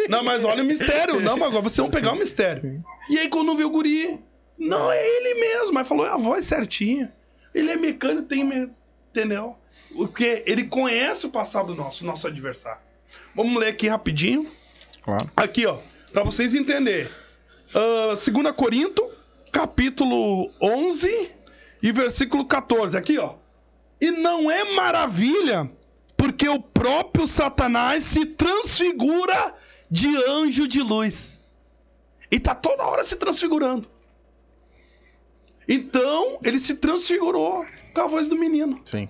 [0.17, 1.19] Não, mas olha o mistério.
[1.21, 2.83] Não, mas agora vocês vão pegar o mistério.
[3.09, 4.19] E aí, quando viu o guri,
[4.59, 5.73] não, é ele mesmo.
[5.73, 7.13] Mas falou, é a voz certinha.
[7.53, 8.43] Ele é mecânico, tem.
[8.43, 8.69] Me...
[9.09, 9.55] Entendeu?
[9.95, 12.81] Porque ele conhece o passado nosso, nosso adversário.
[13.35, 14.49] Vamos ler aqui rapidinho.
[15.03, 15.29] Claro.
[15.35, 15.79] Aqui, ó,
[16.11, 17.09] pra vocês entenderem.
[17.73, 19.09] Ah, 2 Corinto,
[19.51, 21.31] capítulo 11
[21.81, 22.97] e versículo 14.
[22.97, 23.35] Aqui, ó.
[23.99, 25.69] E não é maravilha,
[26.21, 29.55] porque o próprio Satanás se transfigura
[29.89, 31.39] de anjo de luz.
[32.29, 33.89] E tá toda hora se transfigurando.
[35.67, 38.79] Então, ele se transfigurou com a voz do menino.
[38.85, 39.09] Sim.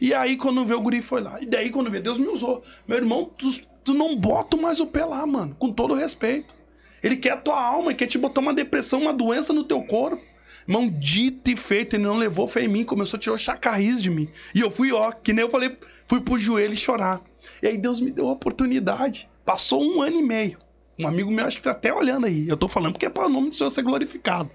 [0.00, 1.42] E aí, quando vê o guri, foi lá.
[1.42, 2.62] E daí, quando vê, Deus me usou.
[2.88, 5.54] Meu irmão, tu, tu não bota mais o pé lá, mano.
[5.58, 6.54] Com todo respeito.
[7.02, 9.82] Ele quer a tua alma, ele quer te botar uma depressão, uma doença no teu
[9.82, 10.24] corpo.
[10.66, 14.02] Irmão, dito e feito, ele não levou fé em mim, começou a tirar o chacarris
[14.02, 14.26] de mim.
[14.54, 15.76] E eu fui, ó, que nem eu falei,
[16.08, 17.22] fui pro joelho chorar.
[17.62, 19.28] E aí Deus me deu a oportunidade.
[19.44, 20.58] Passou um ano e meio.
[20.98, 22.48] Um amigo meu, acho que tá até olhando aí.
[22.48, 24.50] Eu tô falando porque é para o nome do Senhor ser glorificado.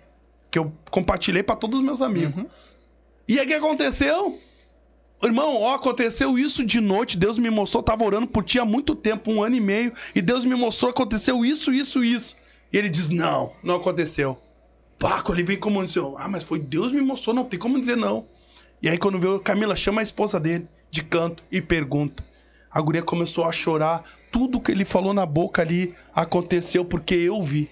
[0.49, 2.45] Que eu compartilhei para todos os meus amigos.
[3.27, 4.39] E aí o que aconteceu?
[5.21, 8.95] Irmão, ó, aconteceu isso de noite, Deus me mostrou, tava orando por ti há muito
[8.95, 12.37] tempo, um ano e meio, e Deus me mostrou, aconteceu isso, isso, isso.
[12.71, 14.39] E ele diz, não, não aconteceu.
[14.97, 17.97] Paco, ele veio como disse, ah, mas foi Deus me mostrou, não tem como dizer
[17.97, 18.27] não.
[18.81, 22.23] E aí quando veio, Camila chama a esposa dele, de canto, e pergunta.
[22.71, 27.41] A guria começou a chorar, tudo que ele falou na boca ali aconteceu porque eu
[27.41, 27.69] vi.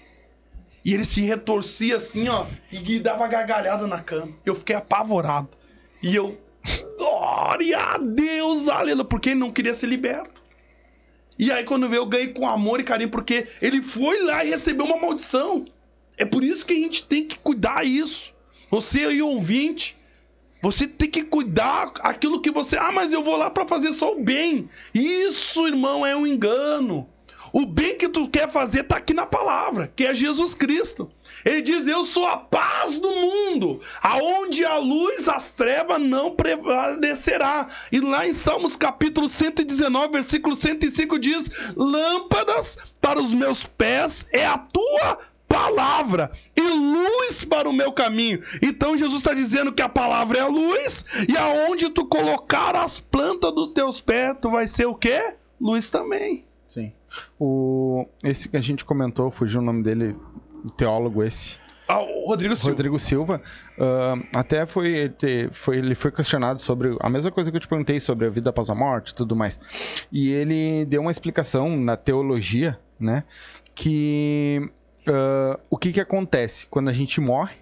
[0.84, 4.32] E ele se retorcia assim, ó, e dava gargalhada na cama.
[4.44, 5.48] Eu fiquei apavorado.
[6.02, 6.38] E eu,
[6.96, 10.42] glória a Deus, aleluia, porque ele não queria ser liberto.
[11.38, 14.50] E aí, quando veio, eu ganhei com amor e carinho, porque ele foi lá e
[14.50, 15.64] recebeu uma maldição.
[16.16, 18.34] É por isso que a gente tem que cuidar isso.
[18.70, 19.96] Você aí, ouvinte,
[20.60, 22.76] você tem que cuidar aquilo que você.
[22.76, 24.68] Ah, mas eu vou lá pra fazer só o bem.
[24.92, 27.08] Isso, irmão, é um engano.
[27.52, 31.10] O bem que tu quer fazer tá aqui na palavra, que é Jesus Cristo.
[31.44, 37.68] Ele diz: Eu sou a paz do mundo, aonde a luz, as trevas não prevalecerá.
[37.90, 44.44] E lá em Salmos capítulo 119, versículo 105 diz: Lâmpadas para os meus pés é
[44.44, 45.18] a tua
[45.48, 48.40] palavra e luz para o meu caminho.
[48.62, 53.00] Então Jesus está dizendo que a palavra é a luz e aonde tu colocar as
[53.00, 55.34] plantas dos teus pés, tu vai ser o quê?
[55.60, 56.44] Luz também.
[56.66, 56.92] Sim.
[57.40, 60.14] O, esse que a gente comentou, fugiu o nome dele,
[60.64, 61.56] o teólogo esse.
[61.90, 62.70] Ah, o Rodrigo Silva.
[62.72, 63.42] Rodrigo Silva,
[63.80, 67.66] ah, até foi, te- foi, ele foi questionado sobre a mesma coisa que eu te
[67.66, 69.58] perguntei sobre a vida após a morte e tudo mais.
[70.12, 73.24] E ele deu uma explicação na teologia, né?
[73.74, 74.70] Que
[75.08, 76.66] ah, o que que acontece?
[76.66, 77.56] Quando a gente morre,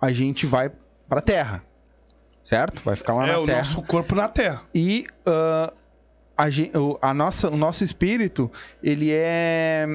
[0.00, 0.70] a gente vai
[1.08, 1.62] pra terra,
[2.44, 2.82] certo?
[2.84, 3.58] Vai ficar lá É na o terra.
[3.58, 4.62] nosso corpo na terra.
[4.74, 5.72] E ah,
[6.36, 8.50] a, gen- o, a nossa, o nosso espírito,
[8.82, 9.86] ele é...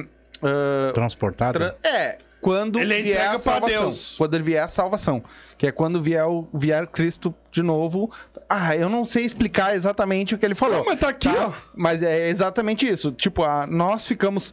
[0.42, 1.58] ah, Transportado?
[1.58, 3.80] Tra- É, quando Ele é vier a salvação.
[3.84, 4.14] Deus.
[4.18, 5.24] Quando ele vier a salvação.
[5.56, 8.12] Que é quando vier, o, vier Cristo de novo.
[8.50, 10.76] Ah, eu não sei explicar exatamente o que ele falou.
[10.80, 11.50] Não, mas tá aqui, ó.
[11.74, 13.12] Mas é exatamente isso.
[13.12, 14.52] Tipo, a, nós ficamos.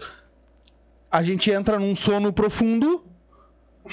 [1.12, 3.04] A gente entra num sono profundo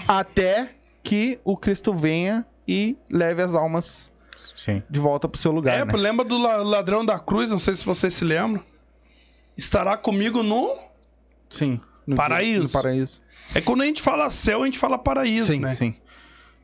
[0.07, 4.12] até que o Cristo venha e leve as almas
[4.55, 4.82] Sim.
[4.89, 5.78] de volta pro seu lugar.
[5.81, 5.93] É, né?
[5.97, 7.51] lembra do la- ladrão da cruz?
[7.51, 8.62] Não sei se vocês se lembram.
[9.57, 10.77] Estará comigo no.
[11.51, 11.81] Sim.
[12.07, 12.65] No Paraíso.
[12.65, 13.20] No paraíso.
[13.55, 15.74] É quando a gente fala céu, a gente fala paraíso, Sim, né?
[15.74, 15.95] sim.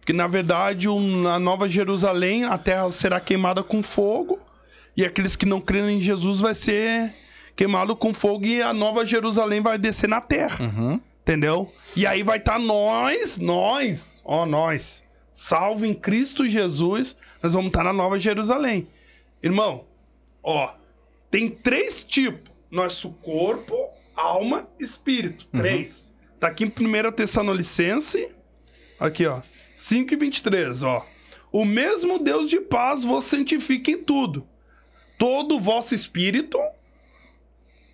[0.01, 4.39] Porque na verdade, o- na Nova Jerusalém, a terra será queimada com fogo.
[4.97, 7.13] E aqueles que não creem em Jesus vai ser
[7.57, 10.65] queimado com fogo e a Nova Jerusalém vai descer na terra.
[10.65, 11.01] Uhum.
[11.23, 11.73] Entendeu?
[11.97, 15.03] E aí vai estar nós, nós, ó, nós,
[15.33, 18.87] salvo em Cristo Jesus, nós vamos estar na Nova Jerusalém.
[19.43, 19.87] Irmão,
[20.43, 20.75] ó,
[21.31, 23.75] tem três tipos: nosso corpo,
[24.15, 25.47] alma, espírito.
[25.47, 26.13] Três.
[26.39, 28.31] Tá aqui em 1 Tessalonicense,
[29.01, 29.41] aqui, ó,
[29.75, 31.07] 5 e 23, ó.
[31.51, 34.47] O mesmo Deus de paz vos santifica em tudo.
[35.17, 36.59] Todo o vosso espírito,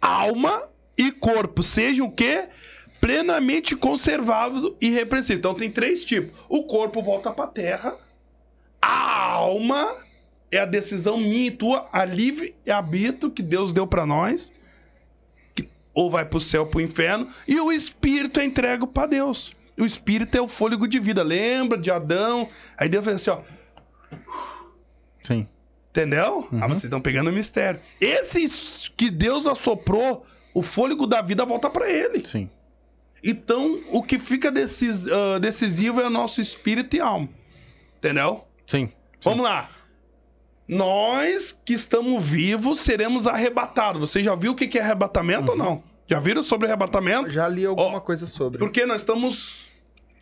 [0.01, 2.49] alma e corpo sejam o quê?
[3.01, 5.39] Plenamente conservados e irrepreensíveis.
[5.39, 6.39] Então tem três tipos.
[6.49, 7.97] O corpo volta pra terra.
[8.83, 9.89] A alma
[10.51, 14.53] é a decisão minha e tua, a livre arbítrio que Deus deu pra nós.
[15.55, 17.29] que ou vai pro céu ou pro inferno.
[17.47, 19.53] E o espírito é entregue pra Deus.
[19.79, 21.23] O espírito é o fôlego de vida.
[21.23, 22.49] Lembra de Adão?
[22.77, 23.41] Aí Deus fez assim, ó.
[25.23, 25.49] Sim.
[25.91, 26.47] Entendeu?
[26.53, 27.81] Ah, vocês estão pegando o mistério.
[28.01, 32.25] Esse que Deus assoprou, o fôlego da vida volta pra ele.
[32.27, 32.49] Sim.
[33.23, 37.29] Então, o que fica decis- ah, decisivo é o nosso espírito e alma.
[37.99, 38.45] Entendeu?
[38.67, 38.91] Sim.
[39.23, 39.69] Vamos lá.
[40.69, 44.09] Nós que estamos vivos seremos arrebatados.
[44.11, 45.83] Você já viu o que que é arrebatamento ou não?
[46.07, 47.31] Já viram sobre arrebatamento?
[47.31, 48.59] Já li alguma Ó, coisa sobre.
[48.59, 49.69] Porque nós estamos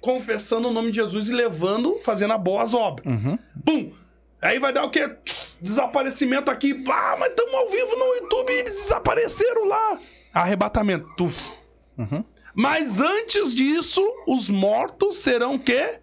[0.00, 3.06] confessando o nome de Jesus e levando, fazendo as boas obras.
[3.06, 3.38] Uhum.
[3.64, 3.92] Pum!
[4.40, 5.10] Aí vai dar o quê?
[5.60, 6.84] Desaparecimento aqui.
[6.88, 9.98] Ah, mas estamos ao vivo no YouTube e eles desapareceram lá.
[10.32, 11.24] Arrebatamento.
[11.96, 12.24] Uhum.
[12.54, 15.98] Mas antes disso, os mortos serão o quê?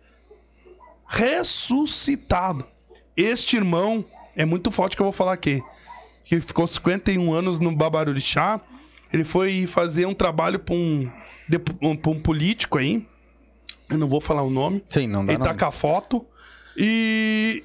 [1.07, 2.65] Ressuscitados.
[3.15, 4.03] Este irmão
[4.35, 5.61] é muito forte que eu vou falar aqui.
[6.25, 8.59] Que ficou 51 anos no Babarurixá.
[9.13, 11.09] Ele foi fazer um trabalho para um,
[11.81, 13.07] um, pra um político aí.
[13.89, 14.83] Eu não vou falar o nome.
[14.89, 15.61] Sim, não dá Ele tá nomes.
[15.61, 16.25] com a foto.
[16.75, 17.63] E,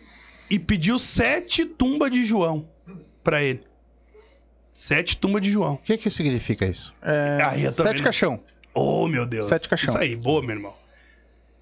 [0.51, 2.69] e pediu sete tumbas de João
[3.23, 3.63] pra ele.
[4.75, 5.75] Sete tumbas de João.
[5.75, 6.95] O que, que significa isso?
[7.03, 8.41] É, Aí eu também sete não- caixão.
[8.75, 9.47] Oh, meu Deus.
[9.47, 9.89] Sete caixão.
[9.91, 10.75] Isso aí, boa, meu irmão.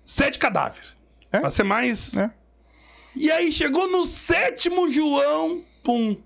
[0.05, 0.97] Sete cadáveres.
[1.33, 1.39] É?
[1.41, 2.17] Pra ser mais.
[2.17, 2.31] É.
[3.17, 6.17] E aí chegou no sétimo João, pum.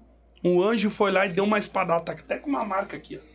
[0.44, 2.00] Um anjo foi lá e deu uma espadada.
[2.04, 3.32] Tá até com uma marca aqui, ó.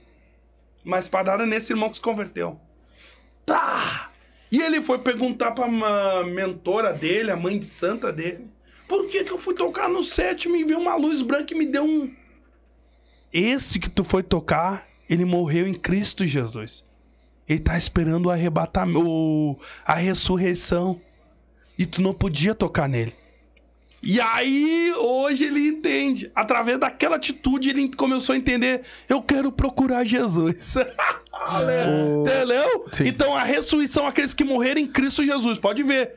[0.86, 2.60] Uma espadada nesse irmão que se converteu.
[3.46, 4.12] Tá!
[4.52, 8.50] E ele foi perguntar pra uma mentora dele, a mãe de santa dele.
[8.88, 11.66] Por que que eu fui tocar no sétimo e vi uma luz branca e me
[11.66, 12.12] deu um...
[13.34, 16.86] Esse que tu foi tocar, ele morreu em Cristo Jesus.
[17.48, 21.02] Ele tá esperando o arrebatamento, a ressurreição.
[21.78, 23.14] E tu não podia tocar nele.
[24.02, 26.32] E aí, hoje ele entende.
[26.36, 30.76] Através daquela atitude, ele começou a entender: eu quero procurar Jesus.
[32.22, 32.86] Entendeu?
[32.94, 33.08] Sim.
[33.08, 35.58] Então, a ressurreição, aqueles que morreram em Cristo Jesus.
[35.60, 36.16] Pode ver.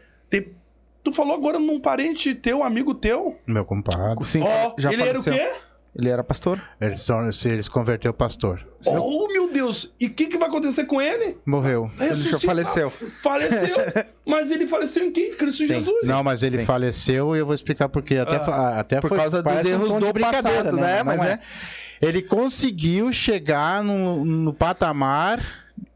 [1.03, 3.39] Tu falou agora num parente teu, amigo teu.
[3.47, 4.25] Meu compadre.
[4.27, 5.53] Sim, Ó, já ele era o quê?
[5.97, 6.63] Ele era pastor.
[6.81, 8.65] Eles, tornam- se eles converteu o pastor.
[8.87, 9.91] Oh, meu Deus!
[9.99, 11.37] E o que, que vai acontecer com ele?
[11.45, 11.91] Morreu.
[11.99, 12.41] Ele já Ressuscitar.
[12.43, 12.91] faleceu.
[12.91, 13.77] Faleceu.
[14.25, 15.33] Mas ele faleceu em quem?
[15.35, 16.07] Cristo Jesus.
[16.07, 16.65] Não, mas ele Sim.
[16.65, 18.19] faleceu e eu vou explicar por quê.
[18.19, 21.03] Até, fa- até Por foi- causa dos um erros de do brincadeira, passado, né?
[21.03, 21.41] Mas Mas é.
[22.01, 25.41] Ele conseguiu chegar no, no patamar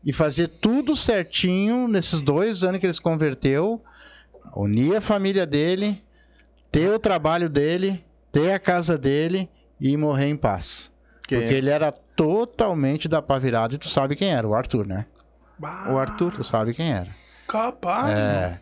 [0.04, 3.80] e fazer tudo certinho nesses dois anos que ele se converteu,
[4.54, 6.02] unir a família dele,
[6.70, 9.48] ter o trabalho dele, ter a casa dele
[9.80, 10.90] e morrer em paz.
[11.26, 14.86] Que- Porque ele era totalmente da pá virada e tu sabe quem era, o Arthur,
[14.86, 15.06] né?
[15.58, 16.32] Bah, O Arthur.
[16.32, 17.08] Tu sabe quem era.
[17.48, 18.18] Capaz.
[18.18, 18.60] É.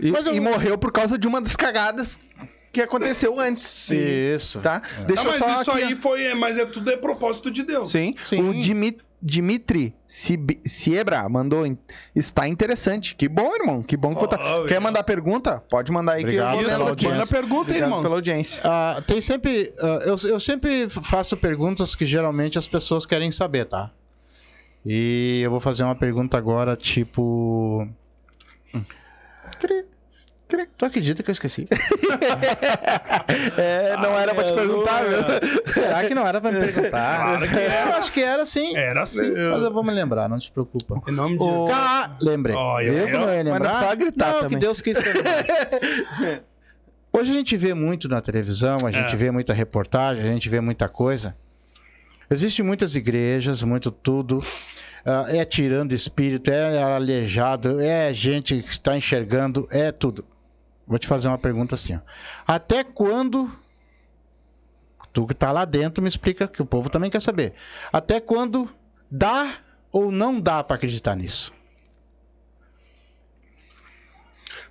[0.00, 2.18] E, Mas eu- e morreu por causa de uma das cagadas
[2.72, 3.88] que aconteceu antes.
[3.90, 4.60] Isso.
[4.60, 4.80] Tá?
[5.06, 6.24] Deixa Não, eu mas só isso aqui- aí foi.
[6.24, 7.90] é, Mas é tudo é propósito de Deus.
[7.90, 8.14] Sim.
[8.24, 8.48] Sim.
[8.48, 11.64] O Dimi- Dimitri Siebra mandou.
[12.14, 13.14] Está interessante.
[13.14, 13.82] Que bom, irmão.
[13.82, 14.38] Que bom que Oh, tá.
[14.66, 15.62] Quer mandar pergunta?
[15.68, 18.02] Pode mandar aí Obrigado que eu vou Isso, manda pergunta, irmãos.
[18.02, 18.60] pela audiência.
[18.64, 19.72] Ah, tem sempre.
[19.80, 23.90] ah, eu, eu sempre faço perguntas que geralmente as pessoas querem saber, tá?
[24.86, 27.86] E eu vou fazer uma pergunta agora, tipo.
[28.74, 28.82] Hum.
[30.76, 31.66] Tu acredita que eu esqueci?
[33.56, 35.72] É, não era pra te perguntar, viu?
[35.72, 37.20] Será que não era pra me perguntar?
[37.38, 37.90] Claro que era.
[37.90, 38.76] Eu acho que era sim.
[38.76, 39.30] Era assim.
[39.30, 41.00] Mas eu vou me lembrar, não te preocupa.
[41.08, 41.70] Em nome de O- Jesus.
[41.74, 42.56] Ah, lembrei.
[42.56, 42.80] Aí, como ó.
[42.86, 43.68] eu ia Mas não lembrar?
[43.70, 44.48] precisava gritar Não, também.
[44.50, 46.40] que Deus quis que eu.
[47.12, 49.16] Hoje a gente vê muito na televisão, a gente É.
[49.16, 51.36] vê muita reportagem, a gente vê muita coisa.
[52.30, 54.40] Existem muitas igrejas, muito tudo.
[55.04, 60.24] ah, é tirando espírito, é aleijado, é gente que está enxergando, é tudo.
[60.90, 61.94] Vou te fazer uma pergunta assim.
[61.94, 62.00] ó.
[62.46, 63.48] Até quando.
[65.12, 67.52] Tu que tá lá dentro me explica que o povo também quer saber.
[67.92, 68.68] Até quando
[69.08, 69.58] dá
[69.92, 71.52] ou não dá para acreditar nisso?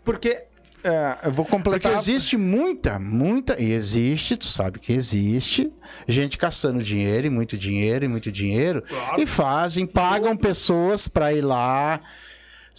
[0.03, 0.43] Porque.
[0.83, 1.93] é, eu vou Porque completar.
[1.93, 5.71] existe muita, muita, e existe, tu sabe que existe,
[6.07, 9.21] gente caçando dinheiro e muito dinheiro e muito dinheiro, Claro.
[9.21, 11.99] e fazem, pagam pessoas pra ir lá,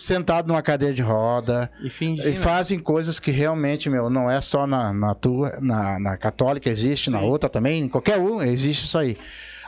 [0.01, 2.27] sentado numa cadeira de roda, E fingir.
[2.27, 6.69] e fazem coisas que realmente, meu, não é só na, na tua, na, na católica,
[6.69, 7.27] existe, na Sim.
[7.27, 9.17] outra também, em qualquer um, existe isso aí.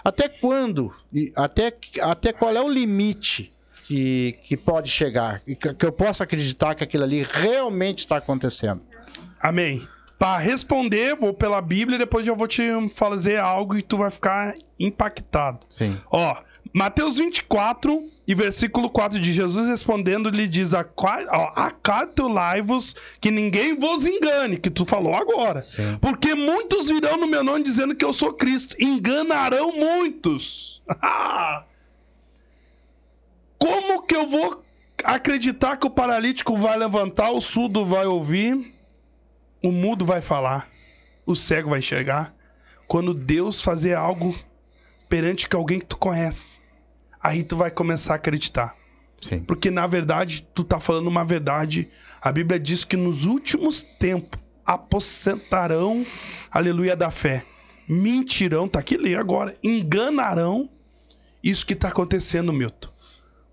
[0.04, 3.52] Até quando, e até, até qual é o limite
[3.84, 8.16] que, que pode chegar, e que, que eu possa acreditar que aquilo ali realmente está
[8.16, 8.80] acontecendo?
[9.40, 9.86] Amém.
[10.18, 12.62] Pra responder, vou pela Bíblia e depois eu vou te
[12.94, 15.60] fazer algo e tu vai ficar impactado.
[15.68, 15.96] Sim.
[16.12, 16.36] Ó,
[16.74, 23.78] Mateus 24 e versículo 4 de Jesus respondendo, lhe diz: "Aqua- ó, Acautelai-vos que ninguém
[23.78, 25.62] vos engane, que tu falou agora.
[25.65, 25.99] Sim.
[26.01, 28.74] Porque muitos virão no meu nome dizendo que eu sou Cristo.
[28.81, 30.81] Enganarão muitos.
[33.59, 34.65] Como que eu vou
[35.05, 38.74] acreditar que o paralítico vai levantar, o surdo vai ouvir,
[39.62, 40.69] o mudo vai falar,
[41.27, 42.35] o cego vai enxergar?
[42.89, 44.35] Quando Deus fazer algo
[45.09, 46.61] perante que alguém que tu conhece,
[47.23, 48.77] aí tu vai começar a acreditar.
[49.20, 49.40] Sim.
[49.40, 51.89] Porque na verdade tu tá falando uma verdade.
[52.20, 56.05] A Bíblia diz que nos últimos tempos aposentarão,
[56.51, 57.44] aleluia, da fé.
[57.89, 59.57] Mentirão, tá aqui, lê agora.
[59.62, 60.69] Enganarão
[61.43, 62.89] isso que tá acontecendo, Milton.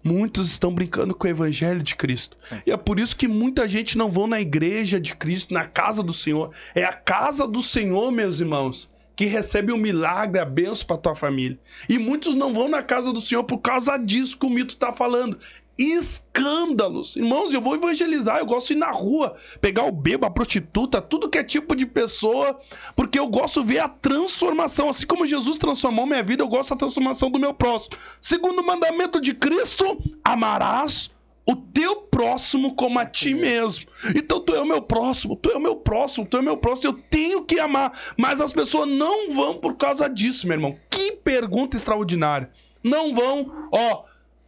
[0.04, 2.38] Muitos estão brincando com o evangelho de Cristo.
[2.66, 6.02] E é por isso que muita gente não vão na igreja de Cristo, na casa
[6.02, 6.52] do Senhor.
[6.74, 8.90] É a casa do Senhor, meus irmãos,
[9.20, 11.60] que recebe o milagre, a benção para tua família.
[11.90, 14.94] E muitos não vão na casa do Senhor por causa disso que o mito tá
[14.94, 15.38] falando.
[15.78, 17.18] Escândalos.
[17.18, 21.02] Irmãos, eu vou evangelizar, eu gosto de ir na rua, pegar o bebo, a prostituta,
[21.02, 22.58] tudo que é tipo de pessoa,
[22.96, 24.88] porque eu gosto de ver a transformação.
[24.88, 27.98] Assim como Jesus transformou minha vida, eu gosto da transformação do meu próximo.
[28.22, 31.12] Segundo o mandamento de Cristo, amarás
[31.50, 33.88] o teu próximo como a ti mesmo.
[34.16, 36.58] Então tu é o meu próximo, tu é o meu próximo, tu é o meu
[36.58, 37.92] próximo, eu tenho que amar.
[38.16, 40.78] Mas as pessoas não vão por causa disso, meu irmão.
[40.92, 42.52] Que pergunta extraordinária.
[42.84, 44.04] Não vão, ó,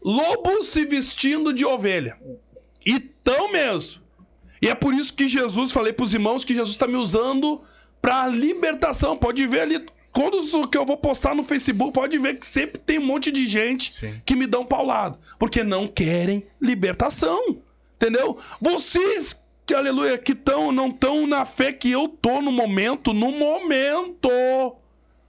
[0.05, 2.19] lobo se vestindo de ovelha.
[2.85, 3.99] E tão mesmo.
[4.61, 7.63] E é por isso que Jesus, falei pros irmãos que Jesus tá me usando
[7.99, 9.17] pra libertação.
[9.17, 12.79] Pode ver ali, quando o que eu vou postar no Facebook, pode ver que sempre
[12.79, 14.21] tem um monte de gente Sim.
[14.25, 15.17] que me dão paulado.
[15.39, 17.61] Porque não querem libertação.
[17.95, 18.37] Entendeu?
[18.59, 23.31] Vocês, que aleluia, que tão, não estão na fé que eu tô no momento, no
[23.31, 24.29] momento.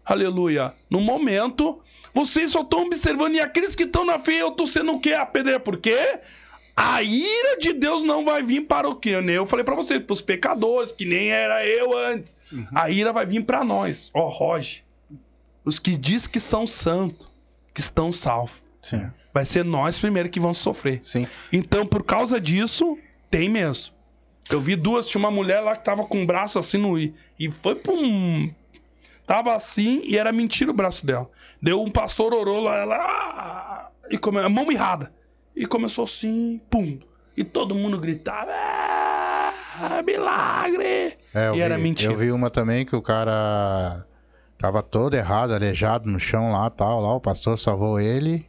[0.04, 0.74] Aleluia.
[0.90, 1.80] No momento,
[2.12, 3.34] vocês só estão observando.
[3.34, 5.12] E aqueles que estão na fé, eu tô sendo o quê?
[5.12, 5.60] A pedra.
[5.60, 6.20] Por quê?
[6.76, 9.20] A ira de Deus não vai vir para o quê?
[9.20, 9.32] né?
[9.34, 12.36] Eu falei para vocês, para os pecadores, que nem era eu antes.
[12.74, 14.10] A ira vai vir para nós.
[14.14, 14.84] Ó, Roge.
[15.64, 17.30] Os que diz que são santos,
[17.74, 18.62] que estão salvos.
[18.80, 19.10] Sim.
[19.34, 21.00] Vai ser nós primeiro que vamos sofrer.
[21.04, 21.26] Sim.
[21.52, 22.98] Então, por causa disso,
[23.30, 23.94] tem mesmo.
[24.50, 26.98] Eu vi duas, tinha uma mulher lá que tava com o braço assim no.
[26.98, 27.14] E
[27.62, 28.52] foi pra um.
[29.26, 31.30] Tava assim e era mentira o braço dela.
[31.60, 32.96] Deu um pastor orou lá, ela.
[32.96, 34.40] ah, E come...
[34.40, 35.12] a mão mirrada.
[35.54, 36.98] E começou assim, pum.
[37.36, 38.50] E todo mundo gritava.
[38.52, 41.16] "Ah, milagre!
[41.34, 42.12] É, e era vi, mentira.
[42.12, 44.04] Eu vi uma também que o cara
[44.58, 48.46] tava todo errado, aleijado no chão lá, tal, lá, o pastor salvou ele.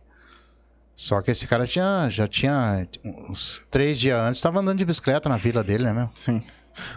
[0.96, 5.28] Só que esse cara tinha, já tinha uns três dias antes, tava andando de bicicleta
[5.28, 6.10] na vila dele, né, meu?
[6.14, 6.44] Sim.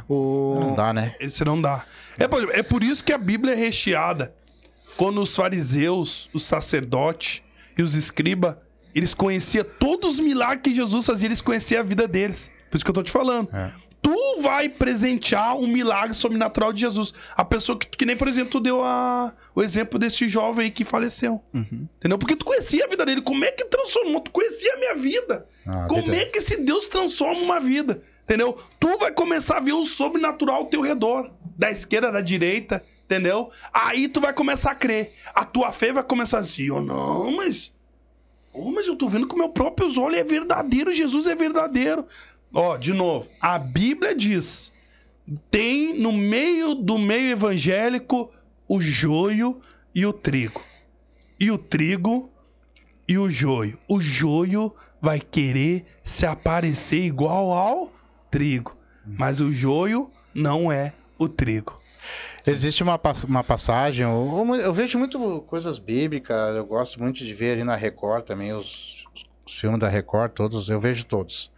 [0.08, 0.56] O...
[0.60, 1.14] Não dá, né?
[1.20, 1.84] Esse não dá.
[2.18, 4.34] É por, é por isso que a Bíblia é recheada.
[4.96, 7.42] Quando os fariseus, os sacerdotes
[7.76, 8.56] e os escribas,
[8.96, 12.50] eles conheciam todos os milagres que Jesus fazia, eles conheciam a vida deles.
[12.70, 13.48] Por isso que eu tô te falando.
[13.54, 13.70] É.
[14.00, 17.12] Tu vai presentear um milagre sobrenatural de Jesus.
[17.36, 20.70] A pessoa que, que nem, por exemplo, tu deu a, o exemplo desse jovem aí
[20.70, 21.44] que faleceu.
[21.52, 22.16] Entendeu?
[22.16, 23.20] Porque tu conhecia a vida dele.
[23.20, 24.20] Como é que transformou?
[24.20, 25.46] Tu conhecia a minha vida.
[25.66, 28.00] Ah, a Como é que esse Deus transforma uma vida?
[28.22, 28.56] Entendeu?
[28.78, 31.30] Tu vai começar a ver o sobrenatural ao teu redor.
[31.58, 32.82] Da esquerda, da direita.
[33.04, 33.50] Entendeu?
[33.74, 35.12] Aí tu vai começar a crer.
[35.34, 37.75] A tua fé vai começar assim, oh não, mas...
[38.58, 42.06] Oh, mas eu tô vendo com meus próprios olhos é verdadeiro, Jesus é verdadeiro.
[42.54, 44.72] Ó, de novo, a Bíblia diz:
[45.50, 48.32] tem no meio do meio evangélico
[48.66, 49.60] o joio
[49.94, 50.62] e o trigo.
[51.38, 52.30] E o trigo
[53.06, 53.78] e o joio.
[53.86, 57.92] O joio vai querer se aparecer igual ao
[58.30, 58.74] trigo,
[59.04, 61.78] mas o joio não é o trigo.
[62.46, 67.52] Existe uma, uma passagem, ou eu vejo muito coisas bíblicas, eu gosto muito de ver
[67.52, 69.04] ali na Record também, os,
[69.44, 71.50] os filmes da Record, todos, eu vejo todos.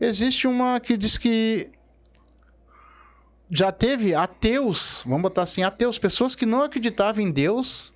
[0.00, 1.70] Existe uma que diz que
[3.50, 7.92] já teve ateus, vamos botar assim, ateus, pessoas que não acreditavam em Deus,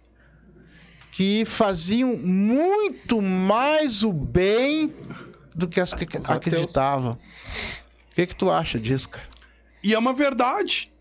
[1.12, 4.93] que faziam muito mais o bem
[5.55, 7.12] do que as que acreditavam.
[7.12, 9.27] O que, que tu acha disso, cara?
[9.83, 10.93] E é uma verdade.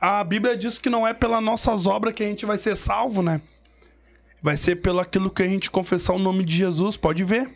[0.00, 3.22] A Bíblia diz que não é pelas nossas obras que a gente vai ser salvo,
[3.22, 3.40] né?
[4.42, 7.50] Vai ser pelo aquilo que a gente confessar o nome de Jesus, pode ver.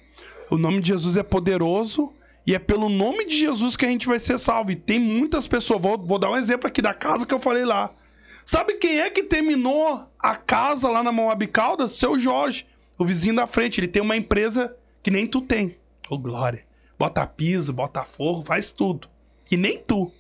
[0.51, 2.13] O nome de Jesus é poderoso
[2.47, 4.73] e é pelo nome de Jesus que a gente vai ser salvo.
[4.73, 7.65] E tem muitas pessoas, vou, vou dar um exemplo aqui da casa que eu falei
[7.65, 7.91] lá.
[8.45, 11.93] Sabe quem é que terminou a casa lá na Moab Caldas?
[11.93, 12.67] Seu Jorge,
[12.99, 13.81] o vizinho da frente.
[13.81, 15.77] Ele tem uma empresa que nem tu tem.
[16.11, 16.65] Ô, Glória.
[16.99, 19.09] Bota piso, bota forro, faz tudo.
[19.45, 20.13] Que nem tu.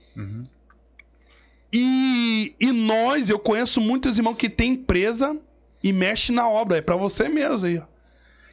[1.72, 5.36] E, e nós, eu conheço muitos irmãos que tem empresa
[5.82, 6.78] e mexe na obra.
[6.78, 7.84] É pra você mesmo aí, ó.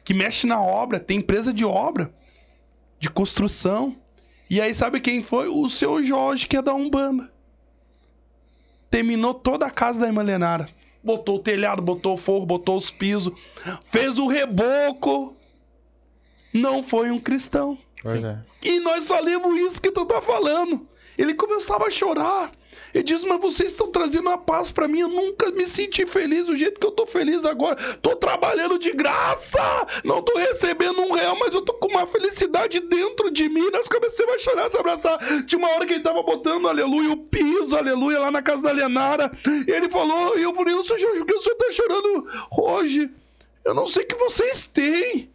[0.02, 2.12] Que mexe na obra, tem empresa de obra,
[2.98, 3.96] de construção.
[4.48, 5.48] E aí, sabe quem foi?
[5.48, 7.30] O seu Jorge, que é da Umbanda.
[8.90, 10.68] Terminou toda a casa da irmã Lenara.
[11.02, 13.32] Botou o telhado, botou o forro, botou os pisos,
[13.84, 15.36] fez o reboco.
[16.52, 17.78] Não foi um cristão.
[18.02, 18.38] Pois é.
[18.62, 20.88] E nós falamos isso que tu tá falando.
[21.16, 22.50] Ele começava a chorar.
[22.94, 25.00] Ele diz: Mas vocês estão trazendo a paz pra mim.
[25.00, 27.76] Eu nunca me senti feliz do jeito que eu tô feliz agora.
[27.96, 29.86] Tô trabalhando de graça.
[30.04, 33.70] Não tô recebendo um real, mas eu tô com uma felicidade dentro de mim.
[33.72, 35.18] Nós começamos a chorar, se abraçar.
[35.46, 38.72] Tinha uma hora que ele tava botando aleluia, o piso, aleluia, lá na casa da
[38.72, 39.30] Lenara.
[39.66, 42.26] E ele falou: E eu falei: sou Jorge, por que o senhor tá chorando
[42.58, 43.10] hoje?
[43.64, 45.30] Eu não sei o que vocês têm.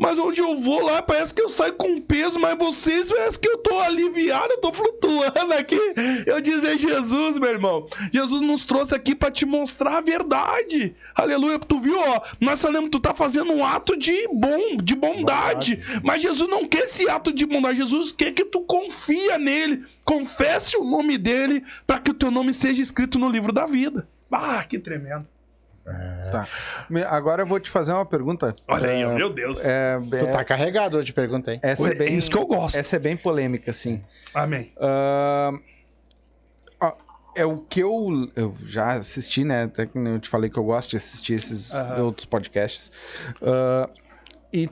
[0.00, 3.46] Mas onde eu vou lá, parece que eu saio com peso, mas vocês parece que
[3.46, 5.78] eu tô aliviado, eu tô flutuando aqui.
[6.26, 7.86] Eu dizer Jesus, meu irmão.
[8.10, 10.96] Jesus nos trouxe aqui pra te mostrar a verdade.
[11.14, 11.58] Aleluia.
[11.58, 12.22] Tu viu, ó?
[12.40, 15.78] Nós falamos, tu tá fazendo um ato de bom, de bondade.
[16.02, 17.76] Mas Jesus não quer esse ato de bondade.
[17.76, 22.54] Jesus quer que tu confia nele, confesse o nome dele, pra que o teu nome
[22.54, 24.08] seja escrito no livro da vida.
[24.32, 25.28] Ah, que tremendo.
[26.30, 26.46] Tá.
[26.88, 28.54] Me- Agora eu vou te fazer uma pergunta.
[28.68, 29.64] Olha aí, É, meu Deus.
[29.64, 31.58] É, Tu tá carregado hoje, pergunta aí.
[31.62, 32.76] essa é É bem, isso que eu gosto.
[32.76, 34.04] Essa é bem polêmica, assim.
[34.32, 34.72] Amém.
[36.80, 36.92] Ó,
[37.34, 39.64] é o que eu, eu já assisti, né?
[39.64, 42.02] Até que eu te falei que eu gosto de assistir esses Aham.
[42.04, 42.90] outros podcasts.
[43.42, 43.88] Ah,
[44.52, 44.68] e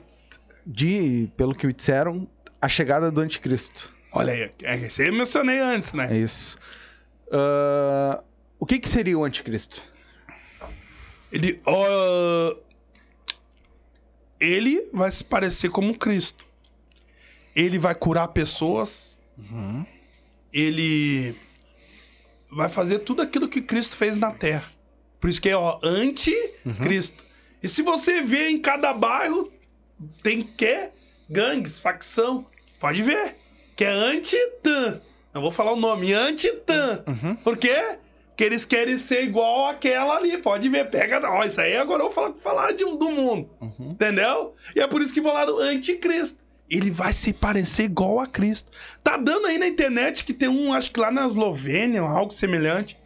[0.65, 2.27] de, pelo que me disseram,
[2.61, 3.93] a chegada do anticristo.
[4.11, 6.17] Olha aí, é eu mencionei antes, É né?
[6.17, 6.57] isso.
[7.31, 8.23] Ah,
[8.59, 9.81] o que, que seria o anticristo?
[11.31, 12.55] Ele, ó,
[14.39, 16.45] ele vai se parecer como Cristo.
[17.55, 19.17] Ele vai curar pessoas.
[20.51, 21.35] Ele
[22.51, 24.71] vai fazer tudo aquilo que Cristo fez na Terra.
[25.19, 27.23] Por isso que é ó, anti-Cristo.
[27.61, 29.51] E se você vê em cada bairro,
[30.23, 30.91] tem que
[31.29, 32.45] gangues, facção.
[32.79, 33.35] Pode ver.
[33.75, 35.01] Que é anti-tan.
[35.33, 37.03] Não vou falar o nome, anti-tan.
[37.43, 37.99] Por quê?
[38.39, 40.37] Que eles querem ser igual àquela ali.
[40.37, 41.19] Pode ver, pega.
[41.29, 43.49] Ó, isso aí agora eu vou falar, de um, do mundo.
[43.77, 44.53] Entendeu?
[44.73, 46.41] E é por isso que falaram anticristo.
[46.69, 48.71] Ele vai se parecer igual a Cristo.
[49.03, 52.97] Tá dando aí na internet que tem um, acho que lá na Eslovênia, algo semelhante.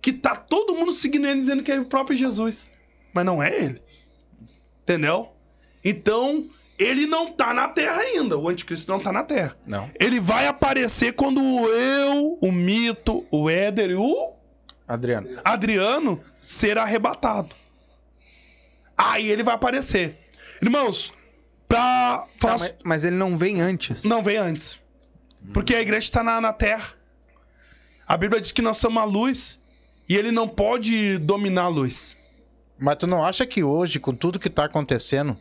[0.00, 2.72] que tá todo mundo seguindo ele dizendo que é o próprio Jesus.
[3.12, 3.82] Mas não é ele.
[4.84, 5.28] Entendeu?
[5.84, 6.48] Então,
[6.78, 8.38] ele não tá na terra ainda.
[8.38, 9.54] O anticristo não tá na terra.
[9.66, 9.90] Não.
[10.00, 14.37] Ele vai aparecer quando eu, o mito, o Éder e o
[14.88, 15.28] Adriano.
[15.44, 17.54] Adriano ser arrebatado.
[18.96, 20.18] Aí ele vai aparecer.
[20.62, 21.12] Irmãos,
[21.68, 24.02] pra Tá, mas, mas ele não vem antes.
[24.04, 24.78] Não vem antes.
[25.52, 26.94] Porque a igreja está na, na terra.
[28.06, 29.60] A Bíblia diz que nós somos a luz
[30.08, 32.16] e ele não pode dominar a luz.
[32.78, 35.36] Mas tu não acha que hoje, com tudo que tá acontecendo,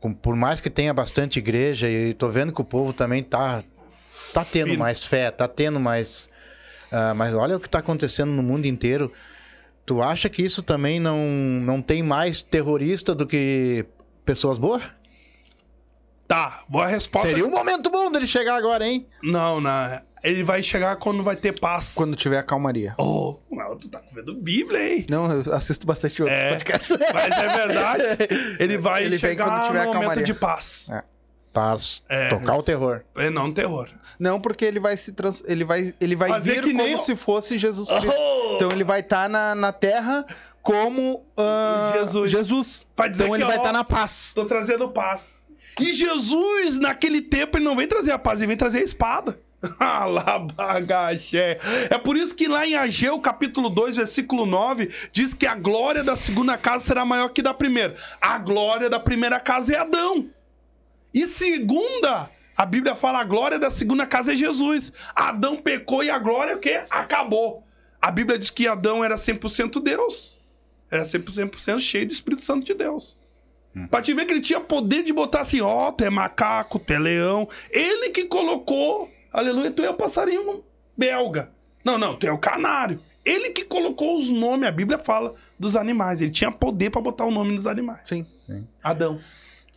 [0.00, 3.62] com- por mais que tenha bastante igreja, e tô vendo que o povo também tá,
[4.32, 6.28] tá tendo mais fé, tá tendo mais.
[6.90, 9.12] Ah, mas olha o que tá acontecendo no mundo inteiro.
[9.86, 13.84] Tu acha que isso também não, não tem mais terrorista do que
[14.24, 14.82] pessoas boas?
[16.28, 17.26] Tá, boa resposta.
[17.28, 19.06] Seria um momento bom dele chegar agora, hein?
[19.22, 20.00] Não, não.
[20.22, 21.94] Ele vai chegar quando vai ter paz.
[21.96, 22.94] Quando tiver a calmaria.
[22.98, 25.06] Oh, não, tu tá comendo Bíblia, hein?
[25.10, 26.96] Não, eu assisto bastante outros É, podcasts.
[27.12, 28.02] mas é verdade.
[28.60, 30.22] Ele vai Ele vem chegar quando tiver no a momento calmaria.
[30.24, 30.88] de paz.
[31.52, 32.28] Paz, É.
[32.28, 33.02] tocar o terror.
[33.16, 33.88] É não terror.
[34.18, 35.42] Não, porque ele vai se trans...
[35.46, 38.12] ele vai ele vai Fazer vir que como nem- se fosse Jesus Cristo.
[38.16, 38.56] Oh!
[38.56, 40.24] Então ele vai estar na, na terra
[40.62, 42.30] como ah, Jesus.
[42.30, 42.88] Jesus.
[42.96, 44.32] Vai dizer então que, ele vai estar na paz.
[44.34, 45.42] Tô trazendo paz.
[45.78, 49.36] E Jesus, naquele tempo, ele não vem trazer a paz, ele vem trazer a espada.
[49.78, 51.58] Ah, lá, bagaxé.
[51.90, 56.02] É por isso que lá em Ageu, capítulo 2, versículo 9, diz que a glória
[56.02, 57.94] da segunda casa será maior que da primeira.
[58.22, 60.30] A glória da primeira casa é Adão.
[61.12, 64.92] E segunda, a Bíblia fala a glória da segunda casa é Jesus.
[65.14, 66.82] Adão pecou e a glória é o quê?
[66.90, 67.64] Acabou.
[68.00, 70.38] A Bíblia diz que Adão era 100% Deus.
[70.90, 73.16] Era 100% cheio do Espírito Santo de Deus.
[73.88, 76.92] Pra te ver que ele tinha poder de botar assim, ó, tu é macaco, tu
[76.92, 77.48] é leão.
[77.70, 80.64] Ele que colocou, aleluia, tu é o passarinho
[80.96, 81.50] belga.
[81.82, 83.00] Não, não, tu é o canário.
[83.24, 86.20] Ele que colocou os nomes, a Bíblia fala, dos animais.
[86.20, 88.02] Ele tinha poder pra botar o nome dos animais.
[88.04, 88.26] Sim.
[88.82, 89.20] Adão.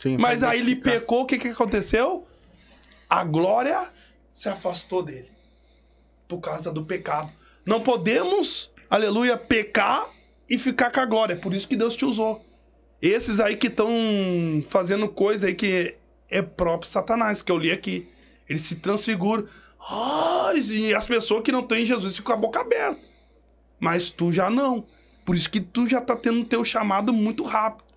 [0.03, 0.17] Sim.
[0.17, 2.27] Mas aí ele pecou, o que que aconteceu?
[3.09, 3.89] A glória
[4.29, 5.31] se afastou dele.
[6.27, 7.31] Por causa do pecado.
[7.65, 10.09] Não podemos, aleluia, pecar
[10.49, 11.35] e ficar com a glória.
[11.35, 12.43] É por isso que Deus te usou.
[13.01, 13.89] Esses aí que estão
[14.67, 15.97] fazendo coisa aí que
[16.29, 18.09] é próprio Satanás, que eu li aqui.
[18.49, 19.45] Eles se transfiguram.
[19.79, 22.99] Ah, eles- e as pessoas que não em Jesus ficam com a boca aberta.
[23.79, 24.85] Mas tu já não.
[25.23, 27.92] Por isso que tu já tá tendo teu chamado muito rápido.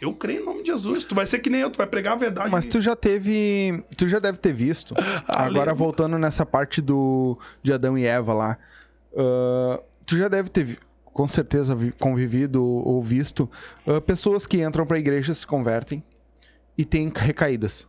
[0.00, 1.04] Eu creio em nome de Jesus.
[1.04, 2.50] Tu vai ser que nem eu, tu vai pregar a verdade.
[2.50, 3.82] Mas tu já teve.
[3.96, 4.94] Tu já deve ter visto.
[5.28, 8.58] Agora voltando nessa parte do de Adão e Eva lá.
[9.16, 13.48] ah, tu já deve ter com certeza vi- convivido ou visto
[13.86, 16.02] ah, pessoas que entram pra igreja, se convertem
[16.76, 17.86] e têm recaídas.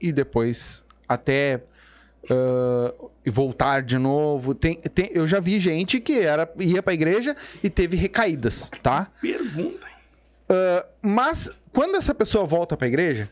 [0.00, 1.62] E depois até
[2.30, 2.94] ah,
[3.26, 4.54] voltar de novo.
[4.54, 9.10] Tem, tem- eu já vi gente que era, ia pra igreja e teve recaídas, tá?
[9.20, 9.87] Pergunta.
[10.48, 13.28] Ah, mas quando essa pessoa volta pra igreja,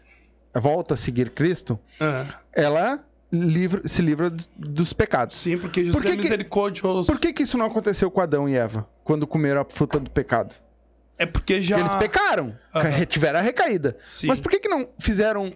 [0.54, 5.36] volta a seguir Cristo, Ah, ela livra- se livra dos pecados.
[5.36, 7.06] sim, porque Jesus Por que é que- misericordioso.
[7.06, 10.10] Por que, que isso não aconteceu com Adão e Eva quando comeram a fruta do
[10.10, 10.54] pecado?
[11.18, 11.80] É porque já.
[11.80, 13.96] Eles pecaram, ca- tiveram a recaída.
[14.04, 14.26] Sim.
[14.26, 15.50] Mas por que, que não fizeram.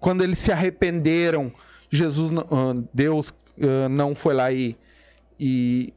[0.00, 1.52] Quando eles se arrependeram,
[1.90, 3.34] Jesus, ah, Deus
[3.90, 4.76] não foi lá e,
[5.38, 5.92] e.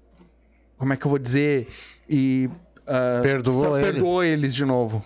[0.77, 1.67] Como é que eu vou dizer?
[2.09, 2.49] E.
[2.91, 3.91] ah, Perdoou só eles.
[3.91, 5.03] perdoou eles de novo.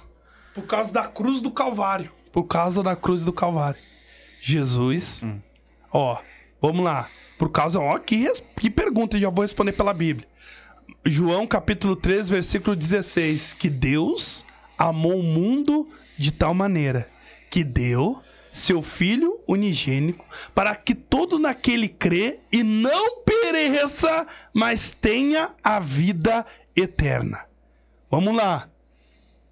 [0.53, 2.11] Por causa da cruz do Calvário.
[2.31, 3.79] Por causa da cruz do Calvário.
[4.41, 5.21] Jesus.
[5.23, 5.39] Hum.
[5.93, 6.17] Ó,
[6.61, 7.07] vamos lá.
[7.37, 7.79] Por causa.
[7.79, 10.27] Ó, que, que pergunta, eu já vou responder pela Bíblia.
[11.05, 13.53] João capítulo 3, versículo 16.
[13.53, 14.45] Que Deus
[14.77, 15.87] amou o mundo
[16.17, 17.07] de tal maneira
[17.49, 18.21] que deu
[18.51, 26.45] seu Filho unigênico para que todo naquele crê e não pereça, mas tenha a vida
[26.75, 27.44] eterna.
[28.15, 28.69] Vamos lá.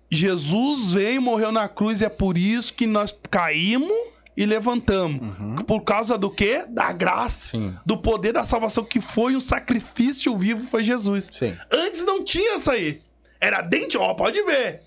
[0.09, 3.91] Jesus veio, morreu na cruz e é por isso que nós caímos
[4.37, 5.63] e levantamos.
[5.67, 6.65] Por causa do quê?
[6.69, 7.49] Da graça.
[7.49, 7.75] Sim.
[7.85, 11.29] Do poder da salvação que foi um sacrifício vivo foi Jesus.
[11.37, 11.53] Sim.
[11.69, 13.01] Antes não tinha isso aí.
[13.41, 14.83] Era dente, ó, pode ver.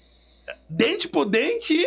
[0.71, 1.87] Dente por dente e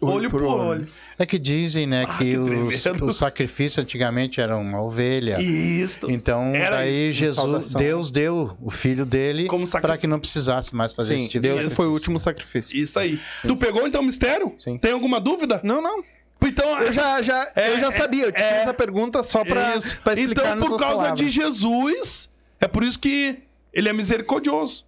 [0.00, 0.88] olho, por olho.
[1.18, 5.40] É que dizem, né, Ah, que, que os- o sacrifício antigamente era uma ovelha.
[5.40, 6.10] Isso.
[6.10, 7.80] Então, Era daí isso, Jesus, saudação.
[7.80, 9.46] Deus deu o filho dele
[9.80, 12.76] para que não precisasse mais fazer Sim, esse tipo Deus de foi o último sacrifício.
[12.76, 13.20] Isso aí.
[13.46, 14.54] Tu pegou então o mistério?
[14.58, 14.78] Sim.
[14.78, 15.60] Tem alguma dúvida?
[15.62, 16.02] Não, não.
[16.44, 18.24] Então, Eu já, já, É, eu já é, sabia.
[18.24, 18.60] Eu te é.
[18.60, 21.20] fiz a pergunta só pra explicar Então, por causa palavras.
[21.20, 22.28] de Jesus,
[22.60, 23.38] é por isso que
[23.72, 24.84] ele é misericordioso.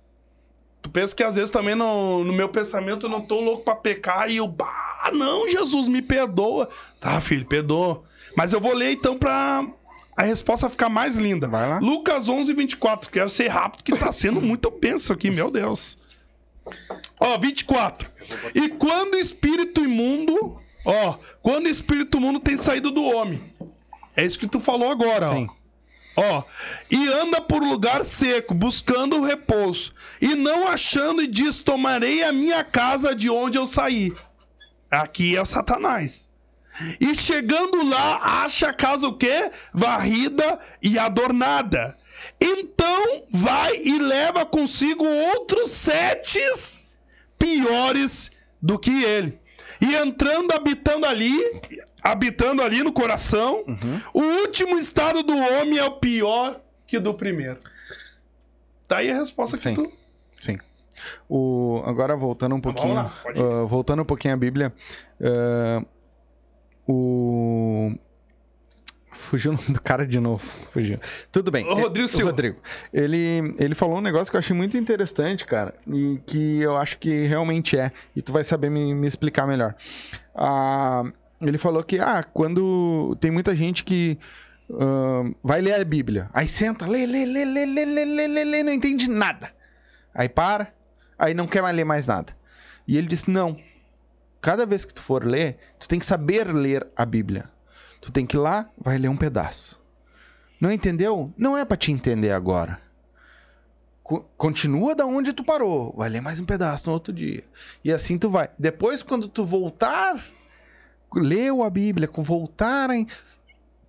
[0.82, 3.74] Tu pensa que às vezes também no, no meu pensamento eu não tô louco pra
[3.76, 6.68] pecar e eu, bah, não, Jesus, me perdoa.
[7.00, 8.02] Tá, filho, perdoa.
[8.36, 9.64] Mas eu vou ler então pra
[10.16, 11.48] a resposta ficar mais linda.
[11.48, 11.78] Vai lá.
[11.78, 13.10] Lucas 11, 24.
[13.10, 15.98] Quero ser rápido, que tá sendo muito benção aqui, meu Deus.
[17.18, 18.10] Ó, 24.
[18.54, 23.42] E quando espírito imundo, ó, quando espírito imundo tem saído do homem.
[24.16, 25.48] É isso que tu falou agora, Sim.
[25.50, 25.64] ó.
[26.16, 26.44] Ó,
[26.88, 32.32] e anda por lugar seco, buscando o repouso, e não achando, e diz: Tomarei a
[32.32, 34.12] minha casa de onde eu saí.
[35.02, 36.30] Aqui é o Satanás.
[37.00, 39.50] E chegando lá, acha a casa o quê?
[39.72, 41.96] Varrida e adornada.
[42.40, 46.40] Então vai e leva consigo outros sete
[47.38, 48.30] piores
[48.60, 49.38] do que ele.
[49.80, 51.38] E entrando, habitando ali,
[52.02, 53.64] habitando ali no coração,
[54.12, 57.60] o último estado do homem é o pior que do primeiro.
[58.88, 59.74] Tá aí a resposta Sim.
[59.74, 59.92] que tu.
[60.40, 60.58] Sim.
[61.28, 62.94] O, agora voltando um pouquinho.
[62.94, 64.72] lá, ah, voltando um pouquinho à Bíblia.
[65.22, 65.82] ah,
[66.86, 67.92] o.
[69.12, 70.44] Fugiu o nome do cara de novo.
[70.70, 70.98] Fugiu.
[71.32, 71.64] Tudo bem.
[71.64, 72.30] O Rodrigo Eh, Silva.
[72.30, 72.58] Rodrigo.
[72.92, 75.74] Ele, ele falou um negócio que eu achei muito interessante, cara.
[75.90, 77.90] E que eu acho que realmente é.
[78.14, 79.74] E tu vai saber me, me explicar melhor.
[80.34, 81.04] Ah,
[81.40, 84.18] ele falou que, ah, quando tem muita gente que
[84.72, 86.28] ah, vai ler a Bíblia.
[86.34, 89.50] Aí senta, lê, lê, lê, lê, lê, lê, lê, lê, lê, não entende nada.
[90.14, 90.72] Aí para,
[91.18, 92.36] aí não quer mais ler mais nada.
[92.86, 93.56] E ele disse: não.
[94.40, 97.50] Cada vez que tu for ler, tu tem que saber ler a Bíblia.
[98.00, 99.80] Tu tem que ir lá, vai ler um pedaço.
[100.60, 101.32] Não entendeu?
[101.36, 102.78] Não é pra te entender agora.
[104.02, 105.94] Co- continua da onde tu parou.
[105.96, 107.42] Vai ler mais um pedaço no outro dia.
[107.82, 108.50] E assim tu vai.
[108.58, 110.22] Depois, quando tu voltar,
[111.14, 112.90] leu a Bíblia, voltar,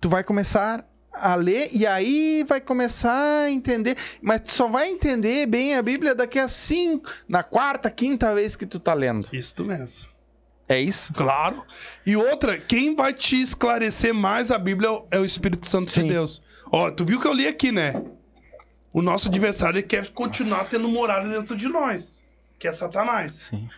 [0.00, 0.88] tu vai começar
[1.20, 3.96] a ler e aí vai começar a entender.
[4.20, 8.56] Mas tu só vai entender bem a Bíblia daqui a cinco, na quarta, quinta vez
[8.56, 9.28] que tu tá lendo.
[9.32, 10.08] Isso mesmo.
[10.68, 11.12] É isso?
[11.12, 11.64] Claro.
[12.04, 16.02] E outra, quem vai te esclarecer mais a Bíblia é o Espírito Santo Sim.
[16.02, 16.42] de Deus.
[16.72, 17.94] Ó, tu viu que eu li aqui, né?
[18.92, 22.22] O nosso adversário quer continuar tendo morada dentro de nós,
[22.58, 23.48] que é Satanás.
[23.50, 23.68] Sim.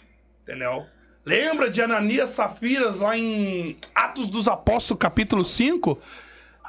[0.43, 0.87] Entendeu?
[1.27, 5.99] Lembra de Ananias Safiras lá em Atos dos Apóstolos, capítulo 5?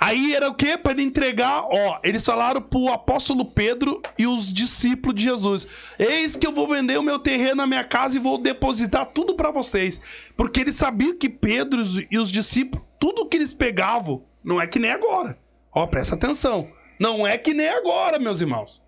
[0.02, 0.78] Aí era o quê?
[0.78, 5.68] Para ele entregar, ó, eles falaram pro apóstolo Pedro e os discípulos de Jesus:
[5.98, 9.36] Eis que eu vou vender o meu terreno na minha casa e vou depositar tudo
[9.36, 10.00] para vocês.
[10.38, 14.66] Porque eles sabiam que Pedro e os- os discípulos, tudo que eles pegavam, não é
[14.68, 15.38] que nem agora.
[15.74, 16.70] Ó, presta atenção.
[17.00, 18.82] Não é que nem agora, meus irmãos.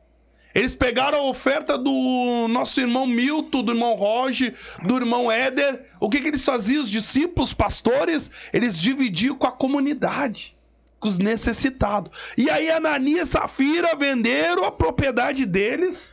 [0.53, 5.85] Eles pegaram a oferta do nosso irmão Milton, do irmão Roger, do irmão Éder.
[5.99, 6.83] O que, que eles faziam?
[6.83, 10.60] Os discípulos, os pastores, eles dividiam com a comunidade, com
[11.07, 12.11] os necessitados.
[12.37, 16.11] E aí Ananias e Safira venderam a propriedade deles.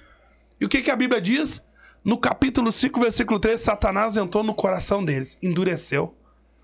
[0.60, 1.62] E o que, que a Bíblia diz?
[2.04, 6.14] No capítulo 5, versículo 3, Satanás entrou no coração deles, endureceu,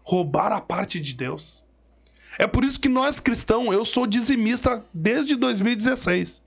[0.02, 1.64] roubaram a parte de Deus.
[2.38, 6.43] É por isso que nós cristãos, eu sou dizimista desde 2016.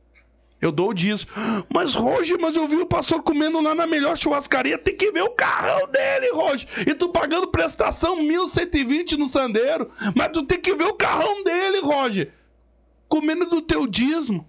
[0.60, 1.30] Eu dou o dízimo.
[1.72, 4.78] Mas, Roger, mas eu vi o pastor comendo lá na melhor churrascaria.
[4.78, 6.68] Tem que ver o carrão dele, Roger.
[6.88, 9.90] E tu pagando prestação 1.120 no sandeiro.
[10.16, 12.32] Mas tu tem que ver o carrão dele, Roger.
[13.08, 14.48] Comendo do teu dízimo.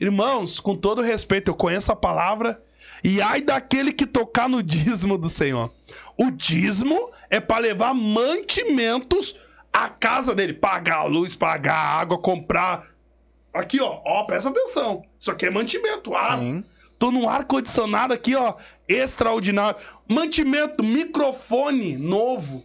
[0.00, 2.62] Irmãos, com todo respeito, eu conheço a palavra.
[3.02, 5.72] E ai daquele que tocar no dízimo do Senhor.
[6.16, 9.34] O dízimo é para levar mantimentos
[9.72, 10.54] à casa dele.
[10.54, 12.86] Pagar a luz, pagar a água, comprar
[13.58, 15.02] Aqui, ó, ó, presta atenção.
[15.18, 16.38] Isso aqui é mantimento, ar.
[16.38, 16.64] Sim.
[16.98, 18.54] Tô num ar-condicionado aqui, ó,
[18.88, 19.78] extraordinário.
[20.08, 22.64] Mantimento, microfone novo.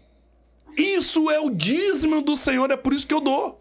[0.78, 3.60] Isso é o dízimo do Senhor, é por isso que eu dou.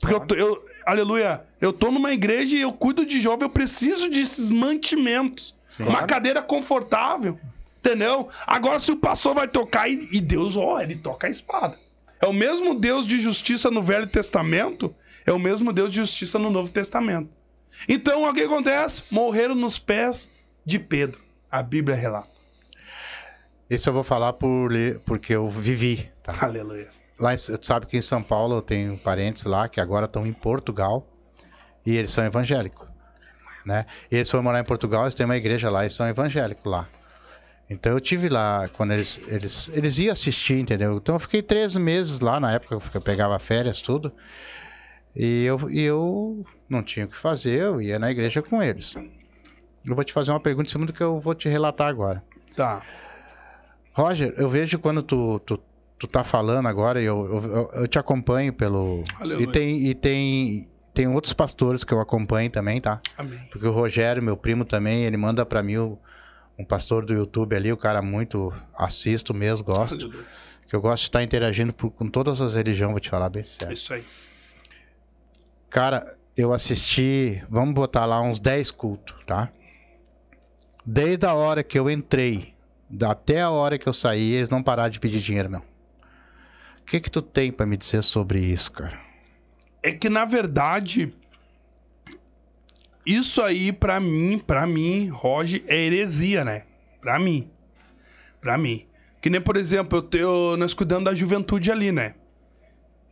[0.00, 3.50] Porque eu, tô- eu, aleluia, eu tô numa igreja e eu cuido de jovem, eu
[3.50, 5.54] preciso desses mantimentos.
[5.80, 7.38] Uma cadeira confortável,
[7.80, 8.28] entendeu?
[8.46, 11.76] Agora, se o pastor vai tocar e, e Deus, ó, ele toca a espada.
[12.20, 14.94] É o mesmo Deus de justiça no Velho Testamento,
[15.28, 17.28] é o mesmo Deus de justiça no Novo Testamento.
[17.88, 19.02] Então, o que acontece?
[19.10, 20.28] Morreram nos pés
[20.64, 21.20] de Pedro.
[21.50, 22.28] A Bíblia relata.
[23.68, 24.70] Isso eu vou falar por,
[25.04, 26.34] porque eu vivi, tá?
[26.40, 26.88] Aleluia.
[27.18, 30.32] Lá tu sabe que em São Paulo eu tenho parentes lá que agora estão em
[30.32, 31.06] Portugal
[31.84, 32.86] e eles são evangélicos,
[33.66, 33.84] né?
[34.10, 36.88] E eles foram morar em Portugal, eles têm uma igreja lá e são evangélicos lá.
[37.68, 40.96] Então eu tive lá quando eles eles eles iam assistir, entendeu?
[40.96, 44.12] Então eu fiquei três meses lá na época que eu pegava férias tudo
[45.16, 48.94] e eu e eu não tinha o que fazer, eu ia na igreja com eles.
[49.86, 52.22] Eu vou te fazer uma pergunta em cima do que eu vou te relatar agora.
[52.54, 52.82] Tá.
[53.92, 55.58] Roger, eu vejo quando tu, tu,
[55.98, 59.02] tu tá falando agora, eu, eu, eu- te acompanho pelo.
[59.18, 59.44] Aleluia.
[59.44, 63.00] E tem, e tem, tem outros pastores que eu acompanho também, tá?
[63.16, 63.40] Amém.
[63.50, 65.98] Porque o Rogério, meu primo também, ele manda pra mim o-
[66.58, 69.94] um pastor do YouTube ali, o cara muito assisto mesmo, gosto.
[70.04, 70.24] Aleluia.
[70.68, 73.42] Que eu gosto de estar interagindo por- com todas as religiões, vou te falar bem
[73.42, 73.72] sério.
[73.74, 74.04] isso aí.
[75.70, 79.50] Cara, eu assisti, vamos botar lá uns 10 cultos, tá?
[80.84, 82.54] Desde a hora que eu entrei,
[83.06, 85.60] até a hora que eu saí, eles não pararam de pedir dinheiro, meu.
[85.60, 88.98] O que que tu tem pra me dizer sobre isso, cara?
[89.82, 91.14] É que, na verdade,
[93.04, 96.64] isso aí, pra mim, pra mim, Roger, é heresia, né?
[97.00, 97.50] Pra mim.
[98.40, 98.86] Pra mim.
[99.20, 102.14] Que nem, por exemplo, eu tenho, nós cuidando da juventude ali, né?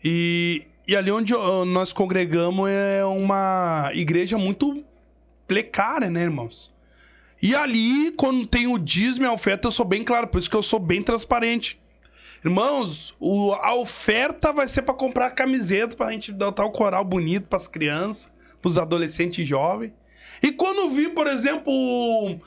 [0.03, 1.33] E, e ali onde
[1.67, 4.85] nós congregamos é uma igreja muito
[5.47, 6.75] precária, né, irmãos?
[7.43, 10.49] E ali, quando tem o dízimo e a oferta, eu sou bem claro, por isso
[10.49, 11.79] que eu sou bem transparente.
[12.45, 17.47] Irmãos, o- a oferta vai ser pra comprar camiseta, pra gente dar o coral bonito
[17.49, 18.33] pras crianças,
[18.63, 19.93] pros adolescentes jovens.
[20.43, 21.73] E quando vir, por exemplo,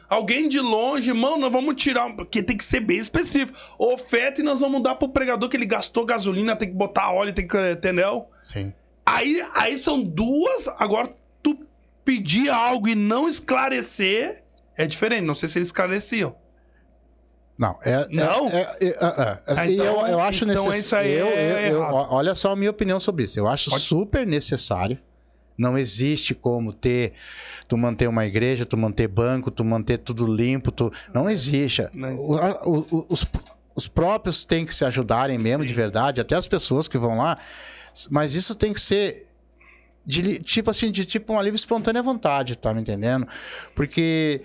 [0.08, 3.58] alguém de longe, irmão, nós vamos tirar, porque tem que ser bem específico.
[3.78, 7.34] Oferta e nós vamos dar pro pregador que ele gastou gasolina, tem que botar óleo,
[7.34, 8.28] tem que, entendeu?
[8.44, 8.74] Sim.
[9.06, 10.68] Aí, aí são duas.
[10.78, 11.10] Agora,
[11.42, 11.58] tu
[12.06, 14.44] pedir algo e não esclarecer
[14.78, 15.26] é diferente.
[15.26, 16.36] Não sei se eles esclareciam.
[17.58, 18.08] Não, é.
[18.10, 18.48] Não?
[18.48, 20.80] É, é, é, é, Ah, e então- eu, eu acho então necessário.
[20.80, 23.38] isso aí eu, é eu- eu- olha só a minha opinião sobre isso.
[23.38, 24.98] Eu acho Pode- super necessário.
[25.60, 27.14] Não existe como ter,
[27.68, 31.86] tu manter uma igreja, tu manter banco, tu manter tudo limpo, tu, não existe.
[31.94, 32.32] Não existe.
[32.66, 33.26] O- o- os,
[33.76, 35.68] os próprios têm que se ajudarem mesmo, Sim.
[35.68, 37.38] de verdade, até as pessoas que vão lá.
[38.10, 39.28] Mas isso tem que ser
[40.06, 43.28] de tipo assim, de tipo uma livre espontânea vontade, tá me entendendo?
[43.76, 44.42] Porque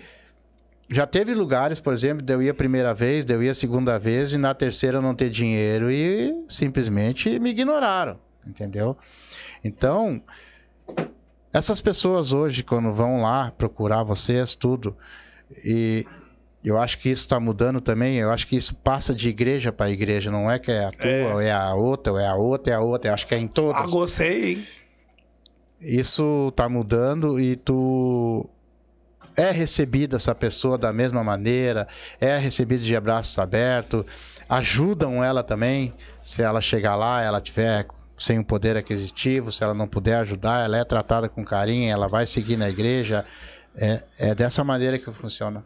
[0.89, 3.53] já teve lugares, por exemplo, de eu ir a primeira vez, de eu ir a
[3.53, 8.95] segunda vez e na terceira não ter dinheiro e simplesmente me ignoraram, entendeu?
[9.63, 10.21] Então,
[11.53, 14.95] essas pessoas hoje, quando vão lá procurar vocês, tudo,
[15.63, 16.05] e
[16.63, 19.89] eu acho que isso está mudando também, eu acho que isso passa de igreja para
[19.89, 21.33] igreja, não é que é a tua, É.
[21.33, 23.39] ou é a outra, ou é a outra, é a outra, eu acho que é
[23.39, 23.81] em todas.
[23.83, 24.67] Ah, gostei, hein?
[25.79, 28.49] Isso tá mudando e tu
[29.37, 31.87] é recebido essa pessoa da mesma maneira,
[32.19, 34.03] é recebido de abraços abertos,
[34.49, 35.93] ajudam ela também,
[36.23, 37.85] se ela chegar lá, ela tiver
[38.17, 42.07] sem o poder aquisitivo, se ela não puder ajudar, ela é tratada com carinho, ela
[42.07, 43.25] vai seguir na igreja.
[43.77, 45.63] É, é dessa maneira que funciona.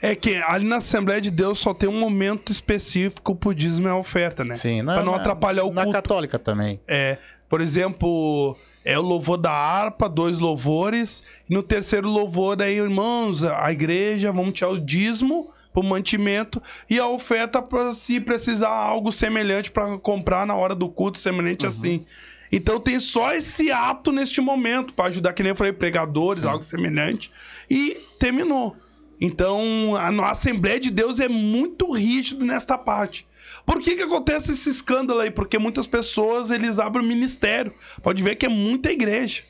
[0.00, 3.90] É que ali na Assembleia de Deus só tem um momento específico pro dízimo e
[3.90, 4.54] a oferta, né?
[4.56, 5.96] Sim, na, pra não na- atrapalhar o Na culto.
[5.96, 6.78] católica também.
[6.86, 7.16] É,
[7.48, 11.22] por exemplo, é o louvor da harpa, dois louvores.
[11.48, 16.98] E no terceiro louvor, aí, irmãos, a igreja, vamos tirar o dízimo pro mantimento e
[16.98, 22.04] a oferta para se precisar algo semelhante para comprar na hora do culto, semelhante assim.
[22.50, 26.64] Então tem só esse ato neste momento para ajudar, que nem eu falei, pregadores, algo
[26.64, 27.30] semelhante.
[27.68, 28.76] E terminou.
[29.20, 33.26] Então, a nossa Assembleia de Deus é muito rígido nesta parte.
[33.66, 35.30] Por que que acontece esse escândalo aí?
[35.30, 37.74] Porque muitas pessoas, eles abrem o ministério.
[38.02, 39.42] Pode ver que é muita igreja.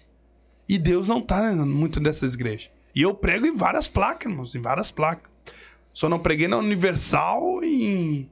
[0.68, 2.70] E Deus não tá né, muito nessas igrejas.
[2.94, 5.30] E eu prego em várias placas, irmãos, em várias placas.
[5.98, 8.30] Só não preguei na Universal e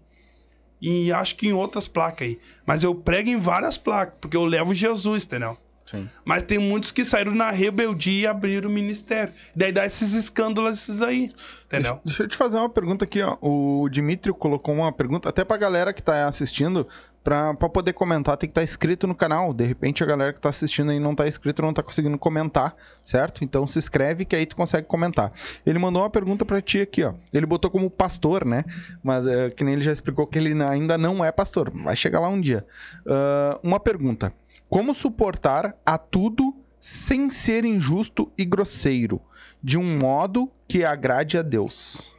[0.81, 2.39] e acho que em outras placas aí.
[2.65, 5.59] Mas eu prego em várias placas, porque eu levo Jesus, entendeu?
[5.87, 6.11] Sim.
[6.25, 9.33] Mas tem muitos que saíram na rebeldia e abriram o ministério.
[9.55, 11.33] Daí dá esses escândalos esses aí,
[11.65, 12.01] entendeu?
[12.05, 13.37] Deixa eu te fazer uma pergunta aqui, ó.
[13.41, 16.89] O Dimitri colocou uma pergunta, até pra galera que tá assistindo,
[17.23, 19.55] pra, pra poder comentar, tem que estar inscrito no canal.
[19.55, 22.75] De repente a galera que tá assistindo aí não tá inscrito, não tá conseguindo comentar,
[23.01, 23.45] certo?
[23.45, 25.33] Então se inscreve que aí tu consegue comentar.
[25.65, 27.15] Ele mandou uma pergunta pra ti aqui, ó.
[27.33, 28.65] Ele botou como pastor, né?
[29.05, 31.71] Mas é, que nem ele já explicou que ele ainda não é pastor.
[31.71, 32.67] Vai chegar lá um dia.
[33.07, 34.33] Ah, uma pergunta.
[34.69, 39.21] Como suportar a tudo sem ser injusto e grosseiro,
[39.63, 42.11] de um modo que agrade a Deus?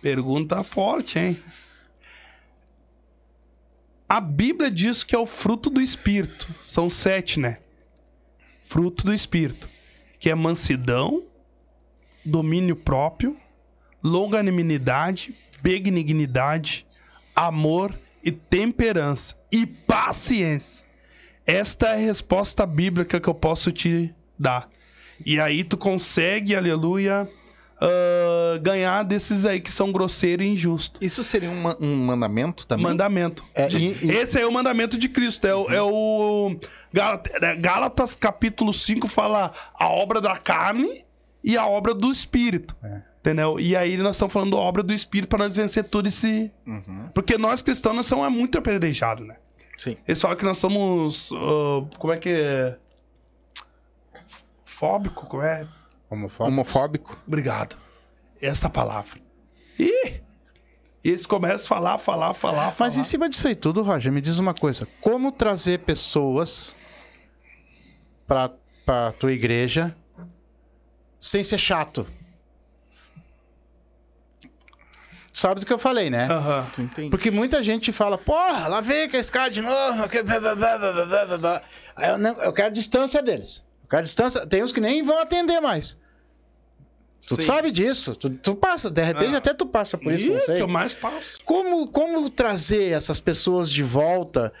[0.00, 1.42] Pergunta forte, hein?
[4.08, 6.46] A Bíblia diz que é o fruto do Espírito.
[6.62, 7.58] São sete, né?
[8.60, 9.68] Fruto do Espírito.
[10.18, 11.26] Que é mansidão,
[12.24, 13.40] domínio próprio,
[14.02, 16.84] longanimidade, benignidade,
[17.34, 20.84] amor e temperança e paciência.
[21.46, 24.68] Esta é a resposta bíblica que eu posso te dar.
[25.24, 27.28] E aí tu consegue, aleluia,
[27.80, 31.00] ah, ganhar desses aí que são grosseiros e injustos.
[31.04, 32.84] Isso seria um, um mandamento também?
[32.84, 33.44] Mandamento.
[33.54, 35.46] É, De- e- e- Esse é o mandamento de Cristo.
[35.46, 36.56] É, o- é o.
[36.92, 41.04] Gálatas, é, Gálatas capítulo 5 fala a obra da carne
[41.42, 42.76] e a obra do espírito.
[43.22, 43.60] Entendeu?
[43.60, 46.50] E aí nós estamos falando da obra do espírito para nós vencer todo esse.
[47.14, 49.36] Porque nós cristãos nós somos muito apedrejados, né?
[49.78, 49.96] Sim.
[50.08, 51.30] Eles falam que nós somos.
[51.32, 52.76] ah, como é que é?
[54.66, 55.26] Fóbico?
[55.26, 55.68] Como é?
[56.10, 56.52] Homofóbico.
[56.52, 57.22] Homofóbico?
[57.24, 57.76] Obrigado.
[58.40, 59.20] Essa palavra.
[59.78, 60.20] E
[61.04, 62.74] eles começam a falar, falar, falar, falar.
[62.80, 64.88] Mas em cima disso aí tudo, Roger, me diz uma coisa.
[65.00, 66.74] Como trazer pessoas
[68.26, 68.50] pra,
[68.84, 69.94] pra tua igreja
[71.20, 72.04] sem ser chato.
[75.32, 76.26] Sabe do que eu falei, né?
[76.30, 76.66] Aham.
[76.74, 77.08] Tu entende?
[77.10, 80.06] Porque muita gente fala, porra, lá vem com esse cara de novo.
[80.08, 81.62] que blá, blá, blá, blá, blá, blá, blá."
[81.96, 83.64] Aí Eu, não- eu quero distância deles.
[83.82, 84.46] Eu quero distância.
[84.46, 85.96] Tem uns que nem vão atender mais.
[87.26, 87.42] Tu Sim.
[87.42, 88.14] sabe disso.
[88.16, 89.38] Tu, tu passa, de repente Ah.
[89.38, 90.60] até tu passa por isso, Ih, não sei.
[90.60, 91.38] eu mais passo.
[91.44, 94.52] Como, como trazer essas pessoas de volta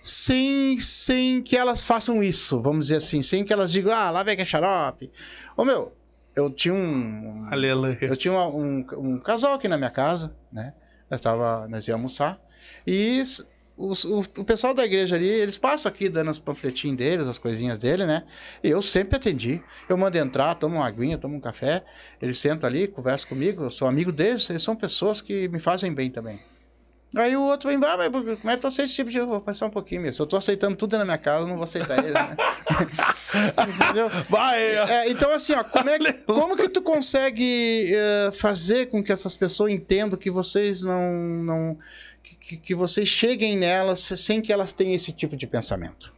[0.00, 4.22] sem, sem que elas façam isso, vamos dizer assim, sem que elas digam, ah, lá
[4.22, 5.10] vem que é xarope.
[5.56, 5.92] Ô meu,
[6.34, 7.46] eu tinha um.
[7.50, 7.98] Aleluia.
[8.02, 10.72] Eu tinha uma- um, um casal aqui na minha casa, né?
[11.10, 12.40] Nós, tava, nós íamos almoçar.
[12.86, 13.22] E
[13.76, 17.38] os- o, o pessoal da igreja ali, eles passam aqui dando os panfletinhos deles, as
[17.38, 18.24] coisinhas dele, né?
[18.62, 19.60] E eu sempre atendi.
[19.88, 21.82] Eu mando entrar, tomo uma aguinha, tomo um café.
[22.20, 23.64] Eles sentam ali, conversam comigo.
[23.64, 24.48] Eu sou amigo deles.
[24.50, 26.40] Eles são pessoas que me fazem bem também.
[27.16, 29.18] Aí o outro vem, ah, mas como é que tu aceita esse tipo de...
[29.18, 30.12] Eu vou passar um pouquinho, meu.
[30.12, 32.36] Se eu tô aceitando tudo na minha casa, eu não vou aceitar eles, né?
[33.84, 34.08] Entendeu?
[34.28, 35.10] Vai, é.
[35.10, 39.34] Então, assim, ó, como, é que, como que tu consegue eh, fazer com que essas
[39.34, 41.04] pessoas entendam que vocês não.
[41.10, 41.78] não
[42.22, 46.12] que- que, que vocês cheguem nelas sem que elas tenham esse tipo de pensamento?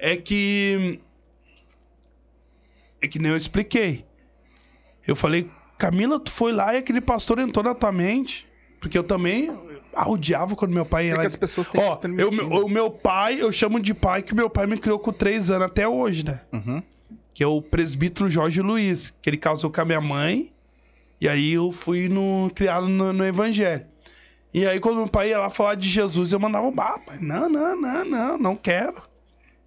[0.00, 1.00] é que.
[3.00, 4.04] É que nem eu expliquei.
[5.06, 5.48] Eu falei,
[5.78, 8.47] Camila, tu foi lá e aquele pastor entrou na tua mente.
[8.80, 9.50] Porque eu também
[9.92, 11.20] ah, odiava quando meu pai ia É lá.
[11.22, 12.30] que as pessoas têm que Ó, eu,
[12.64, 15.66] o meu pai, eu chamo de pai que meu pai me criou com três anos
[15.66, 16.40] até hoje, né?
[16.52, 16.82] Uhum.
[17.34, 20.52] Que é o presbítero Jorge Luiz, que ele casou com a minha mãe.
[21.20, 23.84] E aí eu fui no, criado no, no evangelho.
[24.54, 27.48] E aí quando meu pai ia lá falar de Jesus, eu mandava, ah, pai, não,
[27.48, 29.02] não, não, não, não quero.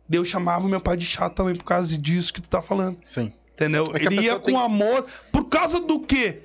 [0.10, 2.98] Eu chamava meu pai de chato também por causa disso que tu tá falando.
[3.06, 3.32] Sim.
[3.54, 3.84] Entendeu?
[3.94, 5.06] É ele ia tem com que- amor.
[5.32, 6.42] Por causa do quê?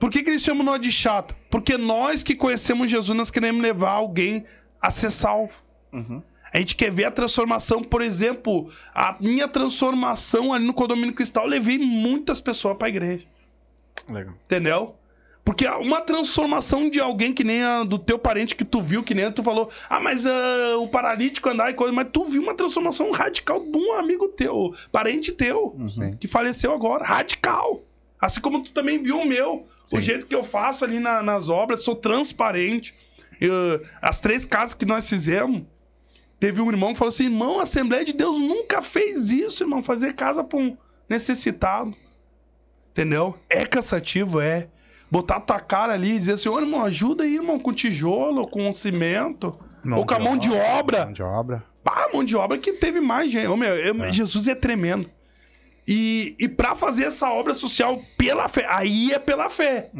[0.00, 1.36] Por que, que eles chamam nós de chato?
[1.50, 4.44] Porque nós que conhecemos Jesus, nós queremos levar alguém
[4.80, 5.62] a ser salvo.
[5.92, 6.22] Uhum.
[6.52, 11.44] A gente quer ver a transformação, por exemplo, a minha transformação ali no condomínio cristal,
[11.44, 13.26] eu levei muitas pessoas pra igreja.
[14.08, 14.34] Legal.
[14.46, 14.96] Entendeu?
[15.44, 19.14] Porque uma transformação de alguém que nem a do teu parente que tu viu, que
[19.14, 22.54] nem tu falou, ah, mas ah, o paralítico andar e coisa, mas tu viu uma
[22.54, 26.16] transformação radical de um amigo teu, parente teu, Uhum.
[26.18, 27.80] que faleceu agora, radical.
[28.20, 29.64] Assim como tu também viu o meu,
[29.96, 32.94] o jeito que eu faço ali na- nas obras, sou transparente.
[33.40, 35.62] Eu- as três casas que nós fizemos,
[36.38, 39.82] teve um irmão que falou assim: irmão, a Assembleia de Deus nunca fez isso, irmão,
[39.82, 40.76] fazer casa pra um
[41.08, 41.94] necessitado.
[42.92, 43.38] Entendeu?
[43.48, 44.68] É cansativo, é.
[45.10, 48.72] Botar tua cara ali e dizer assim, ô irmão, ajuda aí, irmão, com tijolo, com
[48.74, 49.58] cimento.
[49.96, 51.04] ou com a mão de obra.
[51.06, 51.64] Mão de obra.
[51.82, 53.46] Pá, mão de obra que teve mais gente.
[53.46, 55.10] Ô, meu, eu- Jesus é tremendo.
[55.92, 59.90] E, e para fazer essa obra social pela fé, aí é pela fé.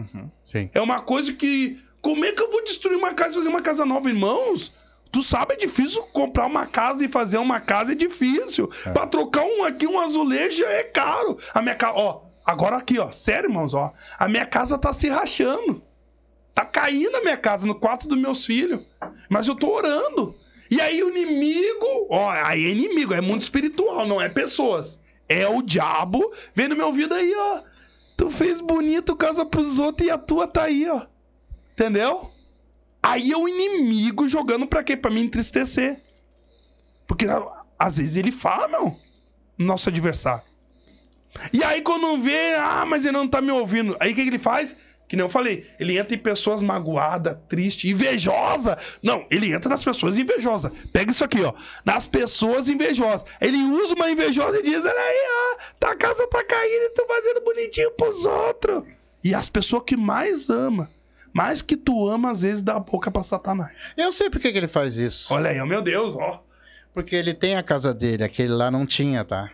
[0.45, 0.71] Sim.
[0.73, 1.83] É uma coisa que.
[2.01, 4.73] Como é que eu vou destruir uma casa e fazer uma casa nova, irmãos?
[5.11, 8.69] Tu sabe, é difícil comprar uma casa e fazer uma casa, é difícil.
[8.95, 11.37] Pra trocar um aqui, um azulejo, é caro.
[11.53, 13.93] A minha casa, ó, agora aqui, ó, sério, irmãos, ó.
[14.17, 15.83] A minha casa tá se rachando.
[16.55, 18.81] Tá caindo a minha casa no quarto dos meus filhos.
[19.29, 20.37] Mas eu tô orando.
[20.71, 25.01] E aí o inimigo, ó, aí é inimigo, é mundo espiritual, não é pessoas.
[25.31, 27.63] É o diabo vendo meu ouvido aí, ó.
[28.17, 31.07] Tu fez bonito casa pros outros e a tua tá aí, ó.
[31.73, 32.33] Entendeu?
[33.01, 34.97] Aí é o inimigo jogando pra quê?
[34.97, 36.03] Pra me entristecer.
[37.07, 37.27] Porque
[37.79, 38.99] às vezes ele fala, não.
[39.57, 40.43] Nosso adversário.
[41.53, 43.97] E aí quando vê, ah, mas ele não tá me ouvindo.
[44.01, 44.77] Aí o que, que ele faz?
[45.11, 48.79] Que nem eu falei, ele entra em pessoas magoadas, tristes, invejosa.
[49.03, 50.71] Não, ele entra nas pessoas invejosas.
[50.93, 51.53] Pega isso aqui, ó.
[51.85, 53.25] Nas pessoas invejosas.
[53.41, 57.05] Ele usa uma invejosa e diz: Olha aí, ó, tua casa tá caindo e tu
[57.09, 58.85] fazendo bonitinho pros outros.
[59.25, 60.89] E as pessoas que mais ama,
[61.33, 63.93] mais que tu ama, às vezes dá a boca pra Satanás.
[63.97, 65.35] Eu sei por que, que ele faz isso.
[65.35, 66.41] Olha aí, ó, meu Deus, ó.
[66.95, 69.51] Porque ele tem a casa dele, aquele lá não tinha, tá?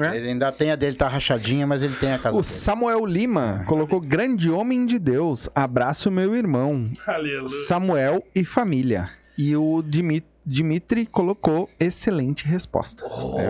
[0.00, 0.16] É?
[0.16, 2.52] Ele ainda tem a dele, tá rachadinha, mas ele tem a casa O dele.
[2.52, 5.48] Samuel Lima colocou grande homem de Deus.
[5.54, 6.88] Abraço, meu irmão.
[7.06, 7.48] Aleluia.
[7.48, 9.10] Samuel e família.
[9.38, 13.04] E o Dimi- Dimitri colocou excelente resposta.
[13.06, 13.40] Ó,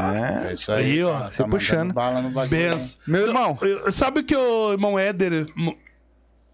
[0.00, 0.50] É.
[0.50, 1.92] É isso aí, aí, ó, tá puxando.
[1.92, 3.00] Bala no bagulho, benção.
[3.06, 5.46] Meu irmão, Eu- Sabe o que, o irmão Éder?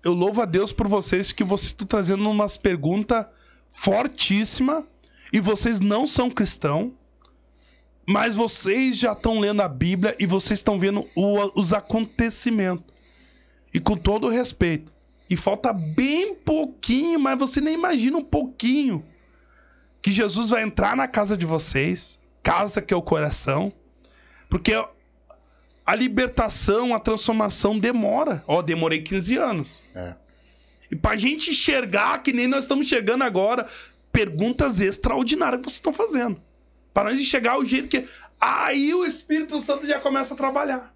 [0.02, 3.26] Eu louvo a Deus por vocês que vocês estão trazendo umas perguntas
[3.68, 4.84] fortíssimas
[5.32, 6.92] e vocês não são cristãos,
[8.06, 12.84] mas vocês já estão lendo a Bíblia e vocês estão vendo o- os acontecimentos.
[13.72, 14.92] E com todo o respeito.
[15.28, 19.04] E falta bem pouquinho, mas você nem imagina um pouquinho
[20.02, 23.72] que Jesus vai entrar na casa de vocês, casa que é o coração,
[24.50, 24.72] porque
[25.86, 28.44] a libertação, a transformação demora.
[28.46, 29.82] Ó, demorei 15 anos.
[29.94, 30.14] É.
[30.90, 33.66] E pra gente enxergar, que nem nós estamos chegando agora,
[34.12, 36.40] perguntas extraordinárias que vocês estão fazendo.
[36.94, 38.06] Para nós enxergar o jeito que.
[38.40, 40.94] Aí o Espírito Santo já começa a trabalhar.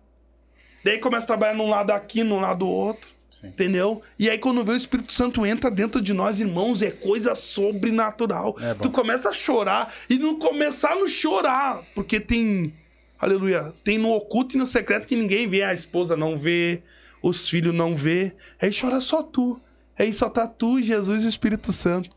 [0.84, 3.10] Daí começa a trabalhar num lado aqui, num lado outro.
[3.30, 3.48] Sim.
[3.48, 4.02] Entendeu?
[4.18, 8.56] E aí, quando vê o Espírito Santo entra dentro de nós, irmãos, é coisa sobrenatural.
[8.60, 12.74] É tu começa a chorar e não começar a não chorar, porque tem.
[13.18, 13.72] Aleluia.
[13.82, 15.62] Tem no oculto e no secreto que ninguém vê.
[15.62, 16.82] A esposa não vê,
[17.22, 18.34] os filhos não vê.
[18.60, 19.60] Aí chora só tu.
[19.98, 22.10] Aí só tá tu, Jesus e o Espírito Santo.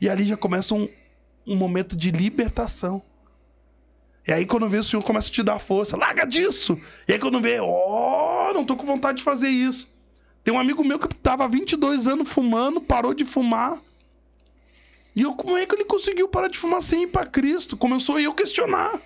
[0.00, 0.88] E ali já começa um,
[1.46, 3.02] um momento de libertação.
[4.26, 6.78] E aí quando vê o Senhor começa a te dar força, larga disso.
[7.08, 9.90] E aí quando vê, ó, não tô com vontade de fazer isso.
[10.44, 13.80] Tem um amigo meu que tava há 22 anos fumando, parou de fumar.
[15.14, 17.76] E eu, como é que ele conseguiu parar de fumar sem ir pra Cristo?
[17.76, 19.00] Começou eu questionar.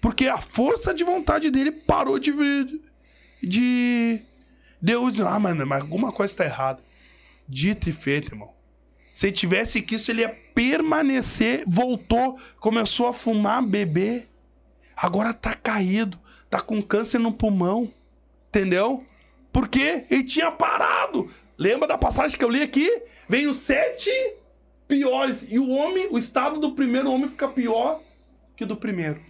[0.00, 2.32] Porque a força de vontade dele parou de.
[3.42, 4.22] de
[4.80, 6.82] Deus, ah, mano, mas alguma coisa tá errada.
[7.48, 8.52] Dito e feito, irmão.
[9.12, 10.28] Se ele tivesse que isso, ele ia
[10.58, 14.28] permanecer, voltou, começou a fumar, beber.
[14.96, 16.18] Agora tá caído,
[16.50, 17.94] tá com câncer no pulmão.
[18.48, 19.06] Entendeu?
[19.52, 21.30] Porque ele tinha parado.
[21.56, 22.90] Lembra da passagem que eu li aqui?
[23.28, 24.10] Vem os sete
[24.88, 25.46] piores.
[25.48, 28.00] E o homem, o estado do primeiro homem fica pior
[28.56, 29.22] que o do primeiro.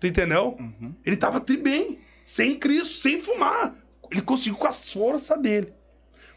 [0.00, 0.56] Tu entendeu?
[1.04, 3.74] Ele tava tri bem, sem Cristo, sem fumar.
[4.10, 5.74] Ele conseguiu com as forças dele.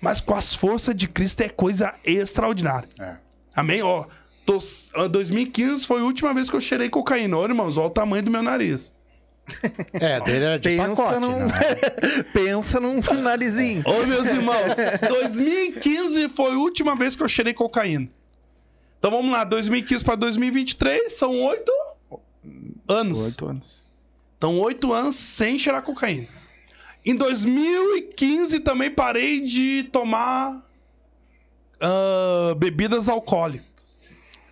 [0.01, 2.89] Mas com as forças de Cristo é coisa extraordinária.
[2.99, 3.28] É.
[3.59, 3.81] Amém?
[3.81, 4.05] Ó,
[4.45, 4.57] tô,
[4.95, 7.37] ah, 2015 foi a última vez que eu cheirei cocaína.
[7.37, 8.93] Ó, irmãos, olha o tamanho do meu nariz.
[9.93, 11.47] É, dele era de Pensa pacote, num...
[11.47, 11.59] né?
[12.31, 13.81] Pensa num narizinho.
[13.83, 14.75] Ô, meus irmãos,
[15.07, 18.07] 2015 foi a última vez que eu cheirei cocaína.
[18.99, 21.71] Então vamos lá, 2015 para 2023 são oito
[22.87, 23.25] anos.
[23.25, 23.85] Oito anos.
[24.37, 26.27] Então, oito anos sem cheirar cocaína.
[27.05, 30.68] Em 2015 também parei de tomar
[31.81, 33.99] ah, bebidas alcoólicas.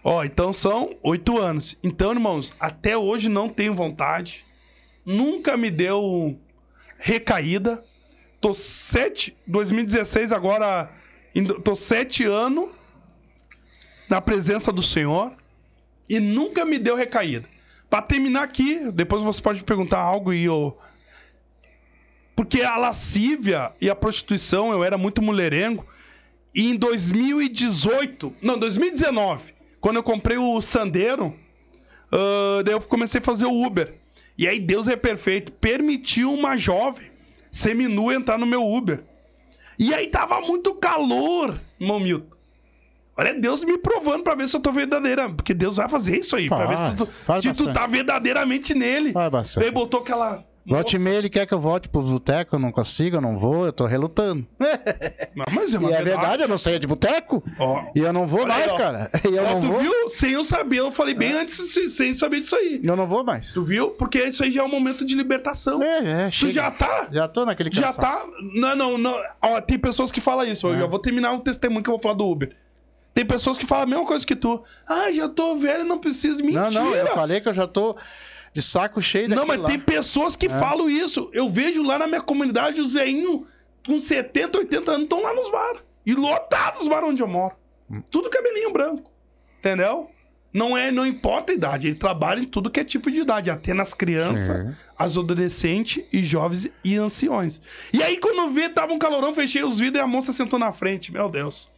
[0.03, 1.77] Ó, então são oito anos.
[1.83, 4.45] Então, irmãos, até hoje não tenho vontade.
[5.05, 6.39] Nunca me deu
[6.97, 7.83] recaída.
[8.39, 9.35] Tô sete...
[9.47, 10.89] 2016 agora...
[11.63, 12.69] Tô sete anos
[14.09, 15.33] na presença do Senhor
[16.09, 17.47] e nunca me deu recaída.
[17.89, 20.77] Pra terminar aqui, depois você pode perguntar algo e eu.
[22.35, 25.85] Porque a lascívia e a prostituição, eu era muito mulherengo.
[26.57, 31.35] E em 2018, não, 2019, quando eu comprei o Sandero,
[32.11, 33.93] ah, daí eu comecei a fazer o Uber.
[34.35, 37.11] E aí Deus é perfeito, permitiu uma jovem
[37.51, 39.03] seminua entrar no meu Uber.
[39.77, 42.35] E aí tava muito calor, irmão Milton.
[43.15, 45.29] Olha, Deus me provando pra ver se eu tô verdadeira.
[45.29, 46.47] Porque Deus vai fazer isso aí.
[46.47, 49.11] Pra ver se tu, Faz se tu tá verdadeiramente nele.
[49.11, 49.57] Faz.
[49.57, 50.45] Ele botou aquela.
[50.67, 53.37] Volte e meia, ele quer que eu volte pro boteco, eu não consigo, eu não
[53.37, 54.45] vou, eu tô relutando.
[55.35, 57.41] Não, mas é E uma é verdade, eu não saía de boteco.
[57.57, 57.85] Ó.
[57.95, 58.77] E eu não vou Olha aí, mais, ó.
[58.77, 59.09] cara.
[59.29, 59.79] E eu Ó, não tu vou.
[59.79, 60.09] viu?
[60.09, 62.81] Sem eu saber, eu falei bem antes, se- sem saber disso aí.
[62.83, 63.53] Eu não vou mais.
[63.53, 63.91] Tu viu?
[63.91, 65.81] Porque isso aí já é um momento de libertação.
[65.81, 66.51] É, é, tu chega.
[66.53, 67.07] já tá.
[67.11, 67.99] Já tô naquele Já cansaço.
[68.01, 68.25] tá.
[68.53, 69.15] Não, não, não.
[69.41, 70.67] Ó, tem pessoas que falam isso.
[70.67, 72.53] Eu já vou terminar o testemunho que eu vou falar do Uber.
[73.13, 74.61] Tem pessoas que falam a mesma coisa que tu.
[74.87, 76.41] Ah, já tô velho, não preciso.
[76.43, 76.69] Mentira.
[76.69, 77.95] Não, não, eu falei que eu já tô
[78.57, 79.83] de saco cheio Não, mas tem lá.
[79.83, 81.29] pessoas que falam isso.
[81.31, 83.41] Eu vejo lá na minha comunidade os veinhos
[83.85, 85.83] com 70, 80 anos estão lá nos bar.
[86.03, 87.55] E lotados os bar onde eu moro.
[88.09, 89.11] Tudo cabelinho branco.
[89.59, 90.09] Entendeu?
[90.51, 93.51] Não é, não importa a idade, ele trabalha em tudo que é tipo de idade,
[93.51, 97.61] até nas crianças, as adolescentes e jovens e anciões.
[97.93, 100.73] E aí quando vê, tava um calorão, fechei os vidros e a moça sentou na
[100.73, 101.13] frente.
[101.13, 101.69] Meu Deus.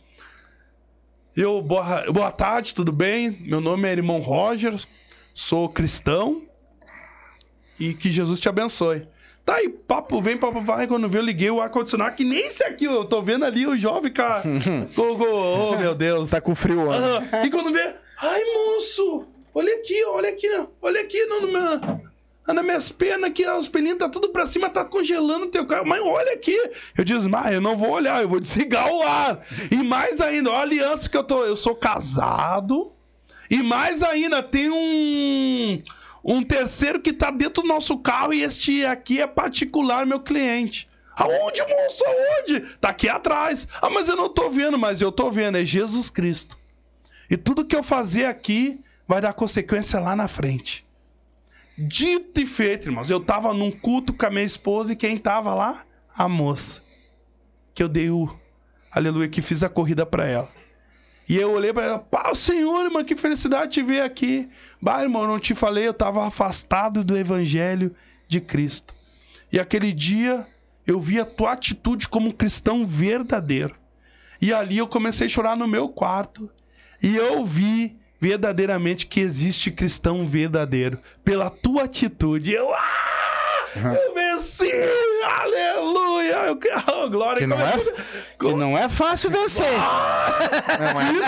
[1.36, 3.32] Eu, boa, boa tarde, tudo bem?
[3.42, 4.82] Meu nome é irmão Roger,
[5.34, 6.48] sou cristão
[7.80, 9.08] e que Jesus te abençoe.
[9.46, 10.86] Tá aí, papo vem, papo vai.
[10.86, 13.78] Quando vê, eu liguei o ar-condicionado, que nem esse aqui, eu tô vendo ali o
[13.78, 14.44] jovem, cara.
[14.96, 16.30] Go, go, oh, meu Deus.
[16.30, 16.94] Tá com frio, ó.
[16.94, 17.46] Aham.
[17.46, 19.26] E quando vê, ai, moço,
[19.56, 20.68] olha aqui, olha aqui, né?
[20.82, 22.00] olha aqui no, no meu,
[22.54, 25.88] nas minhas pernas aqui, os pelinhos tá tudo pra cima, tá congelando o teu carro.
[25.88, 26.56] Mas olha aqui.
[26.98, 29.40] Eu disse, mas eu não vou olhar, eu vou desligar o ar.
[29.72, 32.94] E mais ainda, ó, a aliança que eu tô, eu sou casado.
[33.50, 35.82] E mais ainda, tem um
[36.24, 40.88] um terceiro que tá dentro do nosso carro e este aqui é particular, meu cliente.
[41.16, 42.04] Aonde, moço?
[42.06, 42.78] Aonde?
[42.78, 43.68] Tá aqui atrás.
[43.82, 46.58] Ah, mas eu não tô vendo, mas eu tô vendo, é Jesus Cristo.
[47.30, 50.88] E tudo que eu fazer aqui vai dar consequência lá na frente.
[51.78, 53.10] Dito e feito, irmãos.
[53.10, 55.86] Eu tava num culto com a minha esposa e quem tava lá?
[56.16, 56.82] A moça.
[57.74, 58.30] Que eu dei o.
[58.92, 60.59] Aleluia, que fiz a corrida pra ela.
[61.30, 64.50] E eu olhei pra ela, pá, Senhor, irmão, que felicidade te ver aqui.
[64.82, 67.96] Bah, irmão, não te falei, eu tava afastado do evangelho
[68.28, 68.96] de Cristo.
[69.54, 70.48] E aquele dia
[70.88, 73.76] eu vi a tua atitude como um cristão verdadeiro.
[74.42, 76.50] E ali eu comecei a chorar no meu quarto.
[77.02, 81.00] E eu vi verdadeiramente que existe cristão verdadeiro.
[81.24, 82.52] Pela tua atitude.
[82.52, 82.80] Eu, ah,
[83.76, 84.72] eu venci!
[85.42, 86.36] Aleluia!
[86.48, 87.40] Eu quero glória.
[87.40, 87.74] Que não é,
[88.40, 89.66] que não é fácil vencer.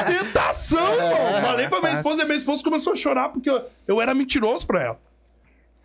[0.06, 1.42] Que tentação, irmão.
[1.42, 4.66] Falei pra minha esposa e minha esposa começou a chorar porque eu, eu era mentiroso
[4.66, 5.00] pra ela.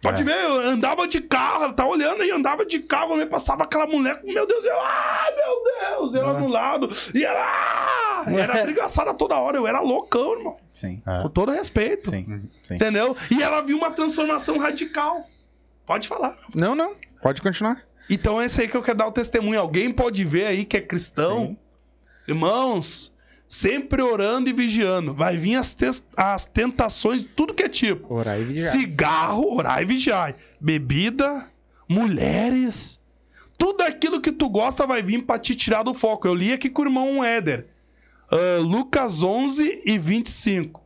[0.02, 0.24] Pode É.
[0.24, 3.86] ver, eu andava de carro, ela tá olhando aí, andava de carro, me passava aquela
[3.86, 9.14] mulher, meu Deus, eu, ah, meu Deus, ela no lado, e ela, ah, era brigaçada
[9.14, 11.02] toda hora, eu era loucão, irmão, Sim.
[11.06, 11.22] É.
[11.22, 12.42] com todo respeito, Sim.
[12.62, 12.74] Sim.
[12.74, 13.16] entendeu?
[13.30, 15.24] E ela viu uma transformação radical,
[15.86, 16.36] pode falar.
[16.54, 16.94] Não, não.
[17.22, 17.82] Pode continuar.
[18.10, 20.80] Então esse aí que eu quero dar o testemunho, alguém pode ver aí que é
[20.80, 21.56] cristão,
[22.28, 23.12] irmãos,
[23.48, 28.12] sempre orando e vigiando, vai vir as, tes- as tentações de tudo que é tipo,
[28.14, 28.72] Orar e vigiar.
[28.72, 30.36] cigarro, orar e vigiar.
[30.60, 31.46] Bebida,
[31.88, 33.00] mulheres.
[33.58, 36.28] Tudo aquilo que tu gosta vai vir pra te tirar do foco.
[36.28, 37.66] Eu li aqui com o irmão Éder.
[38.30, 40.82] Ah, Lucas 11 e 25.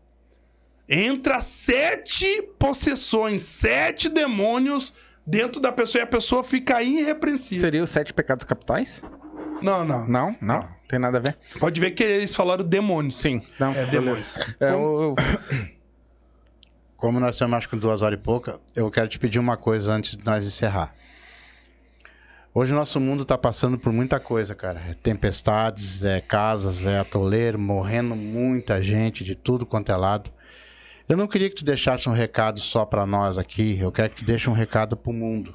[0.93, 4.93] Entra sete possessões, sete demônios
[5.25, 7.61] dentro da pessoa e a pessoa fica irrepreensível.
[7.61, 9.01] Seria os sete pecados capitais?
[9.63, 10.09] Não, não.
[10.09, 10.69] Não, não.
[10.89, 11.39] Tem nada a ver.
[11.61, 13.17] Pode ver que eles falaram demônios.
[13.19, 13.41] Sim.
[13.59, 13.73] Não.
[13.73, 14.39] É demônios.
[14.59, 15.15] É, o-
[16.97, 19.57] Como nós estamos acho que com duas horas e pouca, eu quero te pedir uma
[19.57, 20.93] coisa antes de nós encerrar.
[22.53, 24.83] Hoje o nosso mundo está passando por muita coisa, cara.
[24.89, 30.33] É tempestades, é casas, é atoleiro, morrendo muita gente de tudo quanto é lado.
[31.11, 33.77] Eu não queria que tu deixasse um recado só para nós aqui.
[33.81, 35.53] Eu quero que tu deixe um recado pro mundo.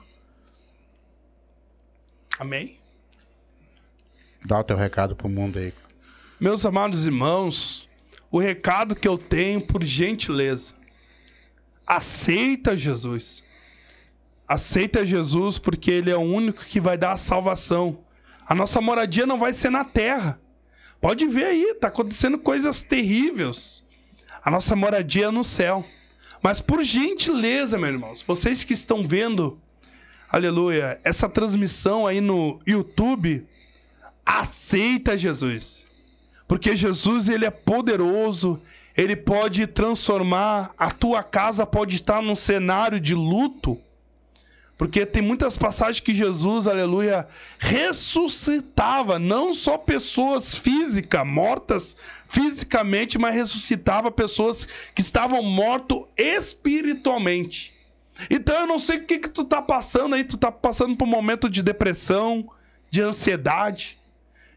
[2.37, 2.77] Amém?
[4.43, 5.73] Dá o teu recado pro mundo aí.
[6.41, 7.87] Meus amados irmãos,
[8.29, 10.73] o recado que eu tenho, por gentileza,
[11.87, 13.41] aceita Jesus.
[14.45, 18.03] Aceita Jesus porque Ele é o único que vai dar a salvação.
[18.45, 20.37] A nossa moradia não vai ser na terra.
[20.99, 23.84] Pode ver aí, tá acontecendo coisas terríveis.
[24.45, 25.83] A nossa moradia no céu.
[26.39, 29.59] Mas por gentileza, meus irmãos, vocês que estão vendo,
[30.29, 33.43] aleluia, essa transmissão aí no YouTube,
[34.23, 35.83] aceita Jesus.
[36.47, 38.61] Porque Jesus ele é poderoso,
[38.95, 43.81] ele pode transformar a tua casa pode estar num cenário de luto.
[44.77, 47.27] Porque tem muitas passagens que Jesus, aleluia,
[47.57, 51.95] ressuscitava não só pessoas físicas, mortas
[52.27, 57.73] fisicamente, mas ressuscitava pessoas que estavam mortas espiritualmente.
[58.29, 61.05] Então eu não sei o que, que tu tá passando aí, tu tá passando por
[61.05, 62.45] um momento de depressão,
[62.91, 63.97] de ansiedade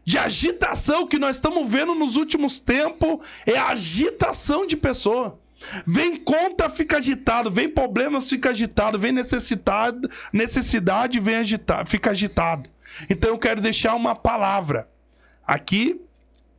[0.09, 5.39] de agitação que nós estamos vendo nos últimos tempos é agitação de pessoa.
[5.85, 12.69] Vem conta, fica agitado, vem problemas, fica agitado, vem necessidade, necessidade, vem agitado, fica agitado.
[13.09, 14.89] Então eu quero deixar uma palavra
[15.45, 16.01] aqui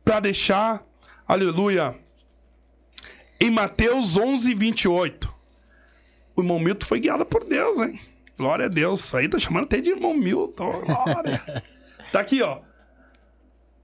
[0.03, 0.83] para deixar,
[1.27, 1.95] aleluia,
[3.39, 5.33] em Mateus 11, 28.
[6.35, 7.99] O irmão Milton foi guiado por Deus, hein?
[8.37, 9.03] Glória a Deus.
[9.03, 10.83] Isso aí tá chamando até de irmão Milton.
[10.85, 11.63] Glória.
[12.11, 12.61] tá aqui, ó.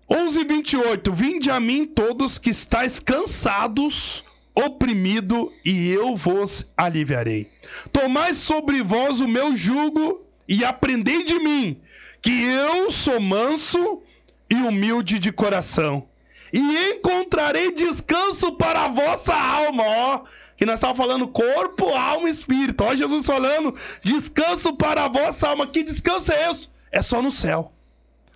[0.09, 4.23] 11 28 Vinde a mim todos que estáis cansados,
[4.57, 7.49] oprimido, e eu vos aliviarei.
[7.91, 11.79] Tomai sobre vós o meu jugo e aprendei de mim,
[12.21, 14.01] que eu sou manso
[14.49, 16.07] e humilde de coração.
[16.51, 20.23] E encontrarei descanso para a vossa alma, ó.
[20.55, 22.83] Que nós estávamos falando corpo, alma e espírito.
[22.83, 25.67] Ó, Jesus falando descanso para a vossa alma.
[25.67, 26.69] Que descanso é esse?
[26.91, 27.73] É só no céu.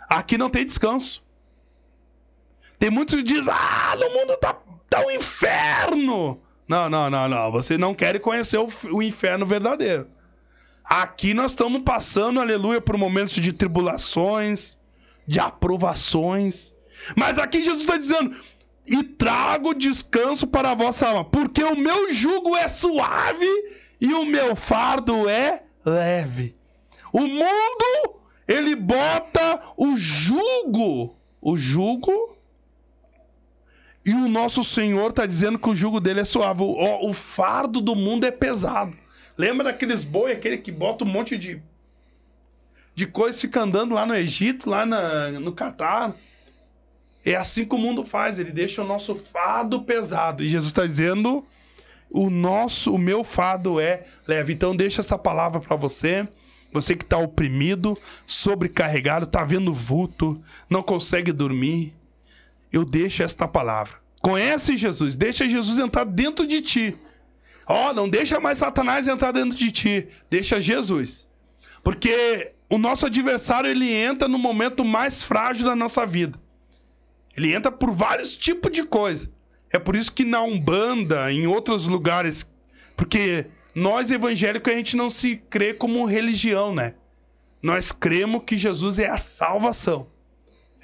[0.10, 1.24] Aqui não tem descanso.
[2.78, 4.58] Tem muitos que dizem, ah, no mundo tá,
[4.92, 6.42] tá um inferno.
[6.68, 7.52] Não, não, não, não.
[7.52, 10.08] Você não quer conhecer o, o inferno verdadeiro.
[10.84, 14.78] Aqui nós estamos passando, aleluia, por momentos de tribulações,
[15.26, 16.74] de aprovações.
[17.16, 18.36] Mas aqui Jesus está dizendo:
[18.86, 23.48] e trago descanso para a vossa alma, porque o meu jugo é suave
[24.02, 26.56] e o meu fardo é leve.
[27.14, 32.41] O mundo, ele bota o jugo, o jugo
[34.04, 36.64] e o nosso Senhor está dizendo que o jugo dele é suave.
[36.64, 38.98] O, o fardo do mundo é pesado.
[39.38, 41.62] Lembra daqueles boi, aquele que bota um monte de,
[42.96, 46.16] de coisa e fica andando lá no Egito, lá na, no Catar?
[47.24, 50.44] É assim que o mundo faz, ele deixa o nosso fardo pesado.
[50.44, 51.46] E Jesus está dizendo:
[52.10, 54.54] o nosso, o meu fardo é leve.
[54.54, 56.28] Então deixa essa palavra para você.
[56.74, 61.94] Você que está oprimido, sobrecarregado, está vendo vulto, não consegue dormir
[62.72, 63.96] eu deixo esta palavra.
[64.22, 66.96] Conhece Jesus, deixa Jesus entrar dentro de ti.
[67.68, 71.28] Ó, oh, não deixa mais Satanás entrar dentro de ti, deixa Jesus.
[71.84, 76.40] Porque o nosso adversário ele entra no momento mais frágil da nossa vida.
[77.36, 79.32] Ele entra por vários tipos de coisa.
[79.72, 82.50] É por isso que na Umbanda, em outros lugares,
[82.96, 86.96] porque nós evangélicos a gente não se crê como religião, né?
[87.64, 90.08] Nós cremos que Jesus é a salvação.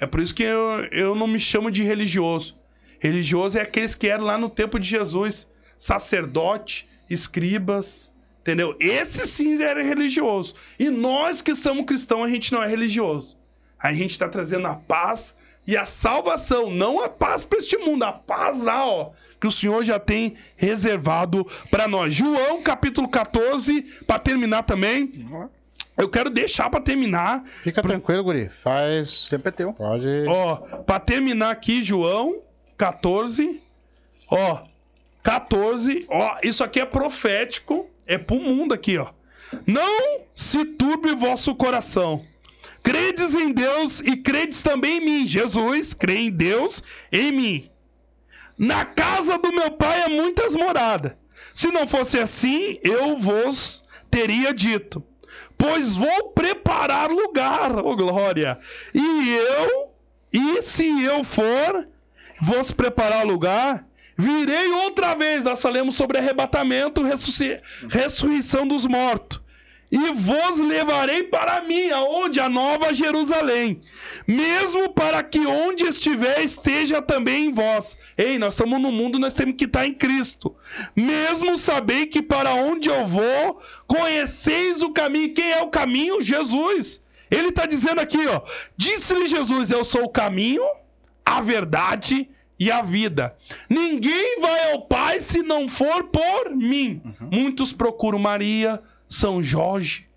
[0.00, 2.56] É por isso que eu, eu não me chamo de religioso.
[3.00, 5.46] Religioso é aqueles que eram lá no tempo de Jesus,
[5.76, 8.76] sacerdote, escribas, entendeu?
[8.80, 10.54] Esse sim era religioso.
[10.78, 13.38] E nós que somos cristãos, a gente não é religioso.
[13.78, 18.02] A gente está trazendo a paz e a salvação, não a paz para este mundo,
[18.02, 22.14] a paz lá, ó, que o Senhor já tem reservado para nós.
[22.14, 25.28] João, capítulo 14, para terminar também.
[25.98, 27.44] Eu quero deixar para terminar.
[27.44, 28.48] Fica tranquilo, guri.
[28.48, 29.28] Faz.
[29.28, 29.72] Tempo é teu.
[29.72, 30.06] Pode.
[30.28, 32.40] Ó, para terminar aqui, João
[32.76, 33.60] 14.
[34.30, 34.64] Ó,
[35.24, 36.06] 14.
[36.08, 37.90] Ó, isso aqui é profético.
[38.06, 39.08] É pro mundo aqui, ó.
[39.66, 42.22] Não se turbe vosso coração.
[42.82, 45.26] Credes em Deus e credes também em mim.
[45.26, 47.70] Jesus crê em Deus, em mim.
[48.56, 51.12] Na casa do meu pai há muitas moradas.
[51.52, 55.02] Se não fosse assim, eu vos teria dito.
[55.56, 58.58] Pois vou preparar lugar, ô glória.
[58.94, 59.88] E eu,
[60.32, 61.88] e se eu for,
[62.40, 63.86] vos preparar lugar,
[64.16, 65.42] virei outra vez.
[65.42, 67.02] Nós falamos sobre arrebatamento,
[67.88, 69.40] ressurreição dos mortos.
[69.90, 72.40] E vos levarei para mim, aonde?
[72.40, 73.80] A nova Jerusalém.
[74.26, 77.96] Mesmo para que onde estiver esteja também em vós.
[78.16, 80.54] Ei, nós estamos no mundo, nós temos que estar em Cristo.
[80.94, 85.32] Mesmo sabei que para onde eu vou, conheceis o caminho.
[85.32, 86.20] Quem é o caminho?
[86.20, 87.00] Jesus.
[87.30, 88.42] Ele está dizendo aqui, ó.
[88.76, 90.62] Disse-lhe Jesus: Eu sou o caminho,
[91.24, 92.28] a verdade
[92.58, 93.36] e a vida.
[93.70, 97.00] Ninguém vai ao Pai se não for por mim.
[97.32, 100.08] Muitos procuram Maria, São Jorge.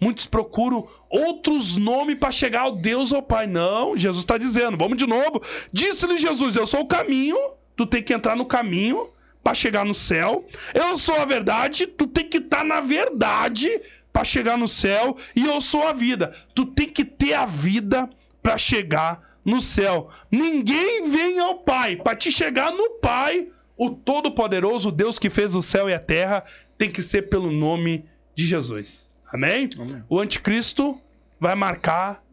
[0.00, 3.46] Muitos procuram outros nomes para chegar ao Deus ao Pai.
[3.46, 4.76] Não, Jesus está dizendo.
[4.76, 5.42] Vamos de novo.
[5.72, 7.36] Disse-lhe Jesus: Eu sou o caminho.
[7.76, 9.10] Tu tem que entrar no caminho
[9.42, 10.46] para chegar no céu.
[10.74, 11.86] Eu sou a verdade.
[11.86, 13.68] Tu tem que estar na verdade
[14.12, 15.16] para chegar no céu.
[15.36, 16.34] E eu sou a vida.
[16.54, 18.08] Tu tem que ter a vida
[18.42, 20.08] para chegar no céu.
[20.30, 21.96] Ninguém vem ao Pai.
[21.96, 26.44] Para te chegar no Pai, o Todo-Poderoso, Deus que fez o céu e a terra,
[26.80, 29.14] tem que ser pelo nome de Jesus.
[29.34, 29.68] Amém?
[30.08, 30.98] O anticristo
[31.38, 32.24] vai marcar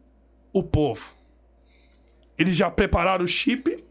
[0.54, 1.14] o povo.
[2.38, 3.84] Eles já prepararam o chip,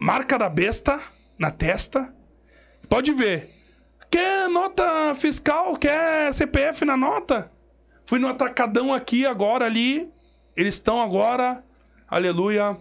[0.00, 1.00] marca da besta
[1.38, 2.12] na testa.
[2.88, 3.54] Pode ver.
[4.10, 5.76] Quer nota fiscal?
[5.76, 7.52] Quer CPF na nota?
[8.04, 10.12] Fui no atacadão aqui, agora ali.
[10.56, 11.64] Eles estão agora,
[12.08, 12.76] aleluia,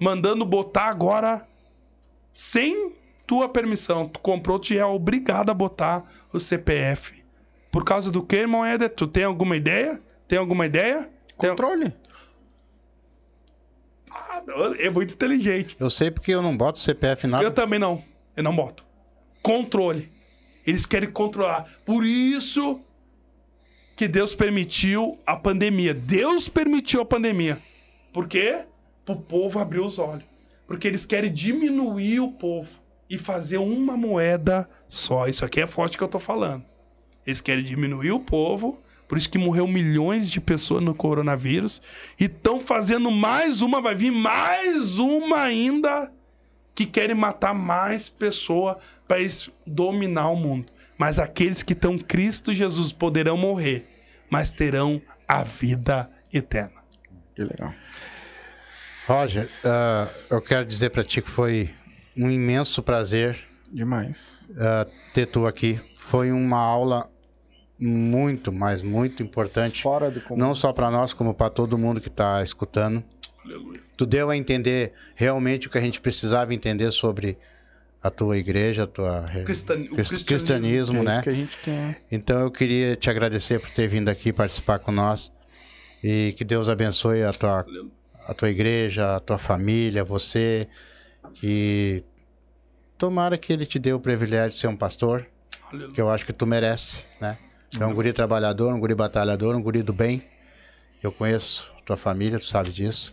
[0.00, 1.46] mandando botar agora
[2.32, 2.96] sem
[3.28, 4.08] tua permissão.
[4.08, 7.22] Tu comprou, tu é obrigado a botar o CPF.
[7.70, 8.88] Por causa do que, irmão Éder?
[8.88, 10.00] Tu tem alguma ideia?
[10.26, 11.08] Tem alguma ideia?
[11.38, 11.92] Tem- Controle.
[14.10, 14.42] Ah,
[14.78, 15.76] É muito inteligente.
[15.78, 17.44] Eu sei porque eu não boto CPF nada.
[17.44, 18.02] Eu também não.
[18.36, 18.84] Eu não boto.
[19.42, 20.10] Controle.
[20.66, 21.66] Eles querem controlar.
[21.84, 22.80] Por isso
[23.96, 25.92] que Deus permitiu a pandemia.
[25.92, 27.58] Deus permitiu a pandemia.
[28.12, 28.64] Por quê?
[29.04, 30.24] Para o povo abrir os olhos.
[30.66, 35.26] Porque eles querem diminuir o povo e fazer uma moeda só.
[35.26, 36.64] Isso aqui é forte que eu tô falando.
[37.26, 41.80] Eles querem diminuir o povo, por isso que morreu milhões de pessoas no coronavírus.
[42.18, 46.12] E estão fazendo mais uma, vai vir mais uma ainda
[46.74, 48.76] que querem matar mais pessoas
[49.06, 49.18] para
[49.66, 50.72] dominar o mundo.
[50.96, 53.86] Mas aqueles que estão Cristo Jesus poderão morrer,
[54.30, 56.82] mas terão a vida eterna.
[57.34, 57.72] Que legal.
[59.06, 61.70] Roger, ah, eu quero dizer pra ti que foi
[62.18, 63.38] um imenso prazer
[63.72, 64.48] Demais.
[64.58, 65.80] ah, ter tu aqui.
[65.94, 67.08] Foi uma aula
[67.78, 69.82] muito, mas muito importante.
[69.82, 70.38] Fora do comum.
[70.40, 73.02] Não só pra nós, como pra todo mundo que tá escutando.
[73.44, 73.80] Aleluia.
[73.96, 77.38] Tu deu a entender realmente o que a gente precisava entender sobre
[78.02, 79.86] a tua igreja, a tua Cristan-
[80.24, 80.98] cristianismo.
[81.00, 81.12] é né?
[81.14, 82.02] isso que a gente quer.
[82.10, 85.32] Então eu queria te agradecer por ter vindo aqui participar com nós
[86.02, 87.64] e que Deus abençoe a tua,
[88.26, 90.68] a tua igreja, a tua família, você,
[91.34, 92.04] que
[92.96, 95.26] tomara que Ele te dê o privilégio de ser um pastor,
[95.70, 95.92] Aleluia.
[95.92, 97.38] que eu acho que tu merece, né?
[97.70, 100.22] Tu é um guri trabalhador, um guri batalhador, um guri do bem.
[101.02, 103.12] Eu conheço tua família, tu sabe disso.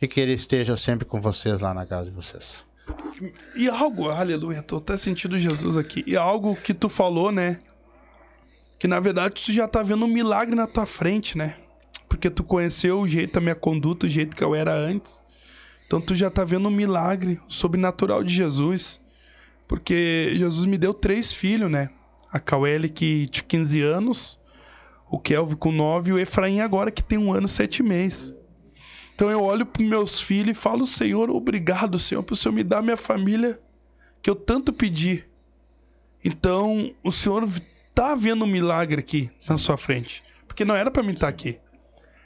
[0.00, 2.64] E que Ele esteja sempre com vocês lá na casa de vocês.
[3.54, 6.02] E algo, aleluia, tô até sentindo Jesus aqui.
[6.06, 7.60] E algo que tu falou, né?
[8.78, 11.56] Que na verdade tu já tá vendo um milagre na tua frente, né?
[12.08, 15.21] Porque tu conheceu o jeito, a minha conduta, o jeito que eu era antes.
[15.92, 18.98] Então tu já tá vendo um milagre sobrenatural de Jesus.
[19.68, 21.90] Porque Jesus me deu três filhos, né?
[22.32, 24.40] A Cauelle que tinha 15 anos,
[25.06, 28.34] o Kelvin com 9 e o Efraim agora que tem um ano e sete meses.
[29.14, 32.64] Então eu olho para meus filhos e falo, Senhor, obrigado, Senhor, por o Senhor me
[32.64, 33.60] dar minha família
[34.22, 35.22] que eu tanto pedi.
[36.24, 37.46] Então, o Senhor
[37.94, 40.22] tá vendo um milagre aqui na sua frente.
[40.48, 41.60] Porque não era para mim estar aqui.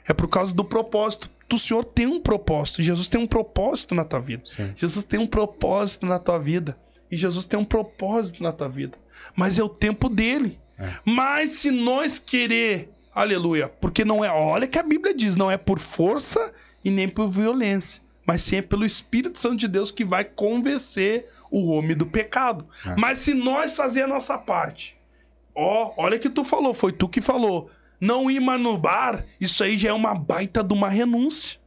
[0.07, 1.29] É por causa do propósito.
[1.51, 2.83] O Senhor tem um propósito.
[2.83, 4.43] Jesus tem um propósito na tua vida.
[4.45, 4.73] Sim.
[4.75, 6.77] Jesus tem um propósito na tua vida.
[7.09, 8.97] E Jesus tem um propósito na tua vida.
[9.35, 10.59] Mas é o tempo dele.
[11.03, 15.57] Mas se nós querer, aleluia, porque não é, olha que a Bíblia diz, não é
[15.57, 16.53] por força
[16.83, 21.27] e nem por violência, mas sim é pelo Espírito Santo de Deus que vai convencer
[21.49, 22.67] o homem do pecado.
[22.97, 24.97] Mas se nós fazer a nossa parte,
[25.55, 29.63] ó, olha que tu falou, foi tu que falou, não ir mais no bar, isso
[29.63, 31.59] aí já é uma baita de uma renúncia.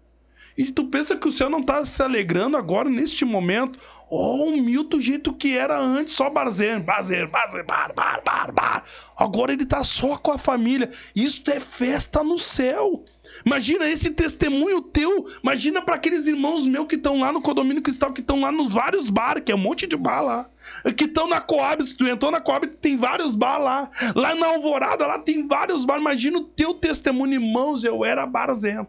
[0.56, 3.78] E tu pensa que o céu não tá se alegrando agora, neste momento?
[4.10, 8.52] Ó, o Milton, do jeito que era antes, só barzeiro, barzeiro, barzeiro, bar, bar, bar,
[8.52, 8.84] bar.
[9.16, 10.90] Agora ele tá só com a família.
[11.14, 13.04] Isso é festa no céu.
[13.44, 15.26] Imagina esse testemunho teu.
[15.42, 18.72] Imagina para aqueles irmãos meus que estão lá no condomínio cristal, que estão lá nos
[18.72, 20.50] vários bares, que é um monte de bar lá.
[20.96, 21.84] Que estão na Coab.
[21.86, 23.90] Se tu entrou na Coab, tem vários bar lá.
[24.14, 25.98] Lá na Alvorada, lá tem vários bar.
[25.98, 27.82] Imagina o teu testemunho, irmãos.
[27.84, 28.88] Eu era barzento.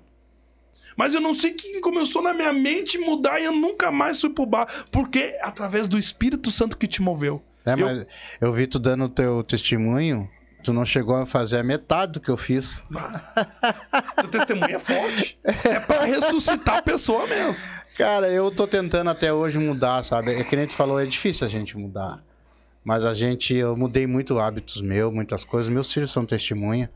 [0.97, 4.19] Mas eu não sei o que começou na minha mente mudar e eu nunca mais
[4.19, 4.67] fui pro bar.
[4.91, 7.41] Porque através do Espírito Santo que te moveu.
[7.65, 8.05] É, Eu- mas
[8.41, 10.29] eu vi tu dando o teu testemunho,
[10.63, 12.83] tu não chegou a fazer a metade do que eu fiz.
[14.23, 15.37] O testemunho é forte.
[15.43, 17.71] É pra ressuscitar a pessoa mesmo.
[17.97, 20.33] Cara, eu tô tentando até hoje mudar, sabe?
[20.33, 22.23] É que nem tu falou, é difícil a gente mudar.
[22.83, 25.71] Mas a gente, eu mudei muito hábitos meus, muitas coisas.
[25.71, 26.89] Meus filhos são testemunha.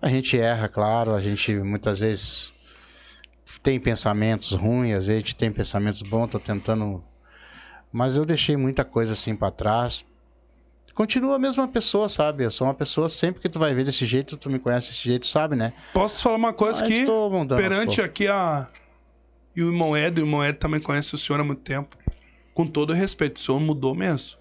[0.00, 1.14] A gente erra, claro.
[1.14, 2.52] A gente muitas vezes
[3.62, 6.28] tem pensamentos ruins, às vezes tem pensamentos bons.
[6.28, 7.02] Tô tentando.
[7.90, 10.04] Mas eu deixei muita coisa assim pra trás.
[10.94, 12.44] Continua a mesma pessoa, sabe?
[12.44, 15.04] Eu sou uma pessoa, sempre que tu vai ver desse jeito, tu me conhece desse
[15.04, 15.72] jeito, sabe, né?
[15.92, 18.68] Posso falar uma coisa Mas que, mudando aos perante aqui a.
[19.56, 21.96] E o irmão Ed, o irmão Ed também conhece o senhor há muito tempo.
[22.54, 24.38] Com todo respeito, o senhor mudou mesmo.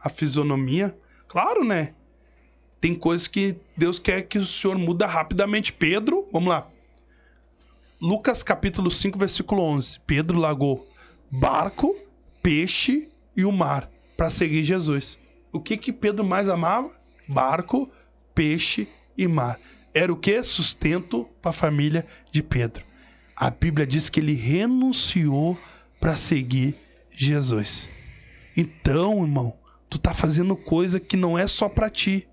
[0.00, 0.96] A fisionomia,
[1.28, 1.94] claro, né?
[2.80, 5.72] Tem coisas que Deus quer que o senhor muda rapidamente.
[5.72, 6.66] Pedro, vamos lá.
[8.00, 10.00] Lucas capítulo 5, versículo 11.
[10.06, 10.86] Pedro largou
[11.30, 11.96] barco,
[12.42, 15.18] peixe e o mar para seguir Jesus.
[15.54, 16.90] O que que Pedro mais amava?
[17.28, 17.88] Barco,
[18.34, 19.58] peixe e mar.
[19.94, 20.42] Era o que?
[20.42, 22.84] Sustento para a família de Pedro.
[23.36, 25.56] A Bíblia diz que ele renunciou
[26.00, 26.74] para seguir
[27.10, 27.88] Jesus.
[28.56, 29.56] Então, irmão,
[29.88, 32.28] tu tá fazendo coisa que não é só para ti.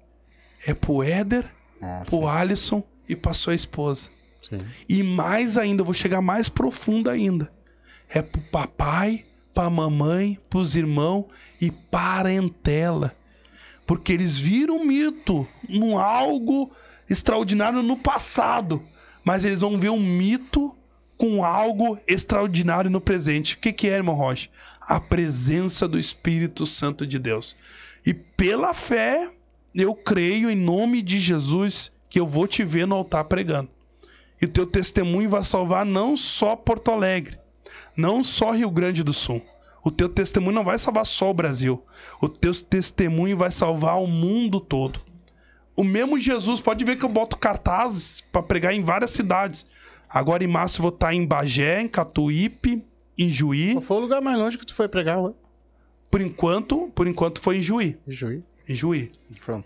[0.66, 1.50] É pro Éder,
[1.80, 4.10] Nossa, pro Alisson e pra sua esposa.
[4.42, 4.58] sim.
[4.90, 7.52] E mais ainda, eu vou chegar mais profundo ainda.
[8.10, 9.26] É pro papai,
[9.62, 11.26] pra mamãe, pros irmãos
[11.62, 13.16] e parentela.
[13.86, 16.72] Porque eles viram um mito, um algo
[17.08, 18.82] extraordinário no passado.
[19.24, 20.76] Mas eles vão ver um mito
[21.16, 23.54] com algo extraordinário no presente.
[23.54, 24.50] O que, que é, irmão Rocha?
[24.82, 27.56] A presença do Espírito Santo de Deus.
[28.04, 29.32] E pela fé,
[29.76, 33.70] eu creio em nome de Jesus que eu vou te ver no altar pregando.
[34.42, 37.38] E teu testemunho vai salvar não só Porto Alegre,
[37.96, 39.40] não só Rio Grande do Sul.
[39.84, 41.84] O teu testemunho não vai salvar só o Brasil.
[42.22, 45.02] O teu testemunho vai salvar o mundo todo.
[45.76, 49.66] O mesmo Jesus, pode ver que eu boto cartazes para pregar em várias cidades.
[50.10, 52.84] Agora em março eu vou estar em Bagé, em Catuípe,
[53.18, 53.74] em Juí.
[53.74, 55.32] Qual foi o lugar mais longe que tu foi pregar, ué?
[56.12, 58.44] Por enquanto, por enquanto foi em Juí, Juí.
[58.68, 59.12] em Juí.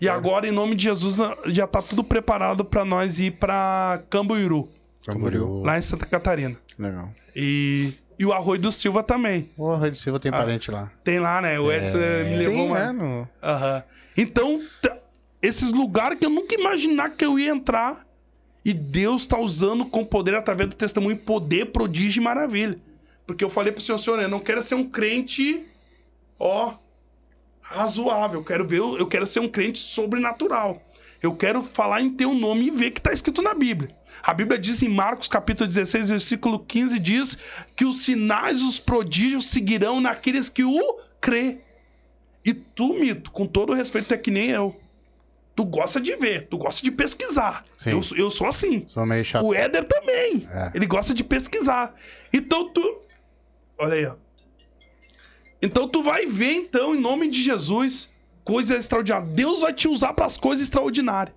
[0.00, 1.16] E agora em nome de Jesus
[1.46, 4.68] já tá tudo preparado para nós ir para Cambuíru,
[5.04, 5.58] Camboriú.
[5.58, 6.56] lá em Santa Catarina.
[6.78, 7.10] Legal.
[7.34, 9.50] E, e o Arroio do Silva também.
[9.56, 10.90] O Rei do Silva tem parente lá.
[11.04, 11.58] Tem lá, né?
[11.60, 12.92] O Edson me levou Sim?
[12.92, 13.28] No...
[13.42, 13.82] Aham.
[14.16, 14.60] Então,
[15.42, 18.06] esses lugares que eu nunca imaginar que eu ia entrar.
[18.64, 22.76] E Deus tá usando com poder através do testemunho, poder, prodígio e maravilha.
[23.24, 25.64] Porque eu falei pro senhor, senhor, eu não quero ser um crente,
[26.36, 26.74] ó,
[27.60, 28.40] razoável.
[28.40, 30.82] Eu quero ver, eu quero ser um crente sobrenatural.
[31.22, 33.95] Eu quero falar em teu nome e ver que tá escrito na Bíblia.
[34.22, 37.38] A Bíblia diz em Marcos capítulo 16, versículo 15, diz
[37.74, 41.58] que os sinais, os prodígios seguirão naqueles que o crê.
[42.44, 44.76] E tu, Mito, com todo respeito, é que nem eu.
[45.54, 47.64] Tu gosta de ver, tu gosta de pesquisar.
[47.78, 47.90] Sim.
[47.90, 48.86] Eu, eu sou assim.
[48.88, 49.44] Sou meio chato.
[49.44, 50.46] O Éder também.
[50.52, 50.72] É.
[50.74, 51.94] Ele gosta de pesquisar.
[52.32, 53.00] Então tu.
[53.78, 54.16] Olha aí, ó.
[55.60, 58.10] Então tu vai ver, então, em nome de Jesus,
[58.44, 59.30] coisas extraordinárias.
[59.30, 61.34] Deus vai te usar para as coisas extraordinárias.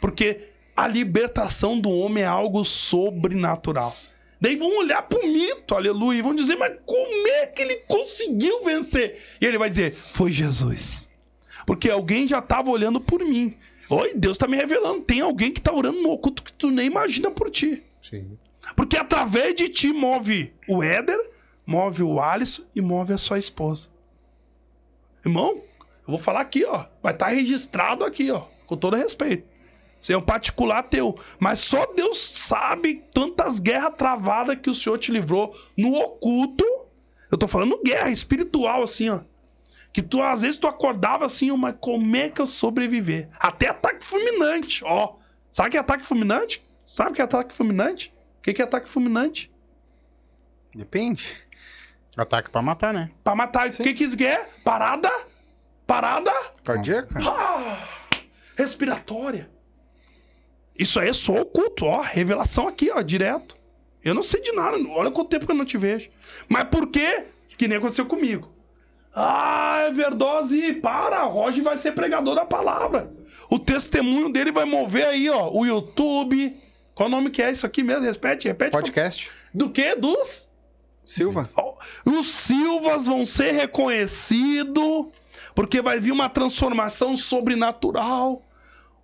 [0.00, 0.48] Porque
[0.80, 3.94] a libertação do homem é algo sobrenatural.
[4.40, 8.64] Daí vão olhar pro mito, aleluia, e vão dizer, mas como é que ele conseguiu
[8.64, 9.20] vencer?
[9.38, 11.06] E ele vai dizer, foi Jesus.
[11.66, 13.54] Porque alguém já estava olhando por mim.
[13.90, 15.02] Oi, Deus tá me revelando.
[15.02, 17.82] Tem alguém que tá orando no oculto que tu nem imagina por ti.
[18.00, 18.38] Sim.
[18.74, 21.18] Porque através de ti move o Éder,
[21.66, 23.90] move o Alisson e move a sua esposa.
[25.22, 26.86] Irmão, eu vou falar aqui, ó.
[27.02, 28.46] Vai estar registrado aqui, ó.
[28.66, 29.59] Com todo respeito.
[30.00, 31.18] Isso é um particular teu.
[31.38, 36.64] Mas só Deus sabe tantas guerras travadas que o Senhor te livrou no oculto.
[37.30, 39.20] Eu tô falando guerra espiritual, assim, ó.
[39.92, 43.28] Que tu, às vezes, tu acordava assim, ó, mas como é que eu sobreviver?
[43.38, 45.16] Até ataque fulminante, ó.
[45.52, 46.64] Sabe o que é ataque fulminante?
[46.86, 48.14] Sabe o que é ataque fulminante?
[48.38, 49.52] O que que é ataque fulminante?
[50.74, 51.26] Depende.
[52.16, 53.10] Ataque pra matar, né?
[53.22, 53.68] Pra matar.
[53.68, 54.48] O que que isso é?
[54.64, 55.10] Parada?
[55.86, 56.32] Parada?
[56.64, 57.18] Cardíaca?
[57.20, 57.78] Ah,
[58.56, 59.50] respiratória.
[60.80, 62.00] Isso aí é só oculto, ó.
[62.00, 63.54] Revelação aqui, ó, direto.
[64.02, 64.78] Eu não sei de nada.
[64.88, 66.08] Olha quanto tempo que eu não te vejo.
[66.48, 67.26] Mas por quê?
[67.58, 68.50] Que nem aconteceu comigo.
[69.14, 70.72] Ah, é verdose.
[70.74, 73.12] Para, Roger vai ser pregador da palavra.
[73.50, 76.56] O testemunho dele vai mover aí, ó, o YouTube.
[76.94, 78.06] Qual o nome que é isso aqui mesmo?
[78.06, 78.70] Repete, repete.
[78.70, 79.30] Podcast?
[79.52, 79.94] Do quê?
[79.94, 80.48] Dos?
[81.04, 81.50] Silva?
[82.06, 85.08] Os Silvas vão ser reconhecidos,
[85.54, 88.42] porque vai vir uma transformação sobrenatural.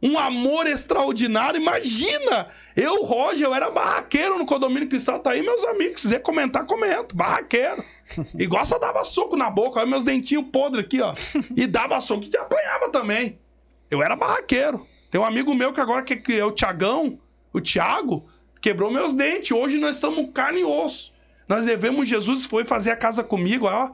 [0.02, 1.60] Um amor extraordinário.
[1.60, 2.48] Imagina!
[2.76, 5.18] Eu, Roger, eu era barraqueiro no condomínio cristão.
[5.18, 6.02] Tá aí, meus amigos.
[6.02, 7.14] Se quiser comentar, comenta.
[7.14, 7.82] Barraqueiro.
[8.38, 9.80] Igual só dava soco na boca.
[9.80, 11.14] Olha meus dentinhos podres aqui, ó.
[11.56, 13.38] E dava soco e apanhava também.
[13.90, 14.86] Eu era barraqueiro.
[15.10, 17.18] Tem um amigo meu que agora que é o Tiagão,
[17.52, 18.28] o Thiago,
[18.60, 19.52] quebrou meus dentes.
[19.52, 21.12] Hoje nós estamos carne e osso.
[21.48, 23.92] Nós devemos Jesus foi fazer a casa comigo, ó.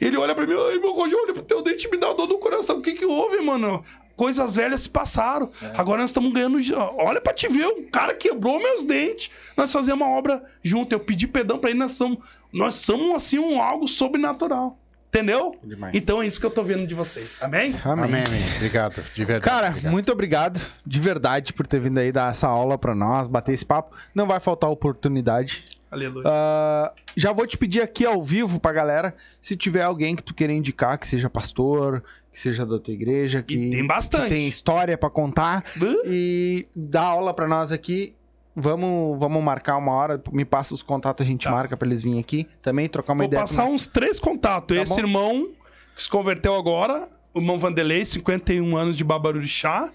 [0.00, 2.26] Ele olha pra mim, ai, meu Roger, olha pro teu dente e me dá dor
[2.26, 2.78] no coração.
[2.78, 3.84] O que que houve, mano?
[4.20, 5.50] Coisas velhas se passaram.
[5.78, 6.58] Agora nós estamos ganhando.
[6.98, 9.30] Olha pra te ver, o cara quebrou meus dentes.
[9.56, 10.92] Nós fazemos uma obra junto.
[10.92, 12.18] Eu pedi perdão pra ele, nós somos,
[12.52, 14.78] nós somos assim, um algo sobrenatural.
[15.08, 15.56] Entendeu?
[15.64, 15.94] Demais.
[15.94, 17.38] Então é isso que eu tô vendo de vocês.
[17.40, 17.74] Amém?
[17.82, 18.04] Amém.
[18.04, 18.56] Amém, amém.
[18.56, 19.54] Obrigado, de verdade.
[19.54, 19.90] Cara, obrigado.
[19.90, 23.64] muito obrigado de verdade por ter vindo aí dar essa aula pra nós, bater esse
[23.64, 23.96] papo.
[24.14, 25.64] Não vai faltar oportunidade.
[25.90, 26.24] Aleluia.
[26.28, 30.32] Ah, já vou te pedir aqui ao vivo pra galera, se tiver alguém que tu
[30.32, 34.24] queira indicar, que seja pastor, que seja da tua igreja, que, E tem bastante.
[34.24, 38.14] que tem história pra contar Uh, e dá aula pra nós aqui.
[38.54, 41.50] Vamos, vamos marcar uma hora, me passa os contatos, a gente Tá.
[41.52, 43.42] marca pra eles virem aqui também, trocar uma Vou ideia.
[43.42, 43.82] passar com nós.
[43.82, 44.76] uns três contatos.
[44.76, 44.98] Tá Esse bom.
[45.00, 45.48] irmão
[45.96, 49.90] que se converteu agora, o irmão Vanderlei, 51 anos de Babarurixá.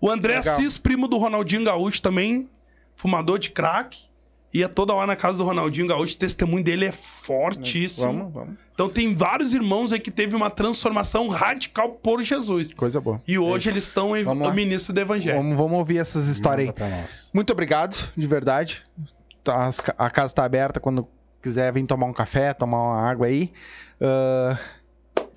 [0.00, 0.54] O André Legal.
[0.54, 2.48] Assis, primo do Ronaldinho Gaúcho também,
[2.96, 3.96] fumador de crack.
[4.52, 8.06] Ia toda hora na casa do Ronaldinho Gaúcho, o testemunho dele é fortíssimo.
[8.06, 8.58] Vamos, vamos.
[8.74, 12.72] Então tem vários irmãos aí que teve uma transformação radical por Jesus.
[12.72, 13.22] Coisa boa.
[13.28, 15.36] E hoje eles estão em Vamos ministro do Evangelho.
[15.36, 16.90] Vamos, vamos ouvir essas histórias aí.
[16.90, 17.06] Manda.
[17.32, 18.84] Muito obrigado, de verdade.
[19.44, 21.06] Tá, a casa tá aberta quando
[21.40, 23.52] quiser vir tomar um café, tomar uma água aí.
[24.00, 24.58] Ah,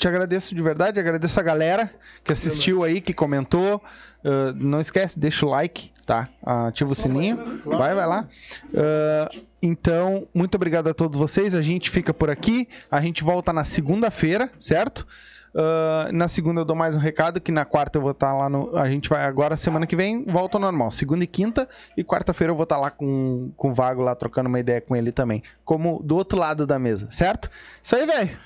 [0.04, 1.90] te agradeço de verdade, agradeço a galera
[2.26, 3.82] que assistiu aí, que comentou.
[4.24, 6.28] Ah, não esquece, deixa o like, tá?
[6.46, 7.62] Ativa o sininho.
[7.64, 8.28] Vai, vai lá.
[8.76, 9.30] Ah,
[9.62, 11.56] então, muito obrigado a todos vocês.
[11.56, 12.68] A gente fica por aqui.
[12.92, 15.08] A gente volta na segunda-feira, certo?
[15.56, 18.50] Ah, na segunda eu dou mais um recado, que na quarta eu vou estar lá
[18.50, 18.76] no.
[18.76, 20.92] A gente vai agora, semana que vem, volta ao normal.
[20.92, 21.66] Segunda e quinta.
[21.96, 24.98] E quarta-feira eu vou estar lá com, com o Vago lá, trocando uma ideia com
[24.98, 25.42] ele também.
[25.64, 27.50] Como do outro lado da mesa, certo?
[27.82, 28.38] Isso aí, velho.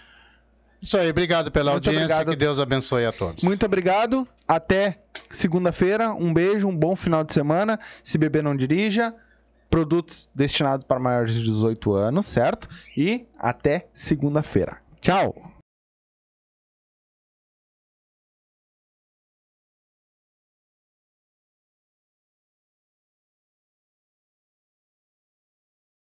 [0.82, 2.06] Isso aí, obrigado pela Muito audiência.
[2.06, 2.30] obrigado.
[2.30, 3.44] Que Deus abençoe a todos.
[3.44, 4.28] Muito obrigado.
[4.48, 5.00] Até
[5.30, 6.14] segunda-feira.
[6.14, 7.80] Um beijo, um bom final de semana.
[8.04, 9.14] Se beber, não dirija.
[9.70, 12.70] Produtos destinados para maiores de 18 anos, certo?
[12.96, 14.78] E até segunda-feira.
[15.02, 15.57] Tchau!